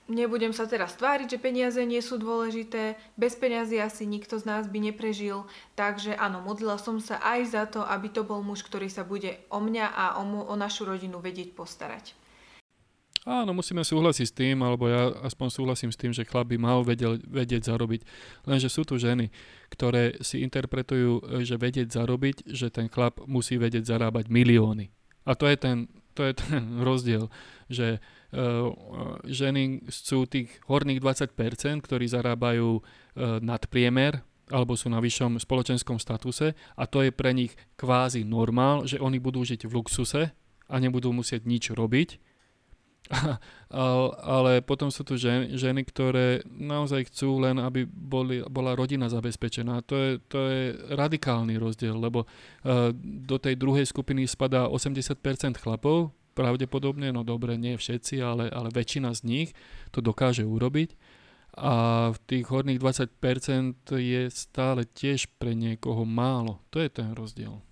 nebudem 0.07 0.53
sa 0.53 0.69
teraz 0.69 0.93
tváriť, 0.97 1.37
že 1.37 1.41
peniaze 1.41 1.81
nie 1.81 2.01
sú 2.01 2.21
dôležité, 2.21 2.97
bez 3.17 3.33
peniazy 3.37 3.81
asi 3.81 4.05
nikto 4.05 4.37
z 4.37 4.45
nás 4.45 4.63
by 4.69 4.91
neprežil, 4.91 5.49
takže 5.73 6.13
áno, 6.13 6.41
modlila 6.45 6.77
som 6.77 7.01
sa 7.01 7.17
aj 7.21 7.41
za 7.49 7.63
to, 7.65 7.81
aby 7.81 8.09
to 8.13 8.21
bol 8.21 8.45
muž, 8.45 8.61
ktorý 8.65 8.89
sa 8.89 9.01
bude 9.01 9.41
o 9.49 9.57
mňa 9.57 9.85
a 9.89 10.05
o, 10.21 10.23
mu, 10.25 10.41
o 10.45 10.53
našu 10.53 10.85
rodinu 10.85 11.17
vedieť 11.21 11.57
postarať. 11.57 12.13
Áno, 13.25 13.57
musíme 13.57 13.81
súhlasiť 13.81 14.27
s 14.29 14.37
tým, 14.37 14.61
alebo 14.61 14.85
ja 14.85 15.09
aspoň 15.25 15.49
súhlasím 15.49 15.89
s 15.89 15.97
tým, 15.97 16.13
že 16.13 16.29
chlap 16.29 16.45
by 16.45 16.61
mal 16.61 16.85
vedel, 16.85 17.17
vedieť 17.25 17.73
zarobiť. 17.73 18.05
Lenže 18.45 18.69
sú 18.69 18.85
tu 18.85 19.01
ženy, 19.01 19.33
ktoré 19.73 20.21
si 20.21 20.45
interpretujú, 20.45 21.41
že 21.41 21.57
vedieť 21.57 21.89
zarobiť, 21.89 22.45
že 22.53 22.69
ten 22.69 22.85
chlap 22.85 23.25
musí 23.25 23.57
vedieť 23.57 23.89
zarábať 23.89 24.29
milióny. 24.29 24.93
A 25.25 25.33
to 25.33 25.49
je 25.49 25.57
ten, 25.57 25.89
to 26.13 26.21
je 26.21 26.37
ten 26.37 26.77
rozdiel, 26.87 27.33
že 27.65 27.97
ženy 29.25 29.85
sú 29.89 30.25
tých 30.25 30.49
horných 30.65 30.99
20%, 30.99 31.85
ktorí 31.85 32.05
zarábajú 32.09 32.79
uh, 32.79 32.83
nadpriemer, 33.39 34.23
alebo 34.53 34.77
sú 34.77 34.93
na 34.93 35.01
vyššom 35.01 35.41
spoločenskom 35.41 35.97
statuse 35.97 36.53
a 36.77 36.83
to 36.85 37.01
je 37.01 37.09
pre 37.09 37.33
nich 37.33 37.57
kvázi 37.81 38.21
normál, 38.21 38.85
že 38.85 39.01
oni 39.01 39.17
budú 39.17 39.41
žiť 39.41 39.65
v 39.65 39.75
luxuse 39.81 40.23
a 40.69 40.75
nebudú 40.77 41.09
musieť 41.09 41.49
nič 41.49 41.73
robiť. 41.73 42.21
ale 44.33 44.65
potom 44.65 44.89
sú 44.89 45.05
tu 45.05 45.13
ženy, 45.17 45.81
ktoré 45.85 46.41
naozaj 46.49 47.13
chcú 47.13 47.37
len, 47.37 47.61
aby 47.61 47.85
boli, 47.85 48.41
bola 48.49 48.73
rodina 48.73 49.05
zabezpečená. 49.05 49.85
To 49.85 49.95
je, 49.95 50.11
to 50.25 50.39
je 50.49 50.61
radikálny 50.93 51.53
rozdiel, 51.61 51.93
lebo 52.01 52.25
uh, 52.25 52.89
do 53.01 53.37
tej 53.37 53.61
druhej 53.61 53.85
skupiny 53.85 54.25
spadá 54.25 54.65
80% 54.65 55.21
chlapov, 55.61 56.09
pravdepodobne, 56.35 57.15
no 57.15 57.23
dobre, 57.23 57.55
nie 57.55 57.79
všetci, 57.79 58.19
ale, 58.19 58.51
ale 58.51 58.69
väčšina 58.69 59.15
z 59.15 59.21
nich 59.23 59.49
to 59.95 60.03
dokáže 60.03 60.43
urobiť. 60.43 60.93
A 61.55 62.11
v 62.11 62.17
tých 62.27 62.51
horných 62.51 62.83
20% 62.83 63.87
je 63.95 64.27
stále 64.27 64.83
tiež 64.83 65.31
pre 65.39 65.55
niekoho 65.55 66.03
málo. 66.03 66.59
To 66.75 66.83
je 66.83 66.91
ten 66.91 67.15
rozdiel. 67.15 67.63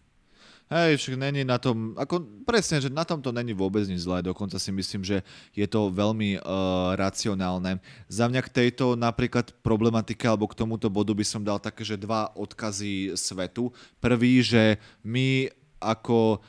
Hej, 0.73 0.97
však 0.97 1.19
není 1.19 1.43
na 1.45 1.61
tom, 1.61 1.93
ako 1.93 2.23
presne, 2.49 2.81
že 2.81 2.89
na 2.89 3.05
tom 3.05 3.21
to 3.21 3.29
není 3.29 3.53
vôbec 3.53 3.85
nič 3.85 4.07
zlé, 4.07 4.25
dokonca 4.25 4.57
si 4.57 4.73
myslím, 4.73 5.05
že 5.05 5.21
je 5.53 5.67
to 5.69 5.93
veľmi 5.93 6.39
uh, 6.39 6.97
racionálne. 6.97 7.77
Za 8.09 8.25
mňa 8.25 8.41
k 8.41 8.53
tejto 8.63 8.97
napríklad 8.97 9.53
problematike 9.61 10.25
alebo 10.25 10.49
k 10.49 10.57
tomuto 10.57 10.89
bodu 10.89 11.13
by 11.13 11.25
som 11.27 11.45
dal 11.45 11.61
také, 11.61 11.85
že 11.85 11.99
dva 11.99 12.31
odkazy 12.33 13.13
svetu. 13.13 13.69
Prvý, 14.01 14.41
že 14.41 14.81
my 15.05 15.51
ako 15.77 16.39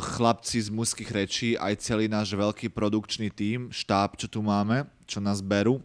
chlapci 0.00 0.62
z 0.62 0.68
mužských 0.70 1.10
rečí, 1.10 1.48
aj 1.58 1.82
celý 1.82 2.06
náš 2.06 2.32
veľký 2.32 2.70
produkčný 2.70 3.30
tím, 3.30 3.68
štáb, 3.74 4.16
čo 4.16 4.30
tu 4.30 4.40
máme, 4.40 4.86
čo 5.04 5.18
nás 5.18 5.42
berú, 5.42 5.82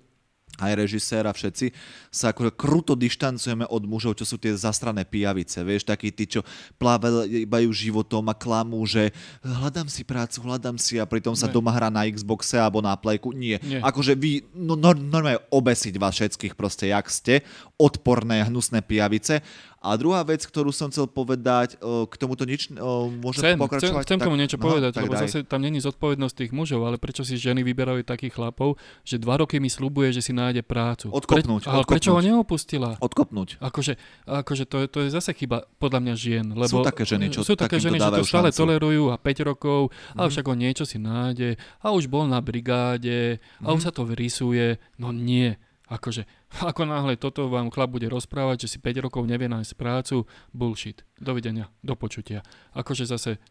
aj 0.60 0.76
režisér 0.76 1.24
a 1.24 1.32
všetci, 1.32 1.72
sa 2.12 2.36
akože 2.36 2.52
kruto 2.52 2.92
dištancujeme 2.92 3.64
od 3.72 3.84
mužov, 3.88 4.20
čo 4.20 4.28
sú 4.28 4.36
tie 4.36 4.52
zastrané 4.52 5.08
pijavice, 5.08 5.64
vieš, 5.64 5.88
takí 5.88 6.12
tí, 6.12 6.28
čo 6.28 6.44
plávajú 6.76 7.70
životom 7.72 8.28
a 8.28 8.36
klamú, 8.36 8.84
že 8.84 9.16
hľadám 9.40 9.88
si 9.88 10.04
prácu, 10.04 10.44
hľadám 10.44 10.76
si 10.76 11.00
a 11.00 11.08
pritom 11.08 11.32
sa 11.32 11.48
Ne. 11.48 11.56
doma 11.56 11.72
hrá 11.72 11.88
na 11.88 12.04
Xboxe 12.04 12.60
alebo 12.60 12.84
na 12.84 12.92
Playku. 13.00 13.32
Nie. 13.32 13.64
Nie. 13.64 13.80
Akože 13.80 14.20
vy, 14.20 14.52
no, 14.52 14.76
no, 14.76 14.92
normálne 14.92 15.40
obesiť 15.48 15.96
vás 15.96 16.20
všetkých 16.20 16.60
proste, 16.60 16.92
jak 16.92 17.08
ste, 17.08 17.40
odporné, 17.80 18.44
hnusné 18.44 18.84
pijavice 18.84 19.40
A 19.80 19.96
druhá 19.96 20.22
vec, 20.22 20.42
ktorú 20.42 20.70
som 20.70 20.88
chcel 20.88 21.08
povedať, 21.08 21.80
o, 21.80 22.04
k 22.04 22.14
tomuto 22.14 22.44
nič, 22.44 22.68
o, 22.74 23.08
môžem 23.08 23.40
Chcem, 23.40 23.50
chcem, 23.50 23.60
pokračovať? 23.60 24.04
chcem 24.04 24.18
k 24.18 24.24
tomu 24.24 24.36
niečo 24.36 24.56
no, 24.56 24.62
povedať, 24.62 24.92
tak 24.92 25.02
lebo 25.02 25.14
daj. 25.14 25.22
zase 25.24 25.38
tam 25.42 25.60
není 25.60 25.80
zodpovednosť 25.80 26.36
tých 26.36 26.52
mužov, 26.52 26.84
ale 26.84 26.96
prečo 26.96 27.22
si 27.22 27.34
ženy 27.34 27.64
vyberajú 27.64 28.04
takých 28.04 28.34
chlapov, 28.34 28.76
že 29.02 29.16
dva 29.16 29.40
roky 29.40 29.56
mi 29.56 29.68
slubuje, 29.68 30.12
že 30.12 30.20
si 30.22 30.32
nájde 30.32 30.62
prácu. 30.62 31.08
Odkopnúť, 31.10 31.66
ale 31.66 31.82
odkopnúť. 31.82 31.88
prečo 31.90 32.12
ho 32.12 32.20
neopustila? 32.20 33.00
Odkopnúť. 33.00 33.56
Akože, 33.58 33.96
akože 34.26 34.64
to, 34.66 34.78
je, 34.78 34.88
to 34.90 35.00
je 35.02 35.10
zase 35.10 35.32
chyba 35.34 35.64
podľa 35.78 36.00
mňa 36.02 36.14
žien. 36.14 36.46
Lebo 36.50 36.68
Sú 36.70 36.84
také 36.84 37.04
ženy, 37.04 37.26
čo 37.30 37.42
sú 37.42 37.56
také 37.56 37.78
ženy, 37.78 37.98
že 37.98 38.12
to 38.14 38.28
stále 38.28 38.52
šancu. 38.52 38.60
tolerujú 38.60 39.04
a 39.10 39.18
5 39.18 39.48
rokov, 39.48 39.82
ale 40.12 40.28
Mhm. 40.28 40.34
však 40.34 40.46
on 40.46 40.58
niečo 40.58 40.84
si 40.84 40.98
nájde 40.98 41.50
a 41.80 41.88
už 41.90 42.06
bol 42.06 42.26
na 42.26 42.40
brigáde 42.40 43.40
a 43.60 43.72
už 43.72 43.80
Mhm. 43.80 43.86
sa 43.86 43.92
to 43.92 44.04
vyrysuje. 44.04 44.76
No 44.98 45.10
nie. 45.10 45.56
Akože, 45.90 46.30
ako 46.70 46.86
náhle 46.86 47.18
toto 47.18 47.50
vám 47.50 47.74
chlap 47.74 47.90
bude 47.98 48.06
rozprávať, 48.06 48.70
že 48.70 48.72
si 48.76 48.78
5 48.78 49.10
rokov 49.10 49.26
nevie 49.26 49.50
nájsť 49.50 49.74
prácu, 49.74 50.30
bullshit. 50.54 51.02
Dovidenia, 51.18 51.74
do 51.82 51.98
počutia. 51.98 52.46
Akože 52.78 53.10
zase 53.10 53.42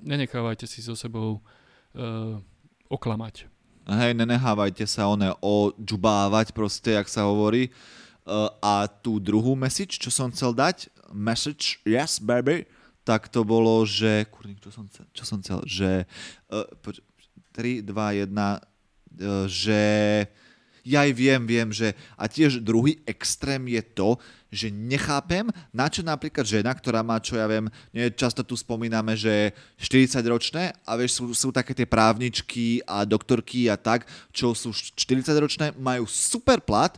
nenechávajte 0.00 0.68
si 0.68 0.84
so 0.84 0.92
sebou 0.92 1.40
uh, 1.40 2.36
oklamať. 2.92 3.48
Hej, 3.86 4.12
nenehávajte 4.18 4.84
sa 4.84 5.08
one 5.08 5.30
odžubávať 5.40 6.52
proste, 6.52 6.98
jak 6.98 7.08
sa 7.08 7.24
hovorí. 7.24 7.70
Uh, 8.26 8.50
a 8.58 8.90
tú 8.90 9.22
druhú 9.22 9.54
message, 9.54 10.02
čo 10.02 10.10
som 10.10 10.34
chcel 10.34 10.50
dať, 10.50 10.90
message, 11.14 11.78
yes 11.86 12.18
baby, 12.18 12.66
tak 13.06 13.30
to 13.30 13.46
bolo, 13.46 13.86
že, 13.86 14.26
kurník, 14.26 14.58
čo 14.58 14.74
som 14.74 14.90
chcel, 14.90 15.06
čo 15.14 15.22
som 15.22 15.38
chcel 15.38 15.62
že 15.62 15.90
uh, 16.50 16.66
poč- 16.82 17.06
3, 17.54 17.86
2, 17.86 18.26
1, 18.26 18.34
uh, 18.34 19.46
že 19.46 19.82
ja 20.86 21.02
aj 21.02 21.12
viem, 21.18 21.42
viem, 21.42 21.68
že 21.74 21.98
a 22.14 22.30
tiež 22.30 22.62
druhý 22.62 23.02
extrém 23.02 23.58
je 23.74 23.82
to, 23.82 24.14
že 24.54 24.70
nechápem, 24.70 25.50
na 25.74 25.90
čo 25.90 26.06
napríklad 26.06 26.46
žena, 26.46 26.70
ktorá 26.70 27.02
má, 27.02 27.18
čo 27.18 27.34
ja 27.34 27.50
viem, 27.50 27.66
nie, 27.90 28.06
často 28.14 28.46
tu 28.46 28.54
spomíname, 28.54 29.18
že 29.18 29.50
40 29.82 30.22
ročné 30.30 30.70
a 30.86 30.94
vieš, 30.94 31.18
sú, 31.18 31.24
sú 31.34 31.48
také 31.50 31.74
tie 31.74 31.84
právničky 31.84 32.86
a 32.86 33.02
doktorky 33.02 33.66
a 33.66 33.74
tak, 33.74 34.06
čo 34.30 34.54
sú 34.54 34.70
40 34.70 35.26
ročné, 35.42 35.66
majú 35.74 36.06
super 36.06 36.62
plat, 36.62 36.94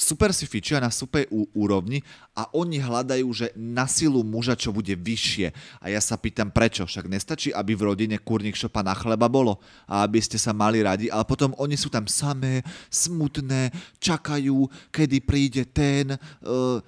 super 0.00 0.32
si 0.32 0.48
fičia 0.48 0.80
na 0.80 0.88
super 0.88 1.28
úrovni 1.52 2.00
a 2.32 2.48
oni 2.56 2.80
hľadajú, 2.80 3.28
že 3.36 3.52
na 3.52 3.84
silu 3.84 4.24
muža, 4.24 4.56
čo 4.56 4.72
bude 4.72 4.96
vyššie. 4.96 5.52
A 5.84 5.92
ja 5.92 6.00
sa 6.00 6.16
pýtam, 6.16 6.48
prečo? 6.48 6.88
Však 6.88 7.04
nestačí, 7.04 7.52
aby 7.52 7.76
v 7.76 7.92
rodine 7.92 8.16
kurník 8.16 8.56
šopa 8.56 8.80
na 8.80 8.96
chleba 8.96 9.28
bolo 9.28 9.60
a 9.84 10.08
aby 10.08 10.16
ste 10.24 10.40
sa 10.40 10.56
mali 10.56 10.80
radi, 10.80 11.12
ale 11.12 11.28
potom 11.28 11.52
oni 11.60 11.76
sú 11.76 11.92
tam 11.92 12.08
samé, 12.08 12.64
smutné, 12.88 13.68
čakajú, 14.00 14.64
kedy 14.88 15.16
príde 15.20 15.68
ten 15.68 16.16
uh, 16.16 16.80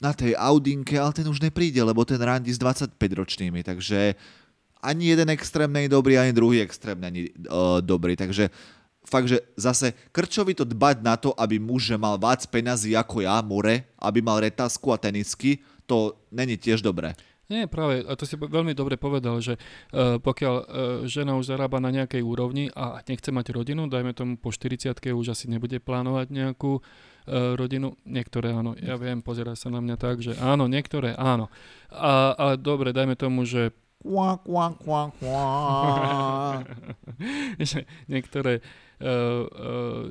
na 0.00 0.16
tej 0.16 0.32
Audinke, 0.32 0.96
ale 0.96 1.12
ten 1.12 1.28
už 1.28 1.44
nepríde, 1.44 1.84
lebo 1.84 2.08
ten 2.08 2.20
randi 2.20 2.48
s 2.48 2.60
25 2.60 2.96
ročnými, 2.96 3.60
takže 3.60 4.16
ani 4.86 5.12
jeden 5.12 5.28
extrém 5.34 5.72
nie 5.72 5.88
je 5.88 5.94
dobrý, 5.96 6.14
ani 6.16 6.32
druhý 6.32 6.62
extrém 6.62 6.96
nie 7.00 7.28
je 7.28 7.30
uh, 7.48 7.82
dobrý, 7.82 8.16
takže 8.16 8.48
fakt, 9.06 9.30
že 9.30 9.38
zase 9.54 9.94
krčovito 10.10 10.66
dbať 10.66 10.96
na 11.00 11.14
to, 11.14 11.30
aby 11.38 11.62
muž 11.62 11.94
že 11.94 11.96
mal 11.96 12.18
vác 12.18 12.42
peňazí 12.44 12.98
ako 12.98 13.22
ja, 13.22 13.38
more, 13.40 13.86
aby 14.02 14.18
mal 14.18 14.42
retasku 14.42 14.90
a 14.90 14.98
tenisky, 14.98 15.62
to 15.86 16.18
není 16.34 16.58
tiež 16.58 16.82
dobré. 16.82 17.14
Nie, 17.46 17.70
práve, 17.70 18.02
a 18.02 18.18
to 18.18 18.26
si 18.26 18.34
veľmi 18.34 18.74
dobre 18.74 18.98
povedal, 18.98 19.38
že 19.38 19.54
uh, 19.54 20.18
pokiaľ 20.18 20.54
uh, 20.58 20.66
žena 21.06 21.38
už 21.38 21.54
zarába 21.54 21.78
na 21.78 21.94
nejakej 21.94 22.18
úrovni 22.18 22.74
a 22.74 22.98
nechce 23.06 23.30
mať 23.30 23.54
rodinu, 23.54 23.86
dajme 23.86 24.10
tomu 24.18 24.34
po 24.34 24.50
40 24.50 24.98
už 24.98 25.30
asi 25.30 25.46
nebude 25.46 25.78
plánovať 25.78 26.26
nejakú 26.34 26.82
uh, 26.82 27.54
rodinu. 27.54 27.94
Niektoré 28.02 28.50
áno, 28.50 28.74
ja 28.74 28.98
viem, 28.98 29.22
pozera 29.22 29.54
sa 29.54 29.70
na 29.70 29.78
mňa 29.78 29.94
tak, 29.94 30.26
že 30.26 30.34
áno, 30.42 30.66
niektoré 30.66 31.14
áno. 31.14 31.46
A, 31.86 32.34
a 32.34 32.46
dobre, 32.58 32.90
dajme 32.90 33.14
tomu, 33.14 33.46
že 33.46 33.70
kvá, 34.02 34.42
kvá, 34.42 34.66
kvá. 34.82 35.44
že 37.70 37.86
niektoré 38.10 38.58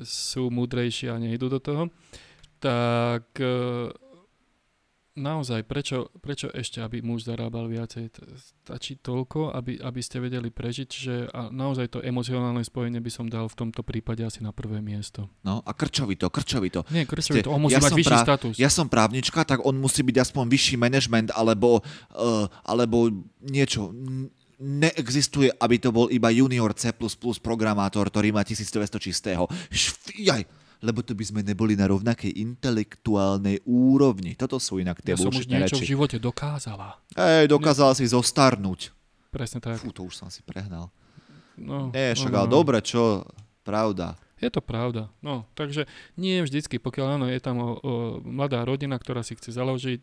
sú 0.06 0.42
múdrejšie 0.50 1.10
a 1.10 1.18
nejdú 1.18 1.50
do 1.50 1.58
toho, 1.58 1.90
tak 2.60 3.26
uh, 3.42 3.90
naozaj, 5.16 5.64
prečo, 5.64 6.12
prečo 6.20 6.52
ešte, 6.52 6.84
aby 6.84 7.00
muž 7.00 7.24
zarábal 7.24 7.66
viacej? 7.72 8.12
Stačí 8.62 9.00
toľko, 9.00 9.56
aby, 9.56 9.80
aby 9.80 10.00
ste 10.04 10.20
vedeli 10.20 10.52
prežiť, 10.52 10.88
že 10.92 11.14
a 11.32 11.48
naozaj 11.48 11.88
to 11.88 11.98
emocionálne 12.04 12.60
spojenie 12.62 13.00
by 13.00 13.10
som 13.10 13.26
dal 13.26 13.48
v 13.48 13.56
tomto 13.56 13.80
prípade 13.80 14.22
asi 14.22 14.44
na 14.44 14.52
prvé 14.52 14.84
miesto. 14.84 15.32
No 15.42 15.64
a 15.64 15.72
krčovito, 15.72 16.28
krčovito. 16.28 16.84
Nie, 16.92 17.08
krčovi 17.08 17.40
Ste- 17.40 17.46
to, 17.48 17.56
on 17.56 17.64
musí 17.64 17.80
ja 17.80 17.82
mať 17.82 17.96
vyšší 17.96 18.12
prá- 18.12 18.26
status. 18.28 18.54
Ja 18.60 18.68
som 18.68 18.86
právnička, 18.92 19.42
tak 19.48 19.64
on 19.64 19.80
musí 19.80 20.04
byť 20.04 20.16
aspoň 20.20 20.44
vyšší 20.52 20.76
manažment 20.76 21.28
alebo, 21.32 21.80
uh, 22.12 22.46
alebo 22.62 23.08
niečo. 23.40 23.90
Neexistuje, 24.56 25.52
aby 25.52 25.76
to 25.76 25.92
bol 25.92 26.08
iba 26.08 26.32
junior 26.32 26.72
C++ 26.72 26.88
programátor, 27.44 28.08
ktorý 28.08 28.32
má 28.32 28.40
1200 28.40 28.96
čistého. 28.96 29.44
Šfijaj! 29.68 30.48
Lebo 30.84 31.00
to 31.00 31.16
by 31.16 31.24
sme 31.24 31.40
neboli 31.40 31.72
na 31.72 31.88
rovnakej 31.88 32.36
intelektuálnej 32.36 33.64
úrovni. 33.64 34.36
Toto 34.36 34.60
sú 34.60 34.76
inak 34.76 35.00
tie 35.00 35.16
ja 35.16 35.20
som 35.20 35.32
už 35.32 35.48
niečo 35.48 35.76
v 35.76 35.84
reči. 35.84 35.92
živote 35.96 36.16
dokázala. 36.20 37.00
Ej, 37.16 37.48
dokázala 37.48 37.96
si 37.96 38.04
zostarnúť. 38.04 38.92
Presne 39.32 39.64
tak. 39.64 39.80
Fú, 39.80 39.88
to 39.92 40.04
už 40.04 40.16
som 40.16 40.28
si 40.28 40.44
prehnal. 40.44 40.92
No, 41.56 41.88
Nie, 41.96 42.12
však 42.12 42.28
no, 42.28 42.44
ale 42.44 42.48
no. 42.48 42.54
dobre, 42.60 42.78
čo? 42.84 43.24
Pravda. 43.64 44.20
Je 44.36 44.52
to 44.52 44.60
pravda. 44.60 45.08
No, 45.24 45.48
takže 45.56 45.88
nie 46.20 46.44
vždycky, 46.44 46.76
pokiaľ 46.76 47.06
áno, 47.16 47.26
je 47.32 47.40
tam 47.40 47.56
o, 47.56 47.64
o, 47.64 47.70
mladá 48.20 48.60
rodina, 48.68 49.00
ktorá 49.00 49.24
si 49.24 49.32
chce 49.32 49.56
založiť, 49.56 50.00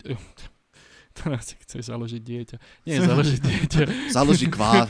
ktorá 1.13 1.37
si 1.45 1.53
chce 1.61 1.93
založiť 1.93 2.21
dieťa. 2.25 2.57
Nie, 2.89 2.97
založiť 3.09 3.39
dieťa. 3.39 3.81
Založí 4.09 4.49
kvás. 4.49 4.89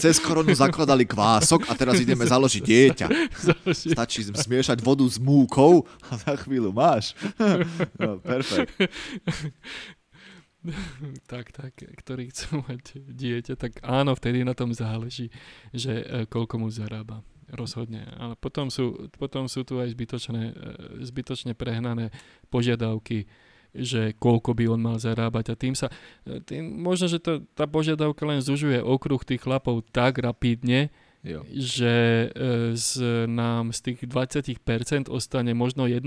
Cez 0.00 0.16
koronu 0.16 0.56
zakladali 0.56 1.04
kvások 1.04 1.68
a 1.68 1.76
teraz 1.76 2.00
ideme 2.00 2.24
založiť 2.24 2.62
dieťa. 2.64 3.06
založiť. 3.52 3.92
Stačí 3.92 4.24
zmiešať 4.24 4.80
vodu 4.80 5.04
s 5.04 5.20
múkou 5.20 5.84
a 6.08 6.16
za 6.16 6.34
chvíľu 6.40 6.72
máš. 6.72 7.12
No, 8.00 8.16
perfekt. 8.24 8.72
tak, 11.28 11.52
tak, 11.52 11.72
ktorí 11.76 12.32
chcú 12.32 12.64
mať 12.64 12.96
dieťa, 12.96 13.54
tak 13.60 13.84
áno, 13.84 14.16
vtedy 14.16 14.44
na 14.44 14.56
tom 14.56 14.72
záleží, 14.72 15.28
že 15.72 15.92
e, 16.00 16.04
koľko 16.24 16.56
mu 16.56 16.68
zarába. 16.72 17.20
Rozhodne. 17.50 18.06
Ale 18.14 18.38
potom 18.38 18.70
sú, 18.70 19.10
potom 19.18 19.50
sú 19.50 19.66
tu 19.66 19.82
aj 19.82 19.90
zbytočné, 19.90 20.42
e, 20.50 20.54
zbytočne 21.02 21.52
prehnané 21.58 22.14
požiadavky, 22.46 23.26
že 23.74 24.14
koľko 24.18 24.54
by 24.54 24.64
on 24.70 24.80
mal 24.82 24.96
zarábať 24.98 25.52
a 25.52 25.54
tým 25.54 25.74
sa, 25.78 25.88
e, 26.26 26.42
tým, 26.42 26.66
možno, 26.80 27.06
že 27.06 27.22
to, 27.22 27.44
tá 27.54 27.70
požiadavka 27.70 28.22
len 28.26 28.42
zužuje 28.42 28.82
okruh 28.82 29.22
tých 29.22 29.46
chlapov 29.46 29.86
tak 29.94 30.18
rapidne, 30.18 30.90
Jo. 31.20 31.44
že 31.52 32.32
e, 32.32 32.72
z, 32.72 33.28
nám 33.28 33.76
z 33.76 33.92
tých 33.92 33.98
20% 34.08 35.12
ostane 35.12 35.52
možno 35.52 35.84
1% 35.84 36.00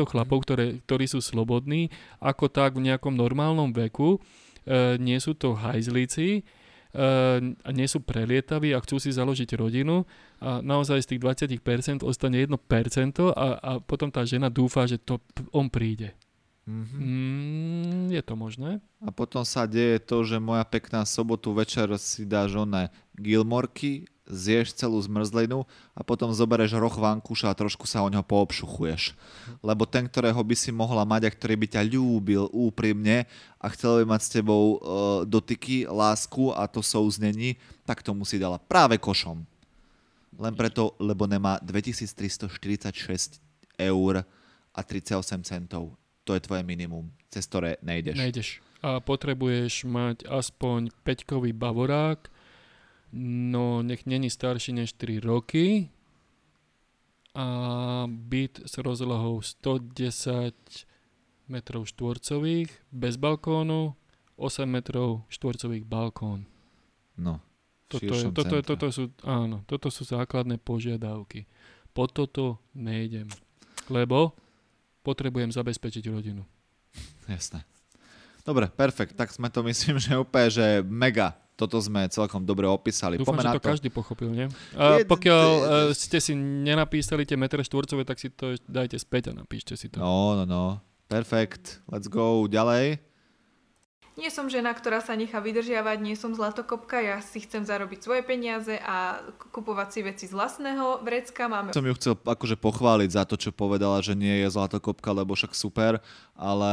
chlapov, 0.00 0.38
ktoré, 0.48 0.80
ktorí 0.88 1.04
sú 1.04 1.20
slobodní, 1.20 1.92
ako 2.24 2.48
tak 2.48 2.80
v 2.80 2.88
nejakom 2.88 3.12
normálnom 3.12 3.76
veku. 3.76 4.16
E, 4.64 4.96
nie 4.96 5.20
sú 5.20 5.36
to 5.36 5.52
hajzlíci, 5.52 6.40
e, 6.40 6.42
a 7.52 7.70
nie 7.76 7.84
sú 7.84 8.00
prelietaví 8.00 8.72
a 8.72 8.80
chcú 8.80 8.96
si 8.96 9.12
založiť 9.12 9.60
rodinu 9.60 10.08
a 10.40 10.64
naozaj 10.64 11.04
z 11.04 11.08
tých 11.16 11.20
20% 11.60 12.00
ostane 12.00 12.40
1% 12.40 12.56
a, 13.36 13.48
a 13.60 13.70
potom 13.84 14.08
tá 14.08 14.24
žena 14.24 14.48
dúfa, 14.48 14.88
že 14.88 14.96
to 14.96 15.20
on 15.52 15.68
príde. 15.68 16.16
Mhm. 16.66 16.98
Mm, 16.98 18.06
je 18.10 18.22
to 18.26 18.34
možné? 18.34 18.82
A 18.98 19.14
potom 19.14 19.46
sa 19.46 19.70
deje 19.70 20.02
to, 20.02 20.26
že 20.26 20.42
moja 20.42 20.66
pekná 20.66 21.06
sobotu 21.06 21.54
večer 21.54 21.86
si 21.94 22.26
dáš 22.26 22.58
oné 22.58 22.90
gilmorky, 23.14 24.10
zješ 24.26 24.74
celú 24.74 24.98
zmrzlinu 24.98 25.62
a 25.94 26.02
potom 26.02 26.34
zoberieš 26.34 26.74
roh 26.74 26.90
vankúša 26.90 27.54
a 27.54 27.58
trošku 27.58 27.86
sa 27.86 28.02
o 28.02 28.10
neho 28.10 28.26
poobšuchuješ. 28.26 29.14
Lebo 29.62 29.86
ten, 29.86 30.10
ktorého 30.10 30.42
by 30.42 30.56
si 30.58 30.74
mohla 30.74 31.06
mať 31.06 31.30
a 31.30 31.34
ktorý 31.34 31.54
by 31.54 31.66
ťa 31.70 31.82
ľúbil 31.86 32.50
úprimne 32.50 33.30
a 33.62 33.66
chcel 33.70 34.02
by 34.02 34.18
mať 34.18 34.20
s 34.26 34.32
tebou 34.34 34.62
uh, 34.62 34.78
dotyky, 35.22 35.86
lásku 35.86 36.50
a 36.50 36.66
to 36.66 36.82
souznení, 36.82 37.54
tak 37.86 38.02
to 38.02 38.10
musí 38.10 38.42
dala 38.42 38.58
práve 38.58 38.98
košom. 38.98 39.46
Len 40.36 40.54
preto, 40.58 40.98
lebo 40.98 41.30
nemá 41.30 41.62
2346 41.62 43.38
eur 43.78 44.26
a 44.74 44.80
38 44.82 45.46
centov. 45.46 45.94
To 46.26 46.34
je 46.34 46.42
tvoje 46.42 46.66
minimum, 46.66 47.14
cez 47.30 47.46
ktoré 47.46 47.78
nejdeš. 47.86 48.16
Nejdeš. 48.18 48.48
A 48.82 48.98
potrebuješ 48.98 49.86
mať 49.86 50.26
aspoň 50.26 50.90
5-kový 51.06 51.54
bavorák, 51.54 52.26
no 53.14 53.80
nech 53.86 54.04
není 54.10 54.26
starší 54.26 54.74
než 54.74 54.98
3 54.98 55.22
roky 55.22 55.88
a 57.36 57.46
byt 58.10 58.66
s 58.66 58.74
rozlohou 58.82 59.38
110 59.38 60.54
metrov 61.46 61.86
štvorcových, 61.86 62.74
bez 62.90 63.14
balkónu, 63.16 63.94
8 64.36 64.66
metrov 64.66 65.22
štvorcových 65.30 65.86
balkón. 65.86 66.44
No. 67.16 67.40
Toto, 67.86 68.02
je, 68.02 68.34
toto, 68.34 68.42
centre. 68.42 68.66
toto, 68.66 68.86
sú, 68.90 69.04
áno, 69.22 69.62
toto 69.62 69.94
sú 69.94 70.02
základné 70.02 70.58
požiadavky. 70.58 71.46
Po 71.94 72.10
toto 72.10 72.58
nejdem, 72.74 73.30
lebo 73.86 74.34
potrebujem 75.06 75.48
zabezpečiť 75.48 76.10
rodinu. 76.10 76.42
Jasné. 77.30 77.62
Dobre, 78.42 78.66
perfekt. 78.68 79.14
Tak 79.14 79.30
sme 79.30 79.46
to 79.46 79.62
myslím, 79.62 79.98
že 79.98 80.18
úplne, 80.18 80.48
že 80.50 80.66
mega. 80.82 81.34
Toto 81.56 81.80
sme 81.80 82.04
celkom 82.12 82.44
dobre 82.44 82.68
opísali. 82.68 83.16
Dúfam, 83.16 83.32
Poďme 83.32 83.42
že 83.42 83.48
na 83.48 83.54
to 83.56 83.64
každý 83.64 83.88
pochopil, 83.88 84.28
nie? 84.28 84.46
A 84.76 85.00
Je- 85.00 85.08
pokiaľ 85.08 85.46
je- 85.48 85.96
ste 85.96 86.18
si 86.20 86.32
nenapísali 86.36 87.24
tie 87.24 87.32
metre 87.32 87.64
štvorcové, 87.64 88.04
tak 88.04 88.20
si 88.20 88.28
to 88.28 88.58
dajte 88.62 89.00
späť 89.00 89.32
a 89.32 89.40
napíšte 89.40 89.72
si 89.72 89.88
to. 89.88 89.96
No, 89.96 90.36
no, 90.36 90.44
no. 90.44 90.84
Perfekt. 91.08 91.80
Let's 91.88 92.10
go. 92.10 92.44
Ďalej. 92.44 93.00
Nie 94.16 94.32
som 94.32 94.48
žena, 94.48 94.72
ktorá 94.72 95.04
sa 95.04 95.12
nechá 95.12 95.44
vydržiavať, 95.44 96.00
nie 96.00 96.16
som 96.16 96.32
zlatokopka, 96.32 97.04
ja 97.04 97.20
si 97.20 97.44
chcem 97.44 97.68
zarobiť 97.68 98.00
svoje 98.00 98.24
peniaze 98.24 98.80
a 98.80 99.20
kupovať 99.52 99.88
si 99.92 100.00
veci 100.00 100.24
z 100.24 100.32
vlastného 100.32 101.04
vrecka. 101.04 101.52
Máme 101.52 101.76
Som 101.76 101.84
ju 101.84 101.92
chcel 102.00 102.16
akože 102.16 102.56
pochváliť 102.56 103.10
za 103.12 103.28
to, 103.28 103.36
čo 103.36 103.52
povedala, 103.52 104.00
že 104.00 104.16
nie 104.16 104.40
je 104.40 104.48
zlatokopka, 104.48 105.12
lebo 105.12 105.36
však 105.36 105.52
super, 105.52 106.00
ale 106.32 106.72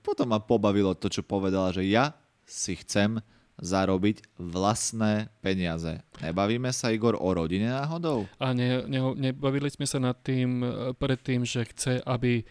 potom 0.00 0.32
ma 0.32 0.40
pobavilo 0.40 0.96
to, 0.96 1.12
čo 1.12 1.20
povedala, 1.20 1.68
že 1.68 1.84
ja 1.84 2.16
si 2.48 2.80
chcem 2.80 3.20
zarobiť 3.60 4.40
vlastné 4.40 5.28
peniaze. 5.44 6.00
Nebavíme 6.24 6.72
sa, 6.72 6.90
Igor, 6.90 7.14
o 7.14 7.28
rodine 7.28 7.70
náhodou? 7.70 8.26
A 8.40 8.56
ne, 8.56 8.82
ne, 8.88 9.14
nebavili 9.14 9.70
sme 9.70 9.86
sa 9.86 10.02
nad 10.02 10.18
tým 10.26 10.64
e, 10.64 10.68
predtým, 10.96 11.46
že 11.46 11.68
chce, 11.70 12.02
aby 12.02 12.42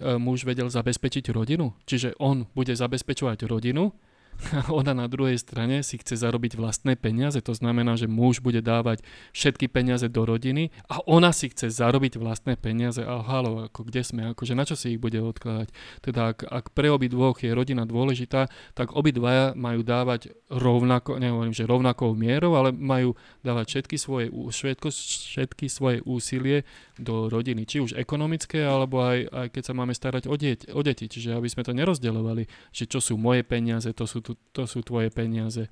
muž 0.00 0.44
vedel 0.44 0.68
zabezpečiť 0.68 1.32
rodinu. 1.32 1.72
Čiže 1.88 2.16
on 2.20 2.44
bude 2.52 2.76
zabezpečovať 2.76 3.48
rodinu 3.48 3.92
ona 4.78 4.92
na 4.92 5.06
druhej 5.08 5.40
strane 5.40 5.80
si 5.80 5.98
chce 5.98 6.20
zarobiť 6.20 6.56
vlastné 6.58 6.96
peniaze. 6.96 7.38
To 7.42 7.54
znamená, 7.56 7.96
že 7.96 8.10
muž 8.10 8.40
bude 8.40 8.60
dávať 8.60 9.02
všetky 9.32 9.68
peniaze 9.70 10.06
do 10.06 10.22
rodiny 10.22 10.70
a 10.86 11.00
ona 11.04 11.32
si 11.32 11.50
chce 11.50 11.72
zarobiť 11.72 12.20
vlastné 12.20 12.56
peniaze. 12.60 13.02
A 13.02 13.22
halo, 13.24 13.66
ako 13.66 13.88
kde 13.88 14.02
sme? 14.04 14.22
Akože 14.32 14.54
na 14.54 14.64
čo 14.68 14.76
si 14.76 14.96
ich 14.96 15.00
bude 15.00 15.18
odkladať? 15.18 15.68
Teda 16.04 16.34
ak, 16.34 16.46
ak 16.46 16.64
pre 16.72 16.92
obi 16.92 17.08
dvoch 17.08 17.40
je 17.40 17.52
rodina 17.52 17.88
dôležitá, 17.88 18.48
tak 18.76 18.92
obidvaja 18.92 19.56
majú 19.56 19.80
dávať 19.82 20.34
rovnako, 20.50 21.18
nehovorím, 21.18 21.54
že 21.56 21.66
rovnakou 21.66 22.14
mierou, 22.14 22.54
ale 22.54 22.70
majú 22.70 23.18
dávať 23.42 23.66
všetky 23.66 23.96
svoje, 23.98 24.26
všetko, 24.30 24.88
všetky 24.92 25.66
svoje 25.66 25.98
úsilie 26.06 26.62
do 26.96 27.28
rodiny, 27.28 27.68
či 27.68 27.82
už 27.82 27.98
ekonomické, 27.98 28.64
alebo 28.64 29.02
aj, 29.02 29.26
aj 29.28 29.46
keď 29.52 29.62
sa 29.62 29.74
máme 29.76 29.92
starať 29.92 30.30
o, 30.30 30.34
dieť, 30.34 30.72
o 30.72 30.80
deti, 30.80 31.10
čiže 31.10 31.36
aby 31.36 31.48
sme 31.50 31.66
to 31.66 31.76
nerozdeľovali, 31.76 32.46
že 32.72 32.84
čo 32.88 33.02
sú 33.02 33.18
moje 33.18 33.42
peniaze, 33.42 33.90
to 33.92 34.06
sú, 34.08 34.22
tu, 34.26 34.34
to 34.50 34.66
sú 34.66 34.82
tvoje 34.82 35.14
peniaze. 35.14 35.70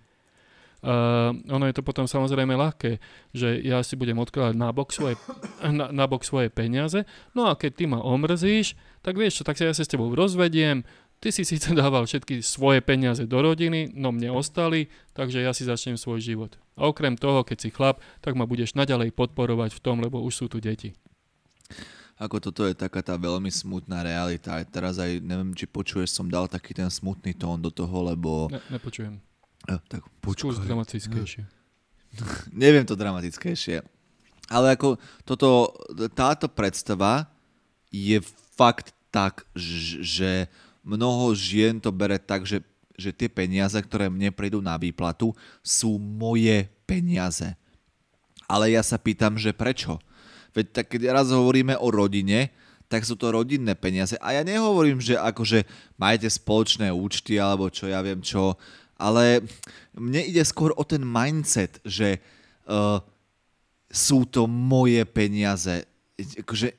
Uh, 0.85 1.33
ono 1.49 1.65
je 1.65 1.81
to 1.81 1.83
potom 1.83 2.05
samozrejme 2.05 2.61
ľahké, 2.61 3.01
že 3.33 3.57
ja 3.65 3.81
si 3.81 3.97
budem 3.97 4.21
odkladať 4.21 4.53
na 4.53 4.69
bok 4.69 4.93
svoje, 4.93 5.17
na, 5.65 5.89
na 5.89 6.05
bok 6.05 6.21
svoje 6.29 6.53
peniaze, 6.53 7.09
no 7.33 7.49
a 7.49 7.57
keď 7.57 7.73
ty 7.73 7.85
ma 7.89 8.05
omrzíš, 8.05 8.77
tak 9.01 9.17
vieš 9.17 9.41
čo, 9.41 9.49
tak 9.49 9.57
sa 9.57 9.65
ja 9.65 9.73
sa 9.73 9.81
s 9.81 9.89
tebou 9.89 10.13
rozvediem, 10.13 10.85
ty 11.25 11.33
si 11.33 11.41
síce 11.49 11.73
dával 11.81 12.05
všetky 12.05 12.45
svoje 12.45 12.85
peniaze 12.85 13.25
do 13.25 13.41
rodiny, 13.41 13.97
no 13.97 14.13
mne 14.13 14.37
ostali, 14.37 14.93
takže 15.17 15.41
ja 15.41 15.57
si 15.57 15.65
začnem 15.65 15.97
svoj 15.97 16.21
život. 16.21 16.61
A 16.77 16.85
okrem 16.85 17.17
toho, 17.17 17.49
keď 17.49 17.65
si 17.65 17.73
chlap, 17.73 18.05
tak 18.21 18.37
ma 18.37 18.45
budeš 18.45 18.77
naďalej 18.77 19.17
podporovať 19.17 19.73
v 19.73 19.81
tom, 19.81 20.05
lebo 20.05 20.21
už 20.21 20.37
sú 20.37 20.47
tu 20.53 20.61
deti. 20.61 20.93
Ako 22.15 22.39
toto 22.39 22.63
je 22.63 22.79
taká 22.79 23.03
tá 23.03 23.19
veľmi 23.19 23.51
smutná 23.51 24.07
realita. 24.07 24.63
Aj 24.63 24.65
teraz 24.67 25.03
aj, 25.03 25.19
neviem, 25.19 25.51
či 25.51 25.67
počuješ, 25.67 26.15
som 26.15 26.31
dal 26.31 26.47
taký 26.47 26.71
ten 26.71 26.87
smutný 26.87 27.35
tón 27.35 27.59
do 27.59 27.75
toho, 27.75 28.07
lebo... 28.07 28.47
Ne, 28.55 28.63
nepočujem. 28.71 29.19
Eh, 29.67 29.81
tak 29.91 30.07
Skús 30.23 30.61
počkaj. 30.61 30.69
dramatickejšie. 30.69 31.43
Neviem 32.55 32.87
to 32.87 32.95
dramatickejšie. 32.95 33.83
Ale 34.53 34.77
ako 34.77 35.01
toto, 35.25 35.73
táto 36.13 36.47
predstava 36.53 37.27
je 37.89 38.21
fakt 38.55 38.93
tak, 39.09 39.49
že 39.57 40.47
mnoho 40.85 41.33
žien 41.33 41.81
to 41.81 41.89
bere 41.89 42.21
tak, 42.21 42.45
že, 42.45 42.61
že 42.95 43.11
tie 43.11 43.27
peniaze, 43.27 43.75
ktoré 43.81 44.13
mne 44.13 44.31
prídu 44.31 44.61
na 44.61 44.77
výplatu, 44.77 45.33
sú 45.65 45.97
moje 45.97 46.69
peniaze. 46.85 47.57
Ale 48.45 48.69
ja 48.69 48.85
sa 48.85 49.01
pýtam, 49.01 49.41
že 49.41 49.57
prečo? 49.57 49.97
Veď 50.55 50.67
tak 50.71 50.87
keď 50.95 51.11
raz 51.11 51.29
hovoríme 51.35 51.75
o 51.77 51.91
rodine, 51.91 52.55
tak 52.87 53.03
sú 53.03 53.19
to 53.19 53.35
rodinné 53.35 53.75
peniaze. 53.75 54.15
A 54.23 54.39
ja 54.39 54.47
nehovorím, 54.47 55.03
že 55.03 55.19
akože 55.19 55.67
majte 55.99 56.31
spoločné 56.31 56.95
účty 56.95 57.43
alebo 57.43 57.67
čo 57.67 57.91
ja 57.91 57.99
viem 58.01 58.23
čo, 58.23 58.55
ale 58.95 59.43
mne 59.99 60.23
ide 60.23 60.41
skôr 60.47 60.71
o 60.79 60.85
ten 60.87 61.03
mindset, 61.03 61.83
že 61.83 62.23
uh, 62.71 63.03
sú 63.91 64.23
to 64.31 64.47
moje 64.47 65.03
peniaze. 65.11 65.83
Akože 66.15 66.79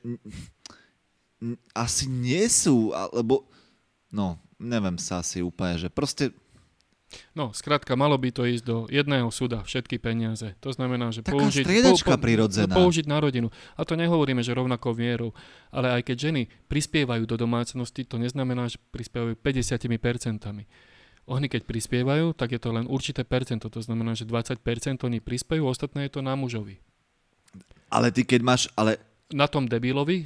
asi 1.76 2.04
nie 2.08 2.48
sú, 2.48 2.96
alebo 2.96 3.44
no, 4.08 4.40
neviem 4.56 4.96
sa 4.96 5.20
asi 5.20 5.44
úplne, 5.44 5.76
že 5.76 5.92
proste 5.92 6.32
No, 7.38 7.54
skrátka, 7.54 7.94
malo 7.94 8.18
by 8.18 8.34
to 8.34 8.42
ísť 8.42 8.64
do 8.66 8.76
jedného 8.90 9.30
súda, 9.30 9.62
všetky 9.62 10.02
peniaze. 10.02 10.58
To 10.58 10.74
znamená, 10.74 11.14
že 11.14 11.22
Taká 11.22 11.38
použiť, 11.38 11.62
striedačka 11.62 12.18
prirodzená. 12.18 12.74
použiť 12.74 13.06
na 13.06 13.22
rodinu. 13.22 13.48
A 13.78 13.86
to 13.86 13.94
nehovoríme, 13.94 14.42
že 14.42 14.50
rovnakou 14.52 14.90
mierou, 14.90 15.30
ale 15.70 15.94
aj 15.94 16.02
keď 16.02 16.16
ženy 16.18 16.42
prispievajú 16.66 17.22
do 17.30 17.38
domácnosti, 17.38 18.02
to 18.02 18.18
neznamená, 18.18 18.66
že 18.66 18.82
prispievajú 18.90 19.38
50%. 19.38 20.66
Oni 21.26 21.46
keď 21.46 21.62
prispievajú, 21.66 22.34
tak 22.34 22.54
je 22.54 22.60
to 22.62 22.70
len 22.70 22.86
určité 22.86 23.22
percento. 23.22 23.66
To 23.70 23.80
znamená, 23.82 24.14
že 24.14 24.26
20% 24.26 24.62
oni 25.02 25.18
prispievajú, 25.22 25.62
ostatné 25.66 26.10
je 26.10 26.18
to 26.18 26.20
na 26.22 26.34
mužovi. 26.34 26.78
ale 27.90 28.10
ty 28.10 28.26
keď 28.26 28.40
máš, 28.42 28.62
ale 28.74 28.98
Na 29.34 29.50
tom 29.50 29.66
debilovi, 29.66 30.22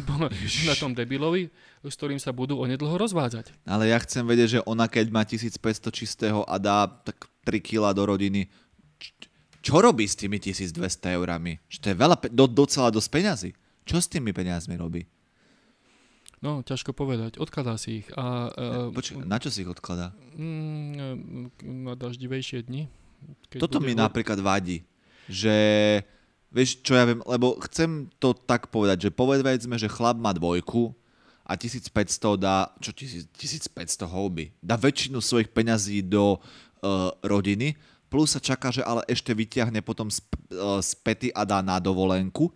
na 0.68 0.74
tom 0.76 0.96
debilovi, 0.96 1.52
s 1.84 1.94
ktorým 1.94 2.18
sa 2.18 2.34
budú 2.34 2.58
onedlho 2.58 2.98
rozvádzať. 2.98 3.54
Ale 3.66 3.90
ja 3.90 3.98
chcem 4.02 4.26
vedieť, 4.26 4.48
že 4.58 4.64
ona 4.66 4.90
keď 4.90 5.06
má 5.14 5.22
1500 5.22 5.60
čistého 5.94 6.40
a 6.44 6.58
dá 6.58 6.86
tak 6.86 7.30
3 7.46 7.58
kg 7.62 7.94
do 7.94 8.02
rodiny, 8.08 8.50
čo 9.62 9.82
robí 9.82 10.06
s 10.06 10.16
tými 10.16 10.38
1200 10.38 11.18
eurami? 11.18 11.58
Že 11.68 11.78
to 11.78 11.86
je 11.92 11.96
veľa, 11.98 12.16
do, 12.30 12.44
docela 12.46 12.88
dosť 12.94 13.08
peňazí. 13.10 13.50
Čo 13.84 13.98
s 13.98 14.08
tými 14.08 14.30
peniazmi 14.32 14.78
robí? 14.78 15.04
No, 16.38 16.62
ťažko 16.62 16.94
povedať. 16.94 17.42
Odkladá 17.42 17.74
si 17.74 18.04
ich. 18.04 18.06
A, 18.14 18.48
uh, 18.54 18.94
Počkaj, 18.94 19.26
na 19.26 19.42
čo 19.42 19.50
si 19.50 19.66
ich 19.66 19.70
odkladá? 19.70 20.14
Mm, 20.38 21.50
na 21.82 21.98
daždivejšie 21.98 22.62
dni. 22.62 22.86
Keď 23.50 23.58
Toto 23.58 23.82
mi 23.82 23.98
ho- 23.98 23.98
napríklad 23.98 24.38
vadí, 24.38 24.86
že 25.26 25.56
vieš 26.54 26.78
čo 26.86 26.94
ja 26.94 27.02
viem, 27.10 27.18
lebo 27.26 27.58
chcem 27.66 28.06
to 28.22 28.38
tak 28.38 28.70
povedať, 28.70 29.10
že 29.10 29.10
povedzme, 29.10 29.74
že 29.74 29.90
chlap 29.90 30.14
má 30.14 30.30
dvojku 30.30 30.94
a 31.48 31.56
1500 31.56 32.36
dá, 32.36 32.68
čo 32.78 32.92
1000 32.92 33.32
1500 33.72 34.04
houby, 34.04 34.52
dá 34.60 34.76
väčšinu 34.76 35.24
svojich 35.24 35.48
peňazí 35.48 36.04
do 36.04 36.36
uh, 36.36 37.08
rodiny, 37.24 37.72
plus 38.12 38.36
sa 38.36 38.40
čaká, 38.40 38.68
že 38.68 38.84
ale 38.84 39.00
ešte 39.08 39.32
vyťahne 39.32 39.80
potom 39.80 40.12
z, 40.12 40.20
uh, 40.52 40.84
z 40.84 40.92
pety 41.00 41.28
a 41.32 41.48
dá 41.48 41.64
na 41.64 41.80
dovolenku 41.80 42.52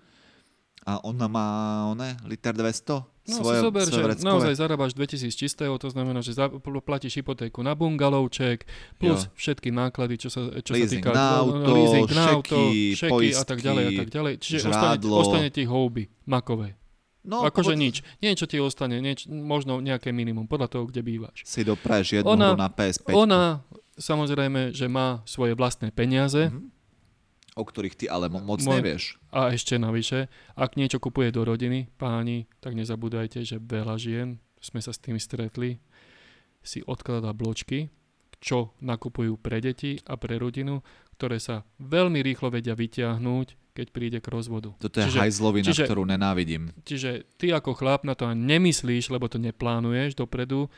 a 0.82 0.98
ona 1.06 1.26
má, 1.30 1.46
one, 1.94 2.18
liter 2.26 2.52
200? 2.52 3.12
No 3.22 3.38
svoje, 3.38 3.54
si 3.54 3.62
zober, 3.62 3.86
svoje 3.86 3.94
že 3.94 4.02
vreckové. 4.02 4.30
naozaj 4.34 4.54
zarábaš 4.58 4.90
2000 4.98 5.30
čistého, 5.30 5.70
to 5.78 5.86
znamená, 5.94 6.18
že 6.26 6.34
platíš 6.82 7.22
hypotéku 7.22 7.62
na 7.62 7.78
bungalovček, 7.78 8.66
plus 8.98 9.30
Jo. 9.30 9.30
všetky 9.38 9.70
náklady, 9.70 10.18
čo 10.18 10.26
sa, 10.26 10.50
čo 10.58 10.74
sa 10.74 10.82
Leasing 10.82 11.06
týka 11.06 11.14
na 11.14 11.38
no, 11.38 11.38
auto, 11.38 11.70
leasing 11.70 12.10
na 12.10 12.24
auto, 12.34 12.58
šeky, 12.58 12.98
šeky 12.98 13.28
a 13.38 13.42
tak 13.46 13.58
ďalej 13.62 13.82
a 13.86 13.86
poistky, 13.86 14.00
tak 14.02 14.10
ďalej. 14.10 14.34
Čiže 14.42 14.58
ostane, 14.58 14.74
žrádlo. 14.74 15.14
ostane 15.22 15.48
ti 15.54 15.62
houby 15.62 16.04
makové. 16.26 16.81
No, 17.22 17.42
akože 17.42 17.72
pod- 17.72 17.78
nič. 17.78 17.96
Niečo 18.18 18.44
ti 18.44 18.58
ostane, 18.58 18.98
nieč, 18.98 19.26
možno 19.26 19.78
nejaké 19.78 20.10
minimum, 20.10 20.44
podľa 20.44 20.68
toho, 20.68 20.84
kde 20.86 21.00
bývaš. 21.00 21.46
Si 21.46 21.62
dopraješ 21.62 22.18
jednu 22.18 22.28
Ona- 22.28 22.54
na 22.54 22.66
PS5. 22.66 23.14
Ona 23.14 23.62
samozrejme, 23.94 24.74
že 24.74 24.90
má 24.90 25.22
svoje 25.22 25.54
vlastné 25.54 25.90
peniaze, 25.90 26.50
Mhm. 26.50 26.66
o 27.54 27.62
ktorých 27.62 27.94
ty 27.94 28.04
ale 28.06 28.26
mo- 28.26 28.40
moc 28.40 28.58
Môj- 28.60 28.74
nevieš. 28.74 29.02
A 29.30 29.52
ešte 29.52 29.76
navyše, 29.76 30.26
ak 30.54 30.74
niečo 30.74 30.98
kupuje 30.98 31.30
do 31.30 31.44
rodiny, 31.44 31.86
páni, 31.94 32.50
tak 32.58 32.74
nezabúdajte, 32.74 33.44
že 33.44 33.56
veľa 33.56 33.94
žien, 33.96 34.28
sme 34.58 34.82
sa 34.82 34.90
s 34.90 34.98
tým 34.98 35.14
stretli, 35.16 35.78
si 36.62 36.82
odkladá 36.82 37.30
bločky, 37.30 37.90
čo 38.38 38.74
nakupujú 38.80 39.38
pre 39.38 39.58
deti 39.58 40.02
a 40.02 40.18
pre 40.18 40.38
rodinu, 40.38 40.82
ktoré 41.14 41.38
sa 41.38 41.62
veľmi 41.78 42.18
rýchlo 42.18 42.50
vedia 42.50 42.74
vyťahnuť, 42.74 43.48
keď 43.72 43.86
príde 43.88 44.18
k 44.20 44.28
rozvodu. 44.28 44.76
Toto 44.76 45.00
je 45.00 45.08
Čiže- 45.08 45.20
hajzlovina, 45.20 45.66
čiže- 45.72 45.86
ktorú 45.88 46.04
nenávidím. 46.04 46.76
Čiže 46.84 47.24
ty 47.40 47.50
ako 47.50 47.72
chlap 47.72 48.04
na 48.04 48.12
to 48.12 48.28
nemyslíš, 48.28 49.08
lebo 49.08 49.28
to 49.32 49.40
neplánuješ 49.40 50.14
dopredu. 50.14 50.68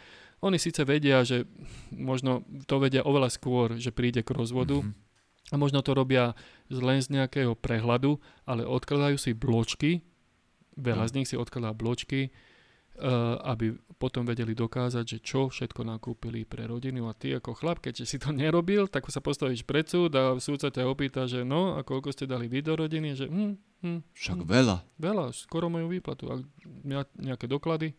Oni 0.40 0.58
síce 0.58 0.84
vedia, 0.84 1.24
že 1.26 1.48
možno 1.90 2.44
to 2.66 2.78
vedia 2.78 3.02
oveľa 3.02 3.32
skôr, 3.32 3.74
že 3.80 3.90
príde 3.90 4.22
k 4.22 4.30
rozvodu, 4.30 4.78
Mhm. 4.78 4.92
a 5.50 5.56
možno 5.56 5.82
to 5.82 5.92
robia 5.92 6.32
len 6.70 7.00
z 7.02 7.10
nejakého 7.10 7.56
prehľadu, 7.56 8.16
ale 8.44 8.62
odkladajú 8.62 9.16
si 9.18 9.32
bločky, 9.32 10.00
veľa 10.74 11.04
No. 11.04 11.08
z 11.08 11.14
nich 11.14 11.28
si 11.30 11.36
odkladá 11.36 11.70
bločky, 11.72 12.30
aby 13.42 13.74
potom 13.98 14.22
vedeli 14.22 14.54
dokázať, 14.54 15.04
že 15.06 15.18
čo 15.22 15.50
všetko 15.50 15.82
nakúpili 15.82 16.46
pre 16.46 16.68
rodinu 16.68 17.10
a 17.10 17.14
ty 17.16 17.34
ako 17.34 17.56
chlap, 17.56 17.82
keďže 17.82 18.04
si 18.04 18.16
to 18.22 18.30
nerobil, 18.36 18.86
tak 18.86 19.08
sa 19.10 19.18
postavíš 19.18 19.66
pred 19.66 19.86
súd 19.86 20.14
a 20.14 20.38
súd 20.38 20.62
sa 20.62 20.70
ťa 20.70 20.86
opýta, 20.86 21.26
že 21.26 21.42
no 21.42 21.74
a 21.74 21.82
koľko 21.82 22.14
ste 22.14 22.30
dali 22.30 22.46
vy 22.46 22.62
do 22.62 22.78
rodiny, 22.78 23.18
že 23.18 23.26
hm, 23.26 23.54
hm, 23.82 24.00
Však 24.14 24.38
hm, 24.42 24.46
veľa. 24.46 24.76
veľa, 24.98 25.24
skoro 25.34 25.66
moju 25.66 25.90
výplatu. 25.90 26.30
A 26.30 26.38
nejaké 27.18 27.50
doklady? 27.50 27.94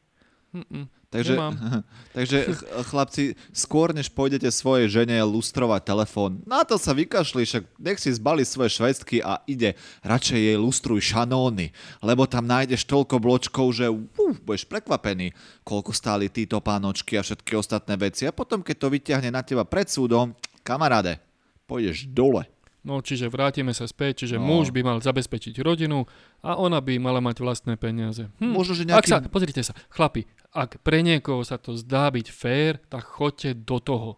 Mm-mm. 0.55 0.87
Takže, 1.15 1.33
Nemám. 1.39 1.53
takže 2.17 2.37
ch- 2.51 2.67
chlapci, 2.91 3.23
skôr 3.55 3.95
než 3.95 4.11
pôjdete 4.11 4.51
svojej 4.51 4.91
žene 4.91 5.15
lustrovať 5.23 5.81
telefón, 5.87 6.43
na 6.43 6.67
to 6.67 6.75
sa 6.75 6.91
vykašli, 6.91 7.47
však 7.47 7.63
nech 7.79 7.99
si 8.03 8.11
zbali 8.11 8.43
svoje 8.43 8.75
švedské 8.75 9.23
a 9.23 9.39
ide. 9.47 9.79
Radšej 10.03 10.39
jej 10.39 10.57
lustruj 10.59 10.99
šanóny, 10.99 11.71
lebo 12.03 12.27
tam 12.27 12.43
nájdeš 12.43 12.83
toľko 12.83 13.15
bločkov, 13.23 13.71
že 13.71 13.87
uf, 13.87 14.35
budeš 14.43 14.67
prekvapený, 14.67 15.31
koľko 15.63 15.95
stáli 15.95 16.27
títo 16.27 16.59
pánočky 16.59 17.15
a 17.15 17.23
všetky 17.23 17.55
ostatné 17.55 17.95
veci. 17.95 18.27
A 18.27 18.35
potom, 18.35 18.59
keď 18.59 18.75
to 18.75 18.87
vyťahne 18.91 19.29
na 19.31 19.39
teba 19.39 19.63
pred 19.63 19.87
súdom, 19.87 20.35
kamaráde, 20.67 21.21
pôjdeš 21.63 22.11
dole. 22.11 22.43
No 22.85 23.01
čiže 23.01 23.27
vrátime 23.27 23.73
sa 23.73 23.89
späť, 23.89 24.23
čiže 24.23 24.37
No. 24.37 24.45
muž 24.45 24.69
by 24.69 24.85
mal 24.85 25.01
zabezpečiť 25.01 25.57
rodinu 25.57 26.05
a 26.39 26.53
ona 26.53 26.77
by 26.77 27.01
mala 27.01 27.17
mať 27.17 27.41
vlastné 27.41 27.73
peniaze. 27.75 28.29
Hm. 28.37 28.53
Možno, 28.53 28.77
že 28.77 28.85
Ak 28.85 29.03
nejaký... 29.03 29.09
sa, 29.09 29.17
pozrite 29.25 29.61
sa, 29.65 29.73
chlapi, 29.89 30.29
ak 30.53 30.79
pre 30.79 31.01
niekoho 31.01 31.41
sa 31.41 31.57
to 31.57 31.73
zdá 31.73 32.07
byť 32.07 32.27
fér, 32.29 32.77
tak 32.85 33.09
choďte 33.09 33.65
do 33.65 33.81
toho. 33.81 34.11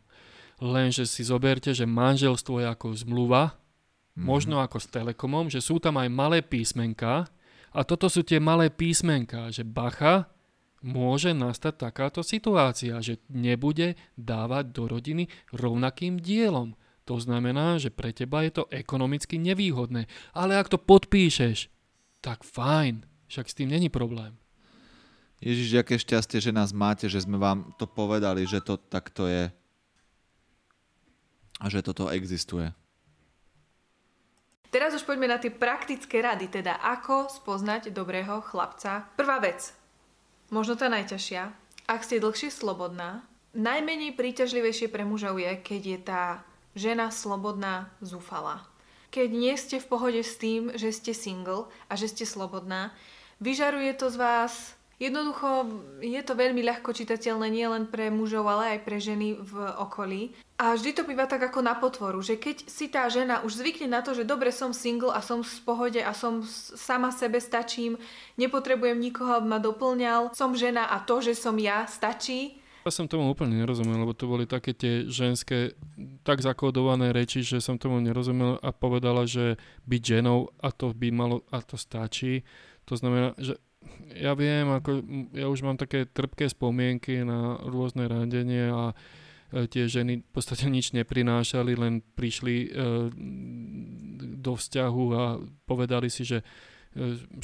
Lenže 0.59 1.07
si 1.07 1.23
zoberte, 1.23 1.71
že 1.71 1.87
manželstvo 1.87 2.59
je 2.59 2.67
ako 2.67 2.87
zmluva, 2.97 3.55
Mhm. 4.17 4.25
možno 4.25 4.59
ako 4.59 4.77
s 4.77 4.87
Telekomom, 4.89 5.47
že 5.47 5.61
sú 5.61 5.77
tam 5.77 5.95
aj 5.95 6.09
malé 6.09 6.41
písmenka 6.41 7.29
a 7.71 7.79
toto 7.81 8.09
sú 8.09 8.19
tie 8.21 8.41
malé 8.41 8.67
písmenka, 8.67 9.47
že 9.47 9.63
bacha, 9.63 10.27
môže 10.81 11.31
nastať 11.31 11.73
takáto 11.79 12.19
situácia, 12.19 12.97
že 12.99 13.21
nebude 13.29 13.93
dávať 14.13 14.65
do 14.73 14.83
rodiny 14.87 15.23
rovnakým 15.51 16.17
dielom. 16.17 16.73
To 17.07 17.15
znamená, 17.15 17.79
že 17.79 17.87
pre 17.87 18.11
teba 18.11 18.43
je 18.43 18.61
to 18.61 18.63
ekonomicky 18.67 19.39
nevýhodné. 19.39 20.11
Ale 20.35 20.59
ak 20.59 20.67
to 20.67 20.75
podpíšeš, 20.75 21.71
tak 22.19 22.43
fajn, 22.43 23.07
však 23.31 23.47
s 23.47 23.55
tým 23.55 23.71
není 23.71 23.87
problém. 23.87 24.35
Ježiš, 25.39 25.79
aké 25.79 25.95
šťastie, 25.95 26.43
že 26.43 26.51
nás 26.51 26.75
máte, 26.75 27.07
že 27.07 27.23
sme 27.23 27.39
vám 27.39 27.71
to 27.79 27.87
povedali, 27.87 28.43
že 28.43 28.59
to 28.59 28.75
takto 28.75 29.29
je. 29.29 29.47
A 31.63 31.65
že 31.71 31.79
toto 31.79 32.11
existuje. 32.11 32.69
Teraz 34.67 34.91
už 34.91 35.07
poďme 35.07 35.31
na 35.31 35.39
tie 35.39 35.49
praktické 35.49 36.19
rady, 36.19 36.51
teda 36.51 36.83
ako 36.83 37.31
spoznať 37.31 37.95
dobrého 37.95 38.43
chlapca. 38.43 39.07
Prvá 39.15 39.39
vec, 39.39 39.71
možno 40.51 40.75
tá 40.75 40.91
najťažšia. 40.91 41.55
Ak 41.87 42.03
ste 42.03 42.19
dlhšie 42.19 42.51
slobodná, 42.51 43.23
najmenej 43.55 44.19
príťažlivejšie 44.19 44.91
pre 44.91 45.07
mužov 45.07 45.39
je, 45.39 45.55
keď 45.55 45.81
je 45.81 45.99
tá 46.03 46.23
žena 46.77 47.09
slobodná, 47.09 47.89
zúfala. 47.99 48.63
Keď 49.09 49.27
nie 49.33 49.57
ste 49.57 49.81
v 49.81 49.89
pohode 49.89 50.21
s 50.21 50.37
tým, 50.37 50.77
že 50.77 50.93
ste 50.93 51.17
single 51.17 51.67
a 51.89 51.97
že 51.97 52.07
ste 52.07 52.23
slobodná, 52.23 52.93
vyžaruje 53.41 53.97
to 53.97 54.13
z 54.13 54.17
vás 54.21 54.77
Jednoducho 54.97 55.69
je 56.01 56.17
to 56.25 56.33
veľmi 56.33 56.65
ľahko 56.65 56.89
čitateľné 56.89 57.53
nielen 57.53 57.85
pre 57.85 58.09
mužov, 58.09 58.49
ale 58.49 58.77
aj 58.77 58.79
pre 58.81 58.97
ženy 58.97 59.37
v 59.37 59.53
okolí. 59.77 60.33
A 60.57 60.73
vždy 60.73 60.97
to 60.97 61.05
býva 61.05 61.29
tak 61.29 61.53
ako 61.53 61.61
na 61.61 61.77
potvoru, 61.77 62.17
že 62.25 62.33
keď 62.33 62.65
si 62.65 62.89
tá 62.89 63.05
žena 63.05 63.45
už 63.45 63.61
zvykne 63.61 63.93
na 63.93 64.01
to, 64.01 64.17
že 64.17 64.25
dobre 64.25 64.49
som 64.49 64.73
single 64.73 65.13
a 65.13 65.21
som 65.21 65.45
v 65.45 65.57
pohode 65.69 66.01
a 66.01 66.17
som 66.17 66.41
sama 66.73 67.13
sebe 67.13 67.37
stačím, 67.37 68.01
nepotrebujem 68.41 68.97
nikoho, 68.97 69.37
aby 69.37 69.45
ma 69.45 69.61
doplňal, 69.61 70.33
som 70.33 70.57
žena 70.57 70.89
a 70.89 70.97
to, 70.97 71.21
že 71.21 71.37
som 71.37 71.53
ja, 71.61 71.85
stačí, 71.85 72.56
Ja 72.87 72.95
som 72.95 73.11
tomu 73.11 73.27
úplne 73.27 73.59
nerozumel, 73.59 73.99
lebo 73.99 74.15
to 74.15 74.31
boli 74.31 74.47
také 74.47 74.71
tie 74.71 75.03
ženské 75.11 75.75
tak 76.23 76.39
zakódované 76.39 77.11
reči, 77.11 77.43
že 77.43 77.59
som 77.59 77.75
tomu 77.75 77.99
nerozumel 77.99 78.63
a 78.63 78.71
povedala, 78.71 79.27
že 79.27 79.59
byť 79.83 80.01
ženou 80.07 80.55
a 80.63 80.71
to 80.71 80.95
by 80.95 81.11
malo, 81.11 81.43
a 81.51 81.59
to 81.59 81.75
stačí. 81.75 82.47
To 82.87 82.95
znamená, 82.95 83.35
že 83.35 83.59
ja 84.15 84.31
viem, 84.39 84.71
ako, 84.71 85.03
ja 85.35 85.51
už 85.51 85.67
mám 85.67 85.75
také 85.75 86.07
trpké 86.07 86.47
spomienky 86.47 87.27
na 87.27 87.59
rôzne 87.59 88.07
randenie 88.07 88.71
a 88.71 88.95
e, 89.51 89.67
tie 89.67 89.91
ženy 89.91 90.23
v 90.23 90.31
podstate 90.31 90.71
nič 90.71 90.95
neprinášali, 90.95 91.75
len 91.75 91.99
prišli 92.15 92.55
e, 92.55 92.67
do 94.39 94.53
vzťahu 94.55 95.05
a 95.11 95.43
povedali 95.67 96.07
si, 96.07 96.23
že 96.23 96.39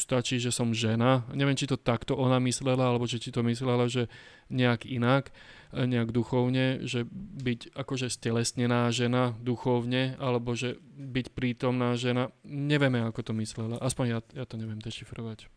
stačí, 0.02 0.42
že 0.42 0.50
som 0.50 0.74
žena. 0.74 1.24
Neviem, 1.32 1.54
či 1.54 1.70
to 1.70 1.78
takto 1.78 2.18
ona 2.18 2.42
myslela, 2.42 2.90
alebo 2.90 3.06
či 3.06 3.20
to 3.30 3.46
myslela, 3.46 3.86
že 3.86 4.10
nejak 4.50 4.90
inak, 4.90 5.30
e, 5.72 5.86
nejak 5.86 6.10
duchovne, 6.10 6.84
že 6.86 7.06
byť 7.14 7.78
akože 7.78 8.10
stelesnená 8.10 8.90
žena 8.90 9.38
duchovne, 9.40 10.18
alebo 10.18 10.58
že 10.58 10.82
byť 10.98 11.26
prítomná 11.38 11.94
žena. 11.94 12.34
Nevieme, 12.44 13.06
ako 13.06 13.32
to 13.32 13.34
myslela. 13.38 13.78
Aspoň 13.80 14.06
ja, 14.10 14.20
ja 14.38 14.46
to 14.50 14.58
neviem 14.58 14.82
dešifrovať. 14.82 15.48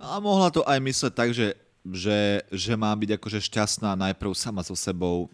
A 0.00 0.16
mohla 0.20 0.48
to 0.48 0.64
aj 0.64 0.80
mysleť 0.80 1.12
tak, 1.12 1.30
že, 1.36 1.56
že, 1.84 2.44
že 2.48 2.72
má 2.76 2.92
byť 2.96 3.20
akože 3.20 3.40
šťastná 3.40 3.92
najprv 3.96 4.32
sama 4.32 4.64
so 4.64 4.76
sebou, 4.76 5.28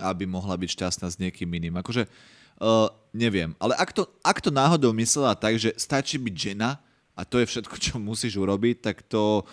aby 0.00 0.24
mohla 0.24 0.56
byť 0.56 0.68
šťastná 0.72 1.06
s 1.12 1.20
niekým 1.20 1.52
iným. 1.52 1.76
Akože, 1.76 2.08
uh, 2.08 2.43
neviem. 3.14 3.54
Ale 3.62 3.74
ak 3.78 3.94
to, 3.94 4.02
ak 4.20 4.38
to 4.42 4.50
náhodou 4.50 4.90
myslela 4.94 5.38
tak, 5.38 5.58
že 5.58 5.70
stačí 5.78 6.18
byť 6.18 6.34
žena 6.34 6.82
a 7.14 7.22
to 7.22 7.38
je 7.38 7.46
všetko, 7.46 7.74
čo 7.78 7.94
musíš 8.02 8.34
urobiť, 8.38 8.82
tak 8.82 8.96
to 9.06 9.46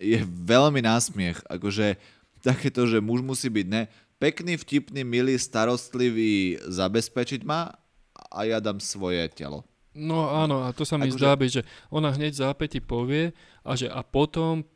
je 0.00 0.20
veľmi 0.24 0.80
násmiech. 0.80 1.40
Akože 1.46 2.00
takéto, 2.40 2.84
že 2.88 3.00
muž 3.00 3.24
musí 3.24 3.48
byť 3.48 3.66
ne, 3.68 3.88
pekný, 4.20 4.56
vtipný, 4.56 5.04
milý, 5.04 5.36
starostlivý, 5.36 6.60
zabezpečiť 6.64 7.44
ma 7.44 7.72
a 8.32 8.40
ja 8.44 8.60
dám 8.60 8.80
svoje 8.80 9.24
telo. 9.32 9.64
No 9.94 10.26
áno, 10.26 10.66
a 10.66 10.74
to 10.74 10.82
sa 10.82 10.98
mi 10.98 11.06
Akože- 11.06 11.18
zdá 11.22 11.32
byť, 11.38 11.50
že 11.50 11.62
ona 11.86 12.10
hneď 12.10 12.34
zápäti 12.34 12.82
povie 12.82 13.30
a 13.62 13.78
že 13.78 13.86
a 13.86 14.02
potom 14.02 14.66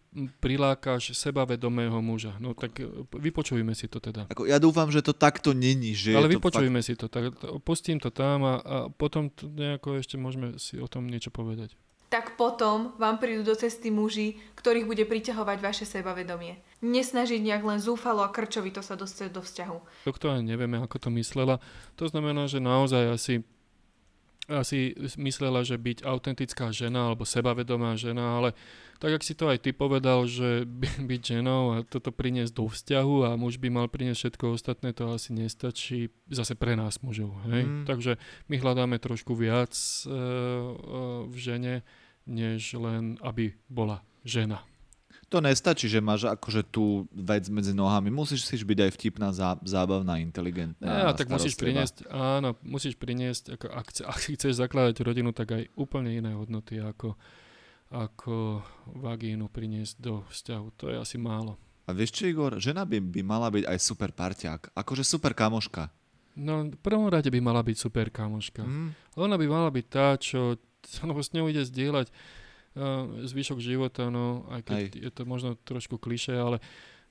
prilákaš 0.41 1.13
sebavedomého 1.13 2.01
muža. 2.01 2.35
No 2.41 2.57
tak 2.57 2.81
e, 2.81 2.89
vypočujme 3.13 3.77
si 3.77 3.87
to 3.87 4.01
teda. 4.01 4.27
Ako, 4.33 4.49
ja 4.49 4.57
dúfam, 4.57 4.89
že 4.89 5.05
to 5.05 5.13
takto 5.13 5.53
není. 5.53 5.93
Že 5.93 6.17
Ale 6.17 6.33
vypočujme 6.33 6.81
si 6.81 6.97
to, 6.97 7.07
tak 7.07 7.37
to- 7.37 7.61
pustím 7.61 8.01
to 8.01 8.09
tam 8.09 8.43
a, 8.43 8.55
a 8.59 8.77
potom 8.89 9.29
to 9.29 9.47
nejako 9.47 10.01
ešte 10.01 10.17
môžeme 10.17 10.57
si 10.57 10.81
o 10.81 10.89
tom 10.89 11.07
niečo 11.07 11.29
povedať. 11.29 11.77
tak 12.09 12.41
potom 12.41 12.97
vám 12.97 13.21
prídu 13.21 13.45
do 13.45 13.53
cesty 13.53 13.93
muži, 13.93 14.41
ktorých 14.57 14.89
bude 14.89 15.05
priťahovať 15.05 15.59
vaše 15.61 15.85
sebavedomie. 15.85 16.57
Nesnažiť 16.81 17.45
nejak 17.45 17.61
len 17.69 17.77
zúfalo 17.85 18.25
a 18.25 18.33
krčovito 18.33 18.81
sa 18.81 18.97
dostať 18.97 19.29
do 19.29 19.45
vzťahu. 19.45 20.09
To 20.09 20.27
ani 20.33 20.57
nevieme, 20.57 20.81
ako 20.81 20.97
to 21.05 21.09
myslela. 21.13 21.61
To 22.01 22.09
znamená, 22.09 22.49
že 22.49 22.65
naozaj 22.65 23.13
asi, 23.13 23.35
asi 24.49 24.97
myslela, 25.21 25.61
že 25.61 25.77
byť 25.77 26.09
autentická 26.09 26.73
žena 26.73 27.13
alebo 27.13 27.29
sebavedomá 27.29 28.01
žena, 28.01 28.41
ale 28.41 28.57
tak, 28.99 29.21
ak 29.21 29.23
si 29.23 29.37
to 29.37 29.47
aj 29.53 29.61
ty 29.61 29.71
povedal, 29.77 30.25
že 30.25 30.65
by, 30.65 30.89
byť 31.11 31.21
ženou 31.39 31.63
a 31.77 31.77
toto 31.85 32.11
priniesť 32.11 32.53
do 32.57 32.67
vzťahu 32.67 33.17
a 33.29 33.31
muž 33.37 33.61
by 33.61 33.69
mal 33.69 33.87
priniesť 33.87 34.19
všetko 34.19 34.45
ostatné, 34.57 34.97
to 34.97 35.13
asi 35.13 35.37
nestačí 35.37 36.09
zase 36.33 36.57
pre 36.57 36.75
nás 36.75 37.05
mužov. 37.05 37.37
Hej? 37.47 37.69
Mm. 37.69 37.85
Takže 37.85 38.17
my 38.49 38.57
hľadáme 38.57 38.97
trošku 38.97 39.37
viac 39.37 39.77
e, 39.77 40.09
e, 40.09 40.17
v 41.29 41.37
žene, 41.37 41.75
než 42.25 42.75
len 42.75 43.21
aby 43.21 43.53
bola 43.69 44.01
žena. 44.25 44.65
To 45.29 45.45
nestačí, 45.45 45.93
že 45.93 46.01
máš 46.01 46.25
akože 46.25 46.65
tú 46.73 47.05
vec 47.13 47.45
medzi 47.53 47.77
nohami. 47.77 48.09
Musíš 48.09 48.49
si 48.49 48.57
byť 48.57 48.79
aj 48.89 48.91
vtipná, 48.97 49.29
zá, 49.29 49.61
zábavná, 49.61 50.17
inteligentná. 50.25 50.89
Ja, 50.89 51.13
tak 51.13 51.29
musíš 51.29 51.53
priniesť, 51.61 52.09
áno, 52.09 52.57
musíš 52.65 52.97
priniesť, 52.97 53.61
ako, 53.61 53.67
ak, 53.69 53.87
ak 54.09 54.19
si 54.25 54.41
chceš 54.41 54.57
zakladať 54.57 55.05
rodinu, 55.05 55.37
tak 55.37 55.53
aj 55.53 55.69
úplne 55.77 56.17
iné 56.17 56.33
hodnoty, 56.33 56.81
ako, 56.81 57.13
ako 57.93 58.65
vagínu 58.89 59.53
priniesť 59.53 60.01
do 60.01 60.25
vzťahu. 60.33 60.67
To 60.81 60.85
je 60.89 60.97
asi 60.97 61.21
málo. 61.21 61.61
A 61.85 61.93
vieš 61.93 62.21
čo, 62.21 62.29
Igor? 62.29 62.57
Žena 62.57 62.89
by, 62.89 62.97
by 62.97 63.21
mala 63.21 63.53
byť 63.53 63.65
aj 63.69 63.79
super 63.85 64.13
parťák. 64.17 64.73
Akože 64.77 65.05
super 65.05 65.37
kamoška. 65.37 65.93
No, 66.41 66.69
v 66.69 66.81
prvom 66.81 67.09
rade 67.13 67.29
by 67.29 67.41
mala 67.41 67.61
byť 67.61 67.77
super 67.77 68.09
kamoška. 68.09 68.65
Mm. 68.65 68.97
Ona 69.21 69.37
by 69.37 69.47
mala 69.49 69.69
byť 69.69 69.87
tá, 69.93 70.17
čo 70.17 70.57
no, 71.05 71.13
s 71.21 71.33
ňou 71.37 71.53
ide 71.53 71.65
zdieľať 71.65 72.09
zvyšok 73.25 73.59
života, 73.59 74.09
no, 74.09 74.47
aj 74.49 74.61
keď 74.63 74.79
Hej. 74.79 74.89
je 75.03 75.11
to 75.11 75.23
možno 75.23 75.59
trošku 75.59 75.99
kliše, 75.99 76.33
ale 76.33 76.63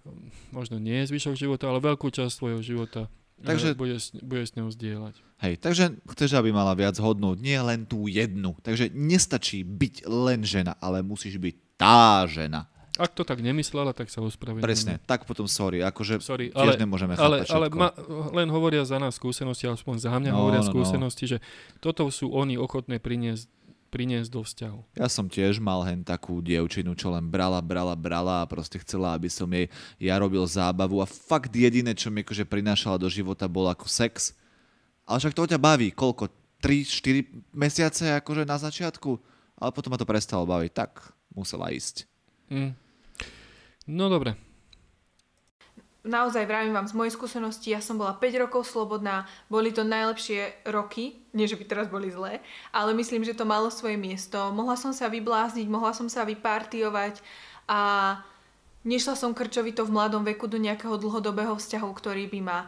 um, 0.01 0.31
možno 0.51 0.77
nie 0.77 1.03
je 1.03 1.11
zvyšok 1.11 1.35
života, 1.35 1.67
ale 1.67 1.79
veľkú 1.79 2.07
časť 2.07 2.31
svojho 2.31 2.61
života 2.61 3.11
Takže- 3.37 3.77
Takže... 3.77 3.77
bude, 3.77 3.95
s- 4.01 4.13
bude 4.17 4.43
s 4.43 4.51
ňou 4.57 4.73
zdieľať. 4.73 5.15
Hej, 5.37 5.61
takže 5.61 5.85
chceš, 6.09 6.33
aby 6.33 6.49
mala 6.49 6.73
viac 6.73 6.97
hodnot, 6.97 7.37
nie 7.37 7.53
len 7.61 7.85
tú 7.85 8.09
jednu. 8.09 8.57
Takže 8.65 8.89
nestačí 8.89 9.61
byť 9.61 10.09
len 10.09 10.41
žena, 10.41 10.73
ale 10.81 11.05
musíš 11.05 11.37
byť 11.37 11.55
tá 11.77 12.25
žena. 12.25 12.65
Ak 12.97 13.13
to 13.13 13.21
tak 13.21 13.45
nemyslela, 13.45 13.93
tak 13.93 14.09
sa 14.09 14.25
ospravedlňujem. 14.25 14.65
Presne, 14.65 14.93
tak 15.05 15.29
potom 15.29 15.45
sorry, 15.45 15.85
akože 15.85 16.17
Sorry, 16.17 16.49
tiež 16.49 16.57
ale, 16.57 16.81
nemôžeme 16.81 17.13
ale, 17.13 17.45
ale 17.45 17.69
ma, 17.69 17.93
len 18.33 18.49
hovoria 18.49 18.81
za 18.89 18.97
nás 18.97 19.13
skúsenosti, 19.21 19.69
aspoň 19.69 20.01
za 20.01 20.17
mňa 20.17 20.33
No, 20.33 20.41
hovoria 20.41 20.65
no, 20.65 20.65
no. 20.65 20.71
skúsenosti, 20.73 21.29
že 21.29 21.37
toto 21.77 22.09
sú 22.09 22.33
oni 22.33 22.57
ochotné 22.57 22.97
priniesť, 22.97 23.45
priniesť 23.87 24.29
do 24.29 24.41
vzťahu. 24.43 24.79
Ja 24.99 25.07
som 25.07 25.31
tiež 25.31 25.57
mal 25.63 25.81
hen 25.87 26.03
takú 26.03 26.43
dievčinu, 26.43 26.93
čo 26.93 27.11
len 27.11 27.27
brala, 27.27 27.63
brala, 27.63 27.95
brala 27.95 28.43
a 28.43 28.49
proste 28.49 28.77
chcela, 28.83 29.15
aby 29.15 29.31
som 29.31 29.47
jej 29.47 29.71
ja 29.97 30.15
robil 30.19 30.43
zábavu 30.45 30.99
a 30.99 31.07
fakt 31.07 31.55
jediné, 31.55 31.95
čo 31.95 32.11
mi 32.11 32.21
akože 32.21 32.43
prinášala 32.43 32.99
do 32.99 33.07
života, 33.07 33.47
bol 33.47 33.67
ako 33.71 33.87
sex. 33.87 34.35
Ale 35.07 35.23
však 35.23 35.35
to 35.35 35.51
ťa 35.55 35.59
baví, 35.59 35.89
koľko? 35.95 36.29
3-4 36.57 37.53
mesiace 37.53 38.17
akože 38.17 38.43
na 38.43 38.57
začiatku? 38.57 39.21
Ale 39.57 39.69
potom 39.73 39.93
ma 39.93 39.97
to 40.01 40.09
prestalo 40.09 40.45
baviť, 40.49 40.71
tak 40.73 41.13
musela 41.33 41.69
ísť. 41.69 42.09
Hm. 42.49 42.73
No 43.87 44.09
dobre. 44.09 44.46
Naozaj 46.07 46.47
vravím 46.47 46.71
vám 46.71 46.87
z 46.87 46.95
mojej 46.95 47.11
skúsenosti, 47.19 47.75
ja 47.75 47.83
som 47.83 47.99
bola 47.99 48.15
5 48.15 48.43
rokov 48.47 48.63
slobodná, 48.63 49.27
boli 49.51 49.75
to 49.75 49.83
najlepšie 49.83 50.63
roky, 50.71 51.19
nie 51.35 51.51
že 51.51 51.59
by 51.59 51.67
teraz 51.67 51.91
boli 51.91 52.07
zlé, 52.07 52.39
ale 52.71 52.95
myslím, 52.95 53.27
že 53.27 53.35
to 53.35 53.43
malo 53.43 53.67
svoje 53.67 53.99
miesto. 53.99 54.39
Mohla 54.55 54.79
som 54.79 54.95
sa 54.95 55.11
vyblázniť, 55.11 55.67
mohla 55.67 55.91
som 55.91 56.07
sa 56.07 56.23
vypartiovať 56.23 57.19
a 57.67 57.79
nešla 58.87 59.19
som 59.19 59.35
krčovito 59.35 59.83
v 59.83 59.91
mladom 59.91 60.23
veku 60.23 60.47
do 60.47 60.55
nejakého 60.55 60.95
dlhodobého 60.95 61.59
vzťahu, 61.59 61.89
ktorý 61.91 62.31
by 62.31 62.39
ma 62.39 62.59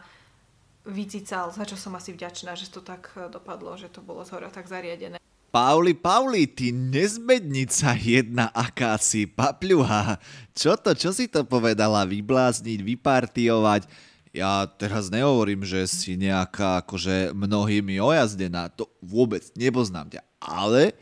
vycical, 0.84 1.48
za 1.52 1.64
čo 1.64 1.80
som 1.80 1.96
asi 1.96 2.12
vďačná, 2.12 2.56
že 2.56 2.68
to 2.68 2.84
tak 2.84 3.08
dopadlo, 3.32 3.76
že 3.80 3.88
to 3.88 4.04
bolo 4.04 4.20
zhora 4.24 4.52
tak 4.52 4.68
zariadené. 4.68 5.19
Pauli, 5.50 5.98
Pauli, 5.98 6.46
ty 6.46 6.70
nezbednica 6.70 7.98
jedna 7.98 8.54
akási 8.54 9.26
papľuha. 9.26 10.22
Čo 10.54 10.78
to, 10.78 10.94
čo 10.94 11.10
si 11.10 11.26
to 11.26 11.42
povedala? 11.42 12.06
Vyblázniť, 12.06 12.78
vypartiovať? 12.78 13.90
Ja 14.30 14.62
teraz 14.70 15.10
nehovorím, 15.10 15.66
že 15.66 15.90
si 15.90 16.14
nejaká 16.14 16.86
akože 16.86 17.34
mnohými 17.34 17.98
ojazdená, 17.98 18.70
to 18.70 18.86
vôbec 19.02 19.42
nepoznám 19.58 20.06
ťa, 20.06 20.22
ale 20.38 20.94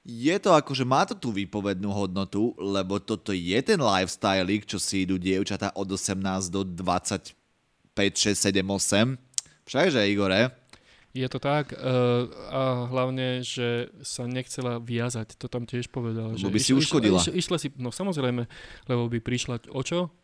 je 0.00 0.32
to 0.40 0.56
akože 0.56 0.88
má 0.88 1.04
to 1.04 1.12
tú 1.12 1.28
výpovednú 1.28 1.92
hodnotu, 1.92 2.56
lebo 2.56 2.96
toto 2.96 3.36
je 3.36 3.60
ten 3.60 3.76
lifestyle, 3.76 4.48
čo 4.64 4.80
si 4.80 5.04
idú 5.04 5.20
dievčatá 5.20 5.76
od 5.76 5.92
18 5.92 6.48
do 6.48 6.64
25, 6.64 7.36
6, 8.00 8.48
7, 8.48 8.64
8. 8.64 9.12
Všakže, 9.68 10.00
Igore? 10.08 10.59
Je 11.10 11.26
to 11.26 11.42
tak 11.42 11.74
uh, 11.74 12.30
a 12.54 12.86
hlavne, 12.86 13.42
že 13.42 13.90
sa 14.06 14.30
nechcela 14.30 14.78
viazať, 14.78 15.34
to 15.34 15.50
tam 15.50 15.66
tiež 15.66 15.90
povedala. 15.90 16.38
Lebo 16.38 16.54
by 16.54 16.60
si 16.62 16.70
uškodila. 16.70 17.18
Išla, 17.18 17.34
išla 17.34 17.56
si, 17.58 17.68
no 17.74 17.90
samozrejme, 17.90 18.46
lebo 18.86 19.02
by 19.10 19.18
prišla 19.18 19.74
o 19.74 19.82
čo? 19.82 20.14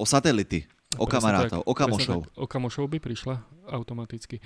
O 0.00 0.04
satelity, 0.08 0.64
o 0.96 1.04
presne 1.04 1.12
kamarátov, 1.20 1.60
tak, 1.60 1.68
o 1.68 1.72
kamošov. 1.76 2.20
Tak, 2.24 2.40
o 2.40 2.46
kamošov 2.48 2.84
by 2.88 2.98
prišla 3.04 3.36
automaticky. 3.68 4.40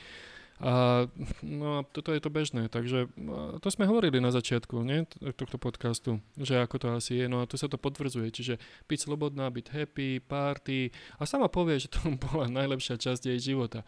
A 0.62 1.06
no, 1.42 1.82
toto 1.90 2.14
je 2.14 2.22
to 2.22 2.30
bežné, 2.30 2.70
takže 2.70 3.10
to 3.58 3.68
sme 3.74 3.90
hovorili 3.90 4.22
na 4.22 4.30
začiatku 4.30 4.86
nie, 4.86 5.02
tohto 5.34 5.58
podcastu, 5.58 6.22
že 6.38 6.62
ako 6.62 6.76
to 6.78 6.86
asi 6.94 7.12
je, 7.22 7.26
no 7.26 7.42
a 7.42 7.50
tu 7.50 7.58
sa 7.58 7.66
to 7.66 7.74
potvrdzuje, 7.74 8.30
čiže 8.30 8.54
byť 8.86 8.98
slobodná, 9.02 9.50
byť 9.50 9.66
happy, 9.74 10.22
party 10.22 10.94
a 11.18 11.26
sama 11.26 11.50
povie, 11.50 11.82
že 11.82 11.90
to 11.90 11.98
bola 12.30 12.46
najlepšia 12.46 12.98
časť 13.02 13.34
jej 13.34 13.54
života 13.54 13.82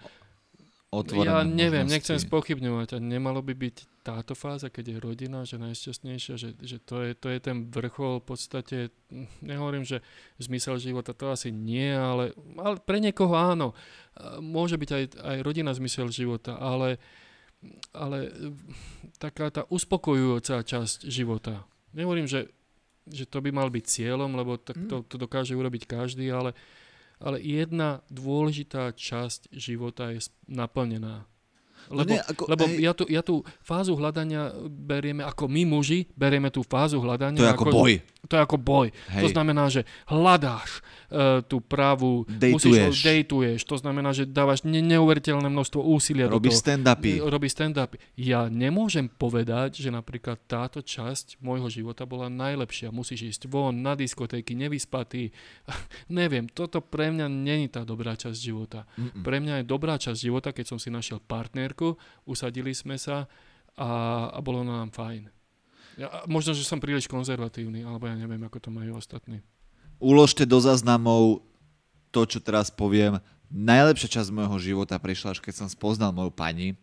otvorené 1.03 1.29
Ja 1.29 1.45
neviem, 1.45 1.85
možnosti. 1.85 1.93
nechcem 1.93 2.19
spochybňovať 2.25 2.89
a 2.95 2.99
nemalo 3.03 3.45
by 3.45 3.53
byť 3.53 3.77
táto 4.01 4.33
fáza, 4.39 4.71
keď 4.71 4.85
je 4.87 4.97
rodina, 5.03 5.43
že 5.43 5.59
najšťastnejšia, 5.59 6.35
že, 6.39 6.55
že 6.57 6.79
to, 6.79 7.03
je, 7.03 7.13
to 7.19 7.27
je 7.29 7.39
ten 7.43 7.67
vrchol 7.69 8.23
v 8.23 8.27
podstate, 8.27 8.77
nehovorím, 9.43 9.83
že 9.83 10.01
zmysel 10.39 10.79
života 10.79 11.11
to 11.13 11.29
asi 11.29 11.51
nie, 11.51 11.91
ale, 11.91 12.33
ale 12.57 12.79
pre 12.79 13.03
niekoho 13.03 13.35
áno. 13.35 13.75
Môže 14.39 14.79
byť 14.79 14.91
aj, 14.95 15.05
aj 15.21 15.37
rodina 15.43 15.75
zmysel 15.75 16.09
života, 16.09 16.57
ale, 16.57 17.03
ale 17.93 18.31
taká 19.19 19.51
tá 19.51 19.67
uspokojujúca 19.69 20.63
časť 20.63 21.11
života. 21.11 21.67
Nehovorím, 21.93 22.31
že, 22.31 22.49
že 23.11 23.27
to 23.27 23.43
by 23.43 23.51
mal 23.51 23.69
byť 23.69 23.85
cieľom, 23.85 24.33
lebo 24.39 24.57
tak 24.57 24.79
to, 24.87 25.03
to 25.03 25.17
dokáže 25.19 25.53
urobiť 25.59 25.89
každý, 25.89 26.31
ale 26.31 26.55
ale 27.21 27.41
jedna 27.41 28.05
dôležitá 28.13 28.93
časť 28.93 29.53
života 29.55 30.13
je 30.13 30.29
naplnená. 30.49 31.25
Lebo, 31.87 32.03
no 32.03 32.19
nie, 32.19 32.19
ako, 32.19 32.43
lebo 32.51 32.65
ja, 32.83 32.93
tú, 32.99 33.05
ja 33.07 33.23
tú 33.23 33.47
fázu 33.63 33.95
hľadania 33.95 34.51
berieme 34.67 35.23
ako 35.23 35.47
my 35.47 35.63
muži, 35.63 36.11
berieme 36.19 36.51
tú 36.51 36.67
fázu 36.67 36.99
hľadania. 36.99 37.39
To 37.39 37.47
je 37.47 37.55
ako, 37.55 37.67
ako 37.71 37.77
boj. 37.79 37.93
To 38.27 38.33
je 38.35 38.43
ako 38.43 38.57
boj. 38.59 38.87
Hej. 39.15 39.23
To 39.23 39.29
znamená, 39.31 39.65
že 39.71 39.87
hľadáš 40.11 40.83
uh, 41.11 41.43
tú 41.45 41.63
pravú, 41.63 42.27
dejtuješ. 42.27 42.93
Musíš, 42.93 43.05
dejtuješ. 43.05 43.61
To 43.67 43.77
znamená, 43.79 44.11
že 44.11 44.27
dávaš 44.27 44.63
ne- 44.67 44.83
neuveriteľné 44.83 45.47
množstvo 45.47 45.81
úsilia. 45.83 46.31
Robíš 46.31 46.63
stand-upy. 46.63 47.23
Robíš 47.23 47.59
stand-upy. 47.59 47.97
Ja 48.19 48.51
nemôžem 48.51 49.07
povedať, 49.11 49.83
že 49.83 49.91
napríklad 49.95 50.41
táto 50.47 50.83
časť 50.83 51.39
môjho 51.39 51.71
života 51.71 52.09
bola 52.09 52.27
najlepšia. 52.27 52.95
Musíš 52.95 53.37
ísť 53.37 53.51
von, 53.51 53.75
na 53.77 53.95
diskotéky, 53.95 54.55
nevyspatý. 54.59 55.31
Neviem, 56.11 56.51
toto 56.51 56.83
pre 56.83 57.11
mňa 57.13 57.27
není 57.31 57.67
tá 57.71 57.83
dobrá 57.83 58.15
časť 58.15 58.39
života. 58.39 58.89
Mm-mm. 58.99 59.23
Pre 59.23 59.39
mňa 59.39 59.55
je 59.63 59.65
dobrá 59.67 59.99
časť 59.99 60.19
života, 60.19 60.51
keď 60.55 60.77
som 60.77 60.79
si 60.79 60.89
našiel 60.89 61.23
partnerku, 61.23 61.99
usadili 62.27 62.73
sme 62.75 62.97
sa 62.97 63.27
a, 63.77 63.91
a 64.33 64.39
bolo 64.41 64.65
nám 64.65 64.91
fajn. 64.91 65.29
Ja, 65.97 66.29
možno, 66.29 66.53
že 66.53 66.65
som 66.65 66.77
príliš 66.77 67.09
konzervatívny, 67.09 67.81
alebo 67.81 68.05
ja 68.05 68.13
neviem, 68.13 68.41
ako 68.45 68.69
to 68.69 68.69
majú 68.69 69.01
ostatní. 69.01 69.41
Uložte 69.97 70.45
do 70.45 70.61
záznamov 70.61 71.41
to, 72.13 72.29
čo 72.29 72.39
teraz 72.41 72.69
poviem. 72.69 73.17
Najlepšia 73.49 74.21
časť 74.21 74.29
môjho 74.29 74.59
života 74.61 75.01
prišla, 75.01 75.33
až 75.33 75.41
keď 75.41 75.65
som 75.65 75.69
spoznal 75.73 76.13
moju 76.13 76.29
pani. 76.33 76.77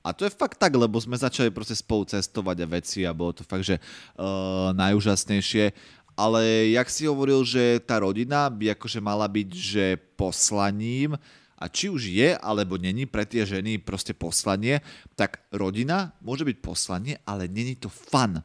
A 0.00 0.12
to 0.16 0.24
je 0.24 0.32
fakt 0.32 0.56
tak, 0.56 0.72
lebo 0.72 0.96
sme 0.96 1.16
začali 1.16 1.52
proste 1.52 1.76
spolu 1.76 2.08
cestovať 2.08 2.56
a 2.64 2.66
veci 2.68 3.00
a 3.04 3.16
bolo 3.16 3.36
to 3.36 3.44
fakt, 3.44 3.64
že 3.64 3.76
uh, 3.76 4.72
najúžasnejšie. 4.72 5.72
Ale 6.16 6.72
jak 6.72 6.88
si 6.92 7.08
hovoril, 7.08 7.44
že 7.48 7.80
tá 7.84 8.00
rodina 8.00 8.48
by 8.48 8.76
akože 8.76 9.00
mala 9.00 9.28
byť, 9.28 9.48
že 9.52 9.84
poslaním, 10.16 11.16
a 11.60 11.68
či 11.68 11.92
už 11.92 12.08
je 12.08 12.32
alebo 12.40 12.80
není 12.80 13.04
pre 13.04 13.28
tie 13.28 13.44
ženy 13.44 13.76
proste 13.84 14.16
poslanie, 14.16 14.80
tak 15.12 15.44
rodina 15.52 16.16
môže 16.24 16.48
byť 16.48 16.56
poslanie, 16.64 17.20
ale 17.28 17.52
není 17.52 17.76
to 17.76 17.92
fun 17.92 18.40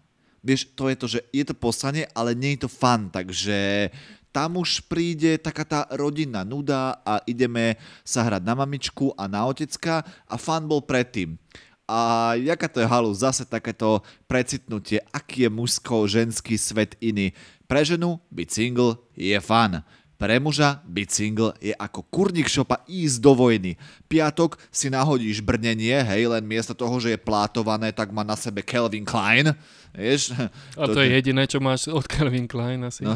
vieš, 0.45 0.69
to 0.77 0.93
je 0.93 0.95
to, 0.95 1.07
že 1.09 1.19
je 1.33 1.43
to 1.43 1.57
poslanie, 1.57 2.05
ale 2.13 2.37
nie 2.37 2.53
je 2.53 2.63
to 2.63 2.69
fan, 2.69 3.09
takže 3.09 3.89
tam 4.29 4.61
už 4.61 4.85
príde 4.85 5.41
taká 5.41 5.63
tá 5.65 5.79
rodinná 5.95 6.45
nuda 6.45 7.01
a 7.01 7.23
ideme 7.25 7.79
sa 8.05 8.21
hrať 8.21 8.43
na 8.45 8.53
mamičku 8.53 9.15
a 9.17 9.25
na 9.25 9.47
otecka 9.47 10.05
a 10.29 10.35
fan 10.37 10.69
bol 10.69 10.85
predtým. 10.85 11.39
A 11.85 12.33
jaká 12.35 12.67
to 12.67 12.81
je 12.81 12.89
halu, 12.89 13.13
zase 13.13 13.45
takéto 13.45 14.01
precitnutie, 14.25 14.99
aký 15.13 15.47
je 15.47 15.49
mužsko-ženský 15.53 16.57
svet 16.57 16.97
iný. 16.97 17.31
Pre 17.65 17.81
ženu 17.81 18.19
byť 18.33 18.47
single 18.49 18.97
je 19.13 19.37
fan. 19.37 19.85
Pre 20.15 20.35
muža 20.39 20.79
byť 20.87 21.07
single 21.11 21.51
je 21.59 21.75
ako 21.75 22.07
kurník 22.07 22.47
šopa 22.47 22.79
ísť 22.87 23.17
do 23.19 23.35
vojny. 23.35 23.75
Piatok 24.07 24.55
si 24.71 24.87
nahodíš 24.87 25.43
brnenie, 25.43 25.91
hej, 25.91 26.31
len 26.31 26.43
miesto 26.47 26.71
toho, 26.71 26.95
že 27.03 27.15
je 27.15 27.19
plátované, 27.19 27.91
tak 27.91 28.15
má 28.15 28.23
na 28.23 28.39
sebe 28.39 28.63
Kelvin 28.63 29.03
Klein. 29.03 29.51
Vieš? 29.95 30.35
A 30.75 30.87
to, 30.87 30.99
to 30.99 31.03
je 31.03 31.19
jediné, 31.19 31.47
čo 31.47 31.59
máš 31.59 31.91
od 31.91 32.03
Kelvin 32.07 32.47
Klein 32.47 32.83
asi. 32.87 33.03
No, 33.03 33.15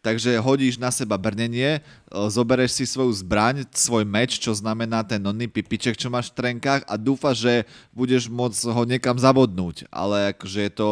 takže 0.00 0.36
hodíš 0.40 0.80
na 0.80 0.88
seba 0.88 1.20
brnenie, 1.20 1.84
zobereš 2.08 2.76
si 2.76 2.84
svoju 2.88 3.12
zbraň, 3.20 3.68
svoj 3.72 4.08
meč, 4.08 4.40
čo 4.40 4.56
znamená 4.56 5.04
ten 5.04 5.20
nonný 5.20 5.48
pipiček, 5.48 5.96
čo 5.96 6.08
máš 6.08 6.32
v 6.32 6.44
trenkách 6.44 6.88
a 6.88 6.96
dúfaš, 6.96 7.36
že 7.44 7.54
budeš 7.92 8.32
môcť 8.32 8.60
ho 8.72 8.82
niekam 8.88 9.16
zabodnúť. 9.16 9.88
Ale 9.92 10.32
akože 10.36 10.60
je 10.68 10.72
to 10.72 10.88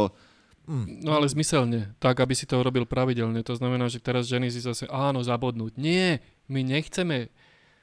Mm. 0.68 1.00
No 1.00 1.16
ale 1.16 1.32
zmyselne, 1.32 1.96
tak 1.96 2.20
aby 2.20 2.36
si 2.36 2.44
to 2.44 2.60
robil 2.60 2.84
pravidelne. 2.84 3.40
To 3.40 3.56
znamená, 3.56 3.88
že 3.88 4.04
teraz 4.04 4.28
ženy 4.28 4.52
si 4.52 4.60
zase, 4.60 4.84
áno, 4.92 5.24
zabodnúť. 5.24 5.80
Nie, 5.80 6.20
my 6.46 6.60
nechceme 6.60 7.32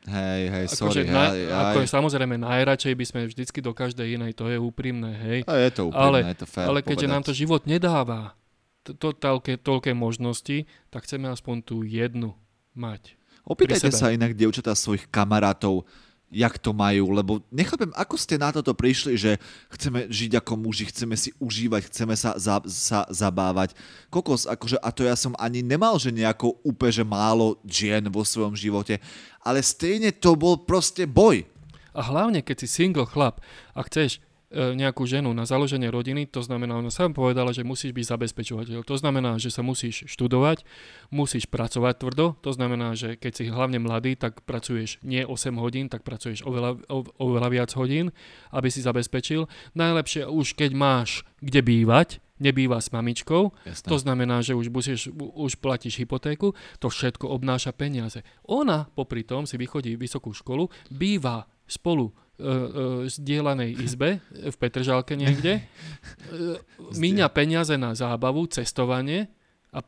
Hej, 0.06 0.42
hej, 0.54 0.66
sorry. 0.70 1.02
Akože 1.02 1.02
na, 1.10 1.24
hej, 1.34 1.50
ako 1.50 1.78
je 1.82 1.88
samozrejme 1.90 2.36
najradšej 2.38 2.94
by 2.94 3.06
sme 3.10 3.22
vždycky 3.26 3.58
do 3.58 3.74
každej 3.74 4.22
inej, 4.22 4.38
to 4.38 4.46
je 4.54 4.62
úprimné, 4.62 5.18
hej. 5.18 5.40
A 5.50 5.58
je 5.58 5.74
to 5.74 5.90
úprimné, 5.90 6.30
ale, 6.30 6.30
je 6.30 6.38
to 6.38 6.46
fér 6.46 6.66
Ale 6.70 6.80
keďže 6.86 7.10
povedať. 7.10 7.14
nám 7.18 7.24
to 7.26 7.34
život 7.34 7.62
nedáva 7.66 8.38
to, 8.86 8.94
to, 8.94 9.10
toľké, 9.18 9.58
toľké 9.66 9.92
možnosti, 9.98 10.70
tak 10.94 11.10
chceme 11.10 11.26
aspoň 11.34 11.56
tú 11.66 11.82
jednu 11.82 12.38
mať. 12.78 13.18
Opýtajte 13.46 13.90
sa 13.90 14.14
inak, 14.14 14.38
dievčatá, 14.38 14.78
svojich 14.78 15.10
kamarátov, 15.10 15.90
jak 16.36 16.60
to 16.60 16.76
majú, 16.76 17.16
lebo 17.16 17.40
nechápem, 17.48 17.96
ako 17.96 18.20
ste 18.20 18.36
na 18.36 18.52
toto 18.52 18.76
prišli, 18.76 19.16
že 19.16 19.32
chceme 19.72 20.12
žiť 20.12 20.44
ako 20.44 20.54
muži, 20.60 20.92
chceme 20.92 21.16
si 21.16 21.32
užívať, 21.40 21.88
chceme 21.88 22.12
sa, 22.20 22.36
za, 22.36 22.60
sa 22.68 23.08
zabávať. 23.08 23.72
Kokos, 24.12 24.44
akože, 24.44 24.76
a 24.84 24.92
to 24.92 25.08
ja 25.08 25.16
som 25.16 25.32
ani 25.40 25.64
nemal, 25.64 25.96
že 25.96 26.12
nejako 26.12 26.60
úplne, 26.68 26.92
že 26.92 27.06
málo 27.08 27.56
žien 27.64 28.04
vo 28.12 28.28
svojom 28.28 28.52
živote, 28.52 29.00
ale 29.40 29.64
stejne 29.64 30.12
to 30.12 30.36
bol 30.36 30.60
proste 30.60 31.08
boj. 31.08 31.48
A 31.96 32.04
hlavne, 32.04 32.44
keď 32.44 32.66
si 32.66 32.68
single 32.68 33.08
chlap 33.08 33.40
a 33.72 33.80
chceš 33.88 34.20
nejakú 34.56 35.04
ženu 35.04 35.36
na 35.36 35.44
založenie 35.44 35.92
rodiny, 35.92 36.32
to 36.32 36.40
znamená, 36.40 36.80
ona 36.80 36.88
sám 36.88 37.12
povedala, 37.12 37.52
že 37.52 37.68
musíš 37.68 37.92
byť 37.92 38.06
zabezpečovateľ. 38.08 38.88
To 38.88 38.96
znamená, 38.96 39.36
že 39.36 39.52
sa 39.52 39.60
musíš 39.60 40.08
študovať, 40.08 40.64
musíš 41.12 41.52
pracovať 41.52 42.00
tvrdo, 42.00 42.40
to 42.40 42.56
znamená, 42.56 42.96
že 42.96 43.20
keď 43.20 43.32
si 43.36 43.44
hlavne 43.52 43.84
mladý, 43.84 44.16
tak 44.16 44.48
pracuješ 44.48 45.04
nie 45.04 45.28
8 45.28 45.60
hodín, 45.60 45.92
tak 45.92 46.08
pracuješ 46.08 46.48
oveľa, 46.48 46.80
oveľa 47.20 47.50
viac 47.52 47.72
hodín, 47.76 48.16
aby 48.56 48.72
si 48.72 48.80
zabezpečil. 48.80 49.52
Najlepšie 49.76 50.32
už 50.32 50.56
keď 50.56 50.72
máš 50.72 51.28
kde 51.44 51.62
bývať, 51.62 52.24
nebýva 52.40 52.84
s 52.84 52.92
mamičkou, 52.92 53.52
Jasne. 53.64 53.88
to 53.88 53.98
znamená, 54.00 54.44
že 54.44 54.56
už, 54.56 54.68
musíš, 54.68 55.08
už 55.16 55.56
platíš 55.60 56.04
hypotéku, 56.04 56.52
to 56.84 56.88
všetko 56.92 57.32
obnáša 57.32 57.72
peniaze. 57.72 58.24
Ona 58.52 58.92
popri 58.92 59.24
tom 59.24 59.48
si 59.48 59.56
vychodí 59.56 59.96
vysokú 59.96 60.36
školu, 60.36 60.68
býva 60.92 61.48
spolu 61.64 62.12
uh, 62.40 63.06
zdieľanej 63.08 63.72
izbe 63.80 64.20
v 64.32 64.56
Petržalke 64.56 65.16
niekde, 65.16 65.60
uh, 65.64 66.60
míňa 66.96 67.28
peniaze 67.32 67.76
na 67.76 67.96
zábavu, 67.96 68.48
cestovanie 68.48 69.32
a 69.72 69.84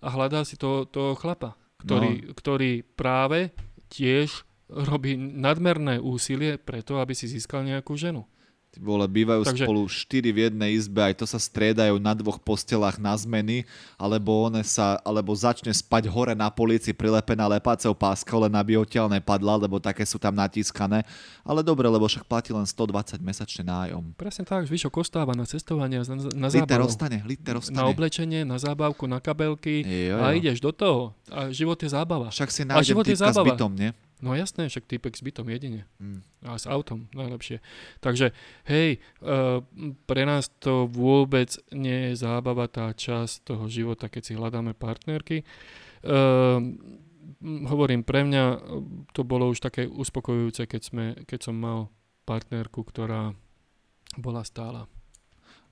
a 0.00 0.08
hľadá 0.08 0.46
si 0.46 0.56
to, 0.56 0.86
toho 0.88 1.18
chlapa, 1.18 1.58
ktorý, 1.82 2.12
no. 2.24 2.32
ktorý 2.32 2.72
práve 2.96 3.52
tiež 3.92 4.46
robí 4.70 5.14
nadmerné 5.18 6.00
úsilie 6.00 6.56
preto, 6.56 6.98
aby 6.98 7.12
si 7.12 7.28
získal 7.28 7.66
nejakú 7.66 7.94
ženu. 7.94 8.24
Ty 8.74 8.82
vole, 8.82 9.06
bývajú 9.06 9.46
Takže... 9.46 9.70
spolu 9.70 9.86
štyri 9.86 10.34
v 10.34 10.50
jednej 10.50 10.74
izbe, 10.74 10.98
aj 10.98 11.22
to 11.22 11.26
sa 11.30 11.38
striedajú 11.38 11.94
na 12.02 12.10
dvoch 12.10 12.42
postelách 12.42 12.98
na 12.98 13.14
zmeny, 13.14 13.62
alebo, 13.94 14.50
one 14.50 14.66
sa, 14.66 14.98
alebo 15.06 15.30
začne 15.30 15.70
spať 15.70 16.10
hore 16.10 16.34
na 16.34 16.50
polici 16.50 16.90
prilepená 16.90 17.46
lepácou 17.46 17.94
páska, 17.94 18.34
len 18.34 18.50
aby 18.50 18.74
odtiaľ 18.74 19.06
nepadla, 19.14 19.62
lebo 19.62 19.78
také 19.78 20.02
sú 20.02 20.18
tam 20.18 20.34
natískané. 20.34 21.06
Ale 21.46 21.62
dobre, 21.62 21.86
lebo 21.86 22.02
však 22.10 22.26
platí 22.26 22.50
len 22.50 22.66
120 22.66 23.22
mesačne 23.22 23.62
nájom. 23.62 24.10
Presne 24.18 24.42
tak, 24.42 24.66
zvyšok 24.66 25.06
ostáva 25.06 25.38
na 25.38 25.46
cestovanie, 25.46 26.02
na, 26.02 26.18
na 26.34 26.48
zábavu. 26.50 26.66
Liter 26.66 26.80
ostane, 26.82 27.18
liter 27.22 27.54
ostane. 27.54 27.78
Na 27.78 27.86
oblečenie, 27.86 28.42
na 28.42 28.58
zábavku, 28.58 29.06
na 29.06 29.22
kabelky 29.22 29.86
jo, 29.86 30.18
jo. 30.18 30.18
a 30.18 30.34
ideš 30.34 30.58
do 30.58 30.74
toho. 30.74 31.14
A 31.30 31.54
život 31.54 31.78
je 31.78 31.94
zábava. 31.94 32.26
Však 32.34 32.50
si 32.50 32.66
nájdem 32.66 33.06
typka 33.06 33.30
s 33.30 33.38
bytom, 33.38 33.70
nie? 33.70 33.94
No 34.24 34.32
jasné, 34.32 34.72
však 34.72 34.88
týpek 34.88 35.12
s 35.12 35.20
bytom 35.20 35.52
jedine. 35.52 35.84
Mm. 36.00 36.24
A 36.48 36.56
s 36.56 36.64
autom 36.64 37.12
najlepšie. 37.12 37.60
Takže 38.00 38.32
hej, 38.64 39.04
uh, 39.20 39.60
pre 40.08 40.24
nás 40.24 40.48
to 40.64 40.88
vôbec 40.88 41.52
nie 41.76 42.08
je 42.08 42.24
zábava 42.24 42.64
tá 42.72 42.88
časť 42.88 43.44
toho 43.44 43.68
života, 43.68 44.08
keď 44.08 44.22
si 44.24 44.32
hľadáme 44.32 44.72
partnerky. 44.72 45.44
Uh, 46.00 46.72
hovorím, 47.68 48.00
pre 48.00 48.24
mňa 48.24 48.44
to 49.12 49.28
bolo 49.28 49.52
už 49.52 49.60
také 49.60 49.84
uspokojujúce, 49.84 50.64
keď, 50.64 50.80
sme, 50.80 51.04
keď 51.28 51.52
som 51.52 51.56
mal 51.60 51.92
partnerku, 52.24 52.80
ktorá 52.80 53.36
bola 54.16 54.40
stála. 54.40 54.88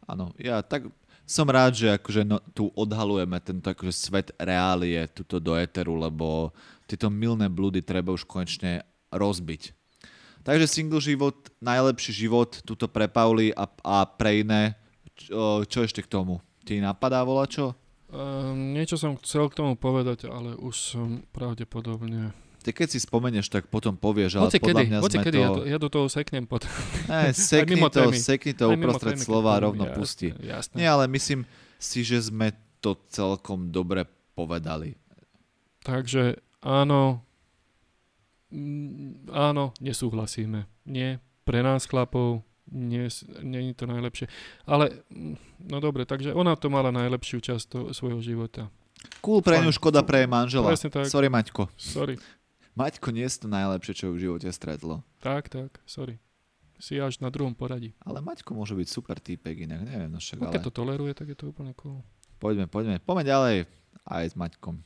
Áno, 0.04 0.36
ja 0.36 0.60
tak 0.60 0.92
som 1.22 1.46
rád, 1.48 1.72
že 1.78 1.88
akože 1.94 2.22
no, 2.26 2.42
tu 2.52 2.68
odhalujeme 2.74 3.38
tento 3.40 3.70
akože 3.70 3.94
svet 3.94 4.28
reálie 4.36 5.06
tuto 5.14 5.38
do 5.38 5.54
eteru, 5.54 5.96
lebo 5.96 6.50
tieto 6.92 7.08
milné 7.08 7.48
blúdy 7.48 7.80
treba 7.80 8.12
už 8.12 8.28
konečne 8.28 8.84
rozbiť. 9.08 9.72
Takže 10.44 10.66
single 10.68 11.00
život, 11.00 11.48
najlepší 11.64 12.12
život, 12.26 12.60
tuto 12.66 12.90
pre 12.90 13.08
Pauli 13.08 13.54
a, 13.56 13.64
a 13.64 14.04
pre 14.04 14.44
iné. 14.44 14.76
Čo, 15.16 15.64
čo 15.64 15.86
ešte 15.86 16.04
k 16.04 16.10
tomu? 16.10 16.44
Ti 16.68 16.82
napadá 16.82 17.24
volá 17.24 17.48
čo? 17.48 17.72
Uh, 18.12 18.52
niečo 18.52 19.00
som 19.00 19.16
chcel 19.16 19.48
k 19.48 19.56
tomu 19.56 19.72
povedať, 19.78 20.28
ale 20.28 20.52
už 20.58 20.74
som 20.76 21.08
pravdepodobne... 21.32 22.36
Ty 22.62 22.70
keď 22.70 22.88
si 22.94 22.98
spomenieš, 23.02 23.50
tak 23.50 23.66
potom 23.72 23.96
povieš, 23.98 24.38
ale 24.38 24.46
Hoci 24.46 24.62
podľa 24.62 24.70
kedy, 24.70 24.86
mňa 24.86 24.98
sme 25.00 25.24
kedy, 25.24 25.38
to... 25.38 25.42
Ja, 25.42 25.48
do, 25.50 25.62
ja 25.66 25.78
do 25.80 25.88
toho 25.90 26.06
seknem 26.06 26.44
potom. 26.46 26.70
Ne, 27.08 27.34
sekni 27.50 27.80
to, 27.88 28.02
sekni 28.14 28.52
to 28.54 28.70
uprostred 28.70 29.18
slova 29.18 29.58
a 29.58 29.62
rovno 29.64 29.88
jasne, 29.88 29.96
pusti. 29.98 30.28
Jasne. 30.38 30.76
Nie, 30.78 30.92
ale 30.92 31.10
myslím 31.10 31.48
si, 31.80 32.06
že 32.06 32.22
sme 32.22 32.54
to 32.78 32.98
celkom 33.10 33.74
dobre 33.74 34.06
povedali. 34.34 34.94
Takže 35.82 36.38
áno, 36.62 37.20
áno, 39.28 39.64
nesúhlasíme. 39.82 40.64
Nie, 40.86 41.18
pre 41.42 41.60
nás 41.60 41.84
chlapov 41.84 42.46
nie, 42.72 43.04
nie 43.44 43.60
je 43.70 43.74
to 43.76 43.84
najlepšie. 43.84 44.26
Ale, 44.64 45.04
no 45.60 45.76
dobre, 45.82 46.08
takže 46.08 46.32
ona 46.32 46.56
to 46.56 46.72
mala 46.72 46.88
najlepšiu 46.94 47.44
časť 47.44 47.64
to, 47.68 47.78
svojho 47.92 48.24
života. 48.24 48.72
Cool 49.20 49.42
pre 49.42 49.58
ňu, 49.60 49.74
škoda 49.74 50.00
pre 50.06 50.24
jej 50.24 50.30
manžela. 50.30 50.72
tak. 50.72 51.10
Sorry, 51.10 51.28
Maťko. 51.28 51.68
Sorry. 51.74 52.16
Maťko 52.72 53.12
nie 53.12 53.26
je 53.28 53.44
to 53.44 53.48
najlepšie, 53.50 53.92
čo 53.92 54.14
v 54.14 54.24
živote 54.24 54.48
stretlo. 54.48 55.04
Tak, 55.20 55.52
tak, 55.52 55.82
sorry. 55.84 56.16
Si 56.80 56.98
až 56.98 57.20
na 57.22 57.28
druhom 57.30 57.52
poradí. 57.54 57.94
Ale 58.02 58.24
Maťko 58.24 58.56
môže 58.56 58.74
byť 58.74 58.88
super 58.88 59.20
týpek, 59.20 59.68
inak 59.68 59.86
neviem. 59.86 60.10
No 60.10 60.18
však, 60.18 60.38
no, 60.40 60.50
keď 60.50 60.62
ale... 60.64 60.66
to 60.66 60.72
toleruje, 60.72 61.12
tak 61.12 61.26
je 61.30 61.36
to 61.36 61.52
úplne 61.52 61.76
cool. 61.78 62.00
Poďme, 62.40 62.66
poďme. 62.66 62.98
Poďme 62.98 63.22
ďalej 63.22 63.56
aj 64.08 64.24
s 64.32 64.34
Maťkom. 64.34 64.82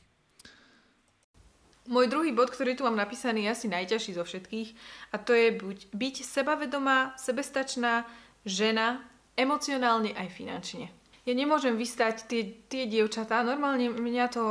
Môj 1.87 2.11
druhý 2.11 2.35
bod, 2.35 2.51
ktorý 2.51 2.75
tu 2.75 2.83
mám 2.83 2.99
napísaný, 2.99 3.47
je 3.47 3.55
asi 3.55 3.67
najťažší 3.71 4.19
zo 4.19 4.25
všetkých 4.27 4.69
a 5.13 5.17
to 5.23 5.33
je 5.35 5.55
buď 5.55 5.77
byť 5.95 6.17
sebavedomá, 6.27 7.15
sebestačná 7.15 8.07
žena, 8.43 9.03
emocionálne 9.39 10.11
aj 10.15 10.29
finančne. 10.35 10.91
Ja 11.27 11.35
nemôžem 11.35 11.75
vystať 11.75 12.31
tie, 12.31 12.43
tie 12.71 12.87
dievčatá, 12.87 13.43
normálne 13.43 13.91
mňa 13.91 14.27
to 14.31 14.43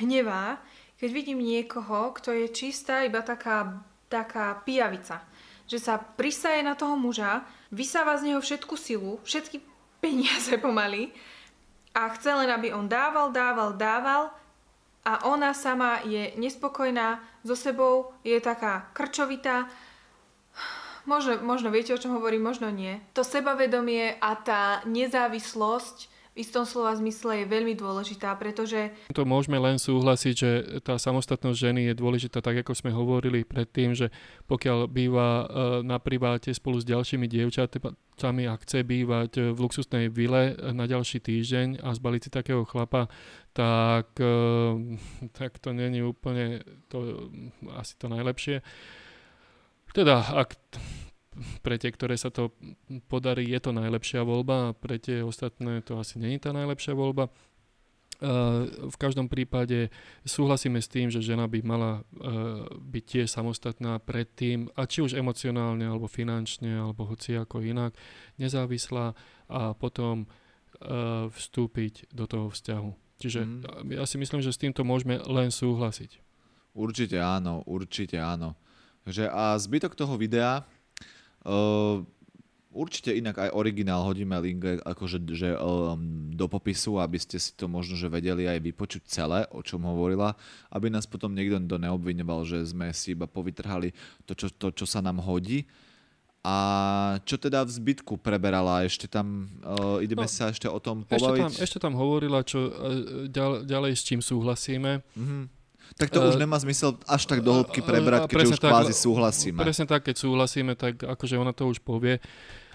hnevá, 0.00 0.60
keď 1.00 1.08
vidím 1.08 1.40
niekoho, 1.40 2.12
kto 2.14 2.30
je 2.30 2.46
čistá 2.52 3.02
iba 3.02 3.24
taká, 3.24 3.82
taká 4.12 4.60
pijavica. 4.62 5.24
Že 5.66 5.78
sa 5.80 5.94
prisaje 5.98 6.60
na 6.60 6.76
toho 6.76 6.94
muža, 7.00 7.42
vysáva 7.72 8.20
z 8.20 8.32
neho 8.32 8.40
všetku 8.44 8.76
silu, 8.76 9.18
všetky 9.24 9.64
peniaze 10.04 10.52
pomaly 10.60 11.12
a 11.96 12.08
chce 12.12 12.32
len, 12.32 12.48
aby 12.52 12.72
on 12.72 12.88
dával, 12.88 13.32
dával, 13.32 13.72
dával 13.76 14.41
a 15.02 15.26
ona 15.26 15.54
sama 15.54 15.98
je 16.06 16.30
nespokojná 16.38 17.18
so 17.42 17.56
sebou, 17.58 18.14
je 18.22 18.38
taká 18.38 18.90
krčovitá. 18.94 19.66
Možno, 21.02 21.42
možno 21.42 21.74
viete, 21.74 21.90
o 21.90 21.98
čom 21.98 22.14
hovorím, 22.14 22.46
možno 22.46 22.70
nie. 22.70 23.02
To 23.18 23.26
sebavedomie 23.26 24.14
a 24.22 24.38
tá 24.38 24.86
nezávislosť 24.86 26.11
v 26.32 26.40
istom 26.40 26.64
slova 26.64 26.96
zmysle 26.96 27.44
je 27.44 27.52
veľmi 27.52 27.76
dôležitá, 27.76 28.32
pretože... 28.40 28.88
To 29.12 29.28
môžeme 29.28 29.60
len 29.60 29.76
súhlasiť, 29.76 30.34
že 30.34 30.50
tá 30.80 30.96
samostatnosť 30.96 31.58
ženy 31.60 31.92
je 31.92 31.94
dôležitá, 32.00 32.40
tak 32.40 32.64
ako 32.64 32.72
sme 32.72 32.88
hovorili 32.88 33.44
predtým, 33.44 33.92
že 33.92 34.08
pokiaľ 34.48 34.88
býva 34.88 35.28
e, 35.28 35.46
na 35.84 36.00
priváte 36.00 36.48
spolu 36.56 36.80
s 36.80 36.88
ďalšími 36.88 37.28
dievčatami 37.28 38.48
a 38.48 38.56
chce 38.56 38.80
bývať 38.80 39.52
v 39.52 39.58
luxusnej 39.60 40.08
vile 40.08 40.56
na 40.72 40.88
ďalší 40.88 41.20
týždeň 41.20 41.84
a 41.84 41.92
zbaliť 41.92 42.20
si 42.24 42.30
takého 42.32 42.64
chlapa, 42.64 43.12
tak, 43.52 44.16
e, 44.16 44.32
tak 45.36 45.60
to 45.60 45.76
není 45.76 46.00
úplne 46.00 46.64
to, 46.88 47.28
asi 47.76 47.92
to 48.00 48.08
najlepšie. 48.08 48.64
Teda, 49.92 50.24
ak 50.32 50.56
pre 51.64 51.80
tie, 51.80 51.88
ktoré 51.88 52.14
sa 52.20 52.28
to 52.28 52.52
podarí, 53.08 53.48
je 53.48 53.60
to 53.60 53.72
najlepšia 53.72 54.20
voľba 54.20 54.70
a 54.70 54.76
pre 54.76 55.00
tie 55.00 55.24
ostatné 55.24 55.80
to 55.80 55.96
asi 55.96 56.20
není 56.20 56.36
tá 56.36 56.52
najlepšia 56.52 56.92
voľba. 56.92 57.32
v 58.88 58.96
každom 58.98 59.26
prípade 59.26 59.90
súhlasíme 60.22 60.78
s 60.78 60.86
tým, 60.86 61.10
že 61.10 61.18
žena 61.18 61.50
by 61.50 61.58
mala 61.66 62.06
byť 62.78 63.04
tiež 63.04 63.28
samostatná 63.28 63.98
predtým, 63.98 64.70
a 64.78 64.86
či 64.86 65.02
už 65.02 65.18
emocionálne, 65.18 65.82
alebo 65.82 66.06
finančne, 66.06 66.78
alebo 66.78 67.10
hoci 67.10 67.34
ako 67.34 67.66
inak, 67.66 67.98
nezávislá 68.38 69.18
a 69.50 69.74
potom 69.74 70.30
vstúpiť 71.34 72.14
do 72.14 72.30
toho 72.30 72.48
vzťahu. 72.54 72.90
Čiže 73.22 73.40
mm. 73.42 73.90
ja 73.94 74.06
si 74.06 74.16
myslím, 74.18 74.42
že 74.42 74.54
s 74.54 74.58
týmto 74.58 74.82
môžeme 74.82 75.18
len 75.26 75.50
súhlasiť. 75.50 76.18
Určite 76.74 77.18
áno, 77.22 77.62
určite 77.66 78.18
áno. 78.18 78.58
Takže 79.02 79.30
a 79.30 79.58
zbytok 79.58 79.98
toho 79.98 80.14
videa 80.14 80.62
Uh, 81.42 82.06
určite 82.72 83.12
inak 83.12 83.36
aj 83.38 83.50
originál 83.52 84.02
hodíme 84.02 84.34
link 84.40 84.64
akože, 84.82 85.18
že, 85.36 85.50
um, 85.60 86.32
do 86.32 86.48
popisu, 86.48 86.98
aby 86.98 87.20
ste 87.20 87.36
si 87.36 87.52
to 87.52 87.68
možno 87.68 87.94
že 87.94 88.08
vedeli 88.08 88.48
aj 88.48 88.58
vypočuť 88.64 89.02
celé, 89.06 89.44
o 89.52 89.60
čom 89.60 89.84
hovorila, 89.84 90.34
aby 90.72 90.88
nás 90.88 91.04
potom 91.04 91.36
niekto 91.36 91.60
to 91.68 91.76
neobvinoval, 91.76 92.42
že 92.48 92.64
sme 92.64 92.90
si 92.96 93.12
iba 93.12 93.28
povytrhali 93.28 93.92
to, 94.24 94.32
čo, 94.32 94.48
to, 94.50 94.72
čo 94.72 94.88
sa 94.88 95.04
nám 95.04 95.20
hodí. 95.20 95.68
A 96.42 97.22
čo 97.22 97.38
teda 97.38 97.62
v 97.62 97.70
zbytku 97.70 98.18
preberala? 98.18 98.82
Ešte 98.82 99.06
tam, 99.06 99.46
uh, 99.62 100.02
ideme 100.02 100.26
no, 100.26 100.32
sa 100.32 100.50
ešte 100.50 100.66
o 100.66 100.80
tom 100.82 101.06
pobaviť? 101.06 101.38
Ešte 101.38 101.38
tam, 101.38 101.52
ešte 101.54 101.78
tam 101.78 101.94
hovorila, 101.94 102.42
čo 102.42 102.66
uh, 102.66 103.30
ďal, 103.30 103.62
ďalej 103.62 103.94
s 103.94 104.02
čím 104.02 104.18
súhlasíme. 104.18 105.06
Mm-hmm. 105.14 105.61
Tak 105.98 106.08
to 106.10 106.20
uh, 106.20 106.28
už 106.32 106.36
nemá 106.40 106.56
zmysel 106.60 106.96
až 107.04 107.28
tak 107.28 107.44
do 107.44 107.52
hĺbky 107.62 107.84
prebrať, 107.84 108.28
keď 108.30 108.56
už 108.56 108.60
tak, 108.60 108.70
kvázi 108.72 108.94
súhlasíme. 108.94 109.58
Presne 109.60 109.84
tak, 109.88 110.06
keď 110.06 110.16
súhlasíme, 110.20 110.72
tak 110.76 111.02
akože 111.02 111.34
ona 111.36 111.52
to 111.52 111.68
už 111.68 111.80
povie. 111.84 112.20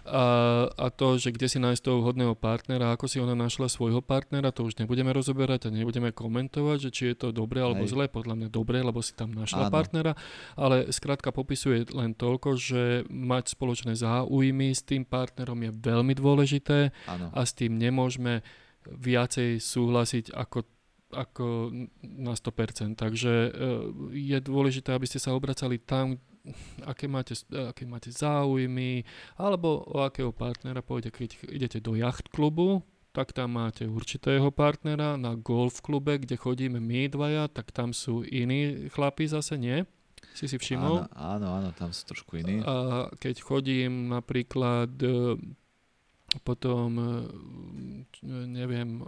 A, 0.08 0.24
a 0.72 0.88
to, 0.88 1.20
že 1.20 1.36
kde 1.36 1.52
si 1.52 1.60
nájsť 1.60 1.84
toho 1.84 2.00
vhodného 2.00 2.32
partnera, 2.32 2.96
ako 2.96 3.12
si 3.12 3.20
ona 3.20 3.36
našla 3.36 3.68
svojho 3.68 4.00
partnera, 4.00 4.56
to 4.56 4.64
už 4.64 4.80
nebudeme 4.80 5.12
rozoberať 5.12 5.68
a 5.68 5.76
nebudeme 5.76 6.16
komentovať, 6.16 6.78
že 6.88 6.90
či 6.96 7.04
je 7.12 7.28
to 7.28 7.36
dobré 7.36 7.60
alebo 7.60 7.84
Hej. 7.84 7.92
zlé. 7.92 8.06
Podľa 8.08 8.40
mňa 8.40 8.48
dobré, 8.48 8.80
lebo 8.80 9.04
si 9.04 9.12
tam 9.12 9.36
našla 9.36 9.68
Áno. 9.68 9.74
partnera. 9.76 10.16
Ale 10.56 10.88
skrátka 10.96 11.36
popisuje 11.36 11.92
len 11.92 12.16
toľko, 12.16 12.56
že 12.56 13.04
mať 13.12 13.52
spoločné 13.60 14.00
záujmy 14.00 14.72
s 14.72 14.88
tým 14.88 15.04
partnerom 15.04 15.60
je 15.60 15.72
veľmi 15.76 16.16
dôležité 16.16 16.96
Áno. 17.12 17.28
a 17.36 17.44
s 17.44 17.52
tým 17.52 17.76
nemôžeme 17.76 18.48
viacej 18.88 19.60
súhlasiť 19.60 20.32
ako 20.32 20.64
ako 21.12 21.72
na 22.04 22.36
100%. 22.36 23.00
Takže 23.00 23.34
e, 23.48 23.52
je 24.12 24.38
dôležité, 24.44 24.92
aby 24.92 25.08
ste 25.08 25.24
sa 25.24 25.32
obracali 25.32 25.80
tam, 25.80 26.20
aké 26.84 27.08
máte, 27.08 27.36
aké 27.52 27.88
máte 27.88 28.12
záujmy, 28.12 29.08
alebo 29.40 29.84
o 29.88 30.04
akého 30.04 30.32
partnera 30.36 30.84
pôjde, 30.84 31.12
keď 31.12 31.30
idete 31.48 31.80
do 31.80 31.96
jacht 31.96 32.28
klubu, 32.32 32.84
tak 33.16 33.34
tam 33.34 33.58
máte 33.58 33.90
určitého 33.90 34.54
partnera, 34.54 35.18
na 35.18 35.34
golf 35.34 35.82
klube, 35.82 36.22
kde 36.22 36.38
chodíme 36.38 36.78
my 36.78 37.10
dvaja, 37.10 37.50
tak 37.50 37.74
tam 37.74 37.90
sú 37.90 38.22
iní 38.22 38.92
chlapi 38.94 39.26
zase, 39.26 39.58
nie? 39.58 39.88
Si 40.38 40.46
si 40.46 40.58
všimol? 40.62 41.10
Áno, 41.10 41.10
áno, 41.18 41.48
áno 41.50 41.70
tam 41.74 41.90
sú 41.90 42.14
trošku 42.14 42.38
iní. 42.38 42.62
A 42.62 43.08
keď 43.18 43.42
chodím 43.42 44.14
napríklad 44.14 44.94
e, 45.02 45.34
potom, 46.46 46.90
e, 46.94 47.10
neviem, 48.46 49.02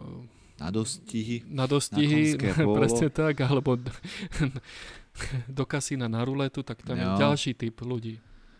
Na 0.60 0.70
dostihy. 0.70 1.44
na 1.48 1.66
dostihy, 1.66 2.36
polo. 2.60 2.76
presne 2.76 3.08
tak, 3.08 3.40
alebo 3.40 3.80
do, 5.58 5.64
kasína 5.64 6.08
na 6.08 6.22
ruletu, 6.22 6.62
tak 6.62 6.80
tam 6.84 6.96
je 6.96 7.06
Jo. 7.06 7.16
ďalší 7.18 7.52
typ 7.54 7.80
ľudí. 7.80 8.20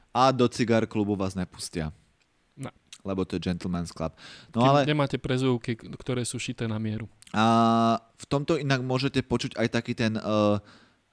A 0.10 0.32
do 0.32 0.48
cigár 0.50 0.88
klubu 0.88 1.14
vás 1.14 1.38
nepustia. 1.38 1.94
No. 2.58 2.74
Lebo 3.06 3.24
to 3.24 3.38
je 3.38 3.46
gentleman's 3.46 3.94
club. 3.94 4.12
No, 4.52 4.66
No 4.66 4.74
ale 4.74 4.84
Nemáte 4.84 5.16
prezúvky, 5.16 5.78
ktoré 5.78 6.26
sú 6.26 6.42
šité 6.42 6.66
na 6.66 6.82
mieru. 6.82 7.06
a 7.30 7.46
v 8.18 8.26
tomto 8.26 8.58
inak 8.58 8.82
môžete 8.82 9.22
počuť 9.22 9.54
aj 9.56 9.68
taký 9.70 9.94
ten 9.94 10.18
uh, 10.18 10.58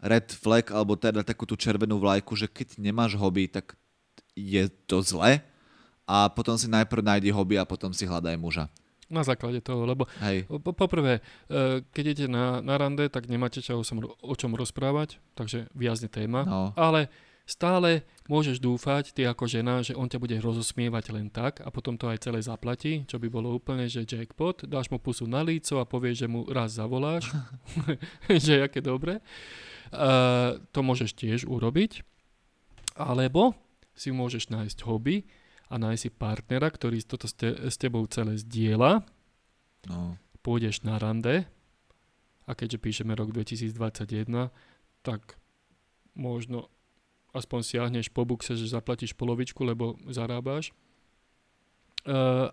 red 0.01 0.33
flag, 0.33 0.73
alebo 0.73 0.97
teda 0.97 1.21
takú 1.23 1.45
tú 1.45 1.55
červenú 1.55 2.01
vlajku, 2.01 2.33
že 2.35 2.49
keď 2.49 2.81
nemáš 2.81 3.15
hobby, 3.15 3.47
tak 3.47 3.77
je 4.33 4.67
to 4.89 5.01
zle 5.01 5.41
a 6.07 6.17
potom 6.33 6.57
si 6.57 6.69
najprv 6.69 7.03
nájdi 7.05 7.31
hobby 7.33 7.57
a 7.57 7.69
potom 7.69 7.93
si 7.93 8.05
hľadaj 8.05 8.37
muža. 8.37 8.69
Na 9.07 9.23
základe 9.23 9.63
toho, 9.63 9.87
lebo 9.87 10.11
Hej. 10.19 10.51
po- 10.51 10.75
poprvé, 10.75 11.23
e, 11.47 11.81
keď 11.95 12.05
idete 12.11 12.27
na, 12.27 12.59
na 12.59 12.75
rande, 12.75 13.07
tak 13.07 13.31
nemáte 13.31 13.63
čo, 13.63 13.79
o 13.79 13.87
som- 13.87 14.03
o 14.03 14.35
čom 14.35 14.59
rozprávať, 14.59 15.23
takže 15.39 15.71
viazne 15.79 16.11
téma. 16.11 16.43
No. 16.43 16.63
Ale 16.75 17.07
stále 17.47 18.03
môžeš 18.27 18.59
dúfať, 18.59 19.15
ty 19.15 19.23
ako 19.23 19.47
žena, 19.47 19.79
že 19.79 19.95
on 19.95 20.11
ťa 20.11 20.19
bude 20.19 20.35
rozosmievať 20.43 21.15
len 21.15 21.31
tak 21.31 21.63
a 21.63 21.71
potom 21.71 21.95
to 21.95 22.11
aj 22.11 22.19
celé 22.27 22.43
zaplatí, 22.43 23.07
čo 23.07 23.23
by 23.23 23.31
bolo 23.31 23.55
úplne, 23.55 23.87
že 23.87 24.03
jackpot, 24.03 24.67
dáš 24.67 24.91
mu 24.91 24.99
pusu 24.99 25.31
na 25.31 25.47
líco 25.47 25.79
a 25.79 25.87
povieš, 25.87 26.27
že 26.27 26.29
mu 26.29 26.43
raz 26.51 26.75
zavoláš, 26.75 27.31
že 28.43 28.67
aké 28.67 28.83
dobre. 28.83 29.23
Uh, 29.95 30.59
to 30.75 30.83
môžeš 30.83 31.15
tiež 31.15 31.47
urobiť. 31.47 32.03
Alebo 32.99 33.55
si 33.95 34.11
môžeš 34.11 34.51
nájsť 34.51 34.83
hobby 34.83 35.23
a 35.67 35.75
nájsť 35.77 36.03
si 36.03 36.11
partnera, 36.15 36.71
ktorý 36.71 37.03
toto 37.03 37.27
s, 37.27 37.35
te, 37.35 37.51
s 37.51 37.75
tebou 37.75 38.07
celé 38.07 38.39
zdieľa. 38.39 39.03
No. 39.91 40.19
Pôjdeš 40.43 40.87
na 40.87 40.99
rande 40.99 41.47
a 42.47 42.55
keďže 42.55 42.79
píšeme 42.79 43.13
rok 43.19 43.35
2021, 43.35 44.55
tak 45.03 45.39
možno 46.15 46.71
aspoň 47.35 47.61
siahneš 47.67 48.09
po 48.15 48.23
bukse, 48.23 48.55
že 48.55 48.71
zaplatíš 48.71 49.13
polovičku, 49.13 49.61
lebo 49.67 49.99
zarábáš. 50.09 50.71
Uh, 52.07 52.49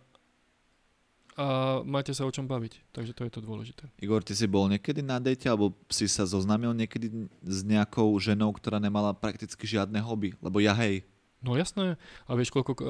a 1.33 1.45
máte 1.81 2.13
sa 2.13 2.29
o 2.29 2.33
čom 2.33 2.45
baviť, 2.45 2.93
takže 2.93 3.13
to 3.17 3.25
je 3.25 3.31
to 3.33 3.41
dôležité. 3.41 3.89
Igor, 3.97 4.21
ty 4.21 4.37
si 4.37 4.45
bol 4.45 4.69
niekedy 4.69 5.01
na 5.01 5.17
dejte, 5.17 5.49
alebo 5.49 5.73
si 5.89 6.05
sa 6.05 6.29
zoznámil 6.29 6.77
niekedy 6.77 7.09
s 7.41 7.65
nejakou 7.65 8.13
ženou, 8.21 8.53
ktorá 8.53 8.77
nemala 8.77 9.17
prakticky 9.17 9.65
žiadne 9.65 9.97
hobby? 9.97 10.37
Lebo 10.45 10.61
ja 10.61 10.77
hej, 10.77 11.05
No 11.43 11.59
jasné, 11.59 11.99
a 12.25 12.31
vieš 12.39 12.55
koľko, 12.55 12.71
uh, 12.79 12.83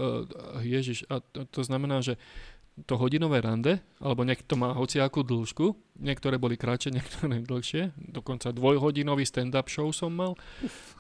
ježiš, 0.62 1.10
a 1.10 1.20
to, 1.20 1.50
to 1.50 1.62
znamená, 1.66 2.06
že 2.06 2.22
to 2.90 2.98
hodinové 2.98 3.38
rande, 3.38 3.78
alebo 4.02 4.26
nech 4.26 4.42
to 4.42 4.58
má 4.58 4.74
hociakú 4.74 5.22
dĺžku, 5.22 5.78
niektoré 6.02 6.42
boli 6.42 6.58
kratšie, 6.58 6.90
niektoré 6.98 7.46
dlhšie, 7.46 7.94
dokonca 7.98 8.50
dvojhodinový 8.50 9.26
stand-up 9.30 9.70
show 9.70 9.94
som 9.94 10.10
mal 10.10 10.34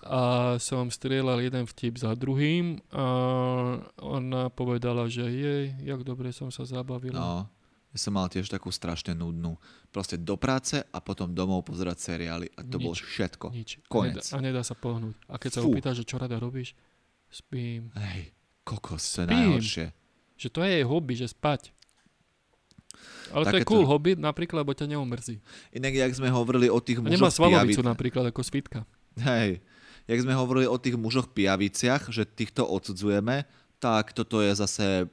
a 0.05 0.55
som 0.61 0.93
strieľal 0.93 1.41
jeden 1.41 1.65
vtip 1.65 1.97
za 1.97 2.13
druhým 2.13 2.77
a 2.93 3.05
ona 3.97 4.53
povedala, 4.53 5.09
že 5.09 5.25
jej, 5.25 5.65
jak 5.81 6.05
dobre 6.05 6.29
som 6.29 6.53
sa 6.53 6.61
zabavila. 6.61 7.17
no, 7.17 7.49
ja 7.93 7.97
som 8.01 8.17
mal 8.17 8.25
tiež 8.25 8.49
takú 8.49 8.73
strašne 8.73 9.13
nudnú. 9.13 9.53
Proste 9.93 10.17
do 10.17 10.33
práce 10.33 10.81
a 10.81 10.97
potom 10.97 11.29
domov 11.29 11.69
pozerať 11.69 12.01
seriály 12.01 12.49
a 12.57 12.65
to 12.65 12.81
Nič. 12.81 12.85
bolo 12.89 12.95
všetko. 12.97 13.45
Nič. 13.53 13.69
Konec. 13.85 14.33
A 14.33 14.41
nedá, 14.41 14.41
a 14.41 14.45
nedá 14.49 14.61
sa 14.65 14.73
pohnúť. 14.73 15.13
A 15.29 15.37
keď 15.37 15.51
sa 15.53 15.61
Fú. 15.61 15.69
opýtaš, 15.69 16.01
že 16.01 16.09
čo 16.09 16.17
rada 16.17 16.41
robíš, 16.41 16.73
spím. 17.33 17.89
Hej, 17.97 18.29
kokos, 18.61 19.01
to 19.17 19.25
je 19.25 19.27
najhoršie. 19.27 19.85
Že 20.37 20.47
to 20.53 20.59
je 20.61 20.69
jej 20.69 20.85
hobby, 20.85 21.13
že 21.17 21.27
spať. 21.33 21.73
Ale 23.33 23.49
to 23.49 23.57
je 23.57 23.65
cool 23.65 23.89
hobby, 23.89 24.13
napríklad, 24.13 24.61
lebo 24.61 24.77
ťa 24.77 24.85
neumrzí. 24.85 25.41
Inak, 25.73 25.97
jak 25.97 26.13
sme 26.13 26.29
hovorili 26.29 26.69
o 26.69 26.77
tých 26.77 27.01
A 27.01 27.09
nemá 27.09 27.27
mužoch 27.27 27.33
svalovicu 27.33 27.81
pijavi... 27.81 27.89
napríklad 27.89 28.23
ako 28.29 28.41
svitka. 28.45 28.85
Hej, 29.17 29.65
jak 30.05 30.19
sme 30.21 30.37
hovorili 30.37 30.69
o 30.69 30.77
tých 30.77 30.93
mužoch 30.93 31.33
pijaviciach, 31.33 32.13
že 32.13 32.29
týchto 32.29 32.69
odsudzujeme, 32.69 33.49
tak 33.81 34.13
toto 34.13 34.39
je 34.45 34.53
zase 34.53 35.09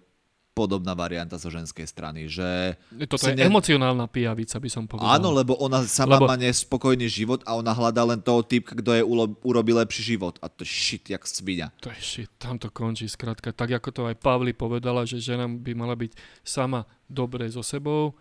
podobná 0.50 0.92
varianta 0.92 1.34
zo 1.34 1.46
ženskej 1.46 1.84
strany, 1.84 2.26
že 2.26 2.74
Toto 3.06 3.22
je 3.22 3.34
ne- 3.34 3.46
emocionálna 3.46 4.04
pijavica, 4.04 4.56
by 4.56 4.66
som 4.66 4.84
povedal. 4.84 5.06
áno, 5.08 5.30
lebo 5.30 5.54
ona 5.56 5.80
sama 5.82 6.18
Lebo- 6.18 6.26
má 6.26 6.34
nespokojný 6.34 7.06
život 7.06 7.40
a 7.44 7.54
ona 7.54 7.70
hľadá 7.70 8.02
len 8.04 8.18
toho 8.18 8.42
typka, 8.42 8.74
kto 8.74 8.90
je 8.92 9.02
ulo- 9.02 9.38
urobí 9.40 9.70
lepší 9.72 10.14
život. 10.14 10.36
A 10.38 10.46
to 10.46 10.62
je 10.62 10.68
shit, 10.68 11.06
jak 11.06 11.22
svinia. 11.24 11.70
To 11.80 11.88
je 11.88 12.00
shit, 12.00 12.30
tam 12.36 12.56
to 12.56 12.68
končí 12.68 13.06
skrátka. 13.06 13.50
Tak 13.50 13.70
ako 13.72 13.88
to 13.90 14.02
aj 14.06 14.16
Pavli 14.16 14.50
povedala, 14.50 15.06
že 15.06 15.16
žena 15.16 15.46
by 15.46 15.72
mala 15.72 15.94
byť 15.94 16.12
sama 16.42 16.82
dobre 17.06 17.46
so 17.46 17.62
sebou 17.62 18.18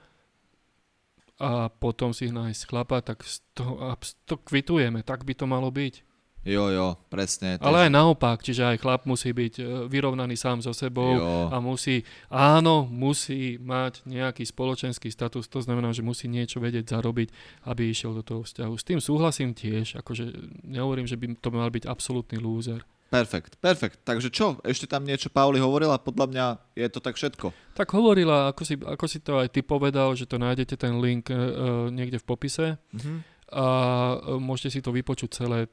a 1.40 1.68
potom 1.68 2.12
si 2.12 2.28
nájsť 2.28 2.62
chlapa, 2.64 3.00
tak 3.00 3.24
z- 3.24 3.42
to 4.24 4.36
kvitujeme, 4.38 5.02
tak 5.02 5.24
by 5.24 5.34
to 5.34 5.44
malo 5.44 5.72
byť. 5.72 6.04
Jo, 6.40 6.72
jo, 6.72 6.96
presne. 7.12 7.60
Ale 7.60 7.86
aj 7.86 7.92
naopak, 7.92 8.40
čiže 8.40 8.64
aj 8.64 8.80
chlap 8.80 9.04
musí 9.04 9.36
byť 9.36 9.54
e, 9.60 9.64
vyrovnaný 9.86 10.34
sám 10.34 10.64
so 10.64 10.72
sebou 10.72 11.20
Jo. 11.20 11.52
a 11.52 11.60
musí, 11.60 12.02
áno, 12.28 12.88
musí 12.88 13.60
mať 13.60 14.08
nejaký 14.08 14.48
spoločenský 14.48 15.12
status, 15.12 15.46
to 15.46 15.60
znamená, 15.60 15.92
že 15.92 16.00
musí 16.00 16.26
niečo 16.26 16.58
vedieť 16.58 16.96
zarobiť, 16.96 17.30
aby 17.68 17.92
išiel 17.92 18.16
do 18.16 18.24
toho 18.24 18.42
vzťahu. 18.42 18.74
S 18.74 18.88
tým 18.88 19.00
súhlasím 19.00 19.52
tiež, 19.52 20.00
akože 20.00 20.32
nehovorím, 20.64 21.06
že 21.06 21.20
by 21.20 21.36
to 21.38 21.52
mal 21.52 21.68
byť 21.68 21.84
absolútny 21.84 22.40
lúzer. 22.40 22.88
Perfekt, 23.10 23.58
perfekt. 23.58 24.06
Takže 24.06 24.30
čo? 24.30 24.62
Ešte 24.62 24.86
tam 24.86 25.02
niečo 25.02 25.34
Pauli 25.34 25.58
hovorila? 25.58 25.98
Podľa 25.98 26.26
mňa 26.30 26.46
je 26.78 26.88
to 26.88 27.02
tak 27.02 27.18
všetko. 27.18 27.50
Tak 27.74 27.90
hovorila, 27.92 28.54
ako 28.54 28.62
si, 28.64 28.78
ako 28.78 29.06
si 29.10 29.18
to 29.20 29.42
aj 29.42 29.50
ty 29.50 29.60
povedal, 29.60 30.14
že 30.14 30.24
to 30.24 30.38
nájdete 30.38 30.78
ten 30.78 31.02
link 31.02 31.28
e, 31.28 31.36
niekde 31.90 32.16
v 32.16 32.26
popise 32.26 32.66
Mhm. 32.96 33.26
a 33.50 33.66
môžete 34.38 34.70
si 34.70 34.80
to 34.80 34.94
vypočuť 34.94 35.30
celé 35.36 35.66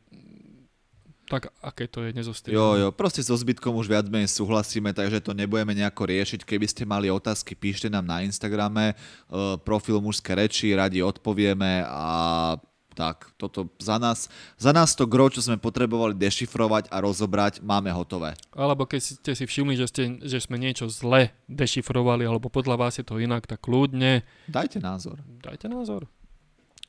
tak, 1.27 1.51
aké 1.59 1.91
to 1.91 2.07
je 2.07 2.15
nezostriedné. 2.15 2.55
Jo, 2.55 2.79
jo, 2.79 2.89
proste 2.95 3.19
so 3.19 3.35
zbytkom 3.35 3.75
už 3.75 3.91
viac 3.91 4.07
menej 4.07 4.31
súhlasíme, 4.31 4.95
takže 4.95 5.19
to 5.19 5.35
nebudeme 5.35 5.75
nejako 5.75 6.07
riešiť. 6.07 6.47
Keby 6.47 6.67
ste 6.71 6.87
mali 6.87 7.11
otázky, 7.11 7.59
píšte 7.59 7.91
nám 7.91 8.07
na 8.07 8.23
Instagrame, 8.23 8.95
uh, 8.95 9.59
profil 9.59 9.99
mužské 9.99 10.39
reči, 10.39 10.71
radi 10.71 11.03
odpovieme 11.03 11.83
a 11.83 12.55
tak, 12.97 13.29
toto 13.37 13.69
za 13.77 14.01
nás, 14.01 14.25
za 14.57 14.73
nás 14.73 14.97
to 14.97 15.05
gro, 15.05 15.29
čo 15.29 15.45
sme 15.45 15.61
potrebovali 15.61 16.17
dešifrovať 16.17 16.89
a 16.89 16.97
rozobrať, 17.05 17.61
máme 17.61 17.93
hotové. 17.93 18.33
Alebo 18.57 18.89
keď 18.89 19.21
ste 19.21 19.33
si 19.37 19.45
všimli, 19.45 19.77
že, 19.77 19.87
ste, 19.93 20.03
že 20.25 20.41
sme 20.41 20.57
niečo 20.57 20.89
zle 20.89 21.29
dešifrovali, 21.45 22.25
alebo 22.25 22.49
podľa 22.49 22.89
vás 22.89 22.97
je 22.97 23.05
to 23.05 23.21
inak, 23.21 23.45
tak 23.45 23.61
kľudne 23.61 24.25
Dajte 24.49 24.81
názor. 24.81 25.21
dajte 25.45 25.69
názor. 25.69 26.09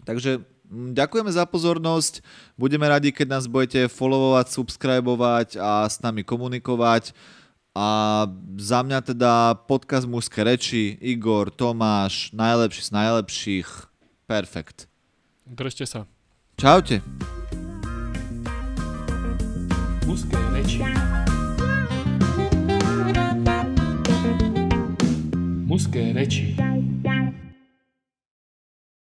Takže 0.08 0.40
ďakujeme 0.72 1.32
za 1.32 1.47
pozornosť. 1.47 2.22
Budeme 2.59 2.88
radi, 2.88 3.15
keď 3.15 3.28
nás 3.39 3.45
budete 3.47 3.88
followovať, 3.88 4.51
subscribovať 4.51 5.57
a 5.59 5.88
s 5.88 5.99
nami 6.03 6.22
komunikovať. 6.28 7.15
A 7.78 8.26
za 8.57 8.82
mňa 8.82 8.99
teda 9.05 9.53
podcast 9.70 10.09
Mužské 10.09 10.41
reči, 10.41 10.97
Igor, 10.97 11.53
Tomáš, 11.53 12.34
najlepší 12.34 12.89
z 12.89 12.91
najlepších. 12.91 13.70
Perfekt. 14.26 14.89
Držte 15.45 15.86
sa. 15.86 16.09
Čaute. 16.57 17.05
Muské 20.09 20.39
reči. 20.57 20.82
Muské 25.70 26.03
reči. 26.18 26.57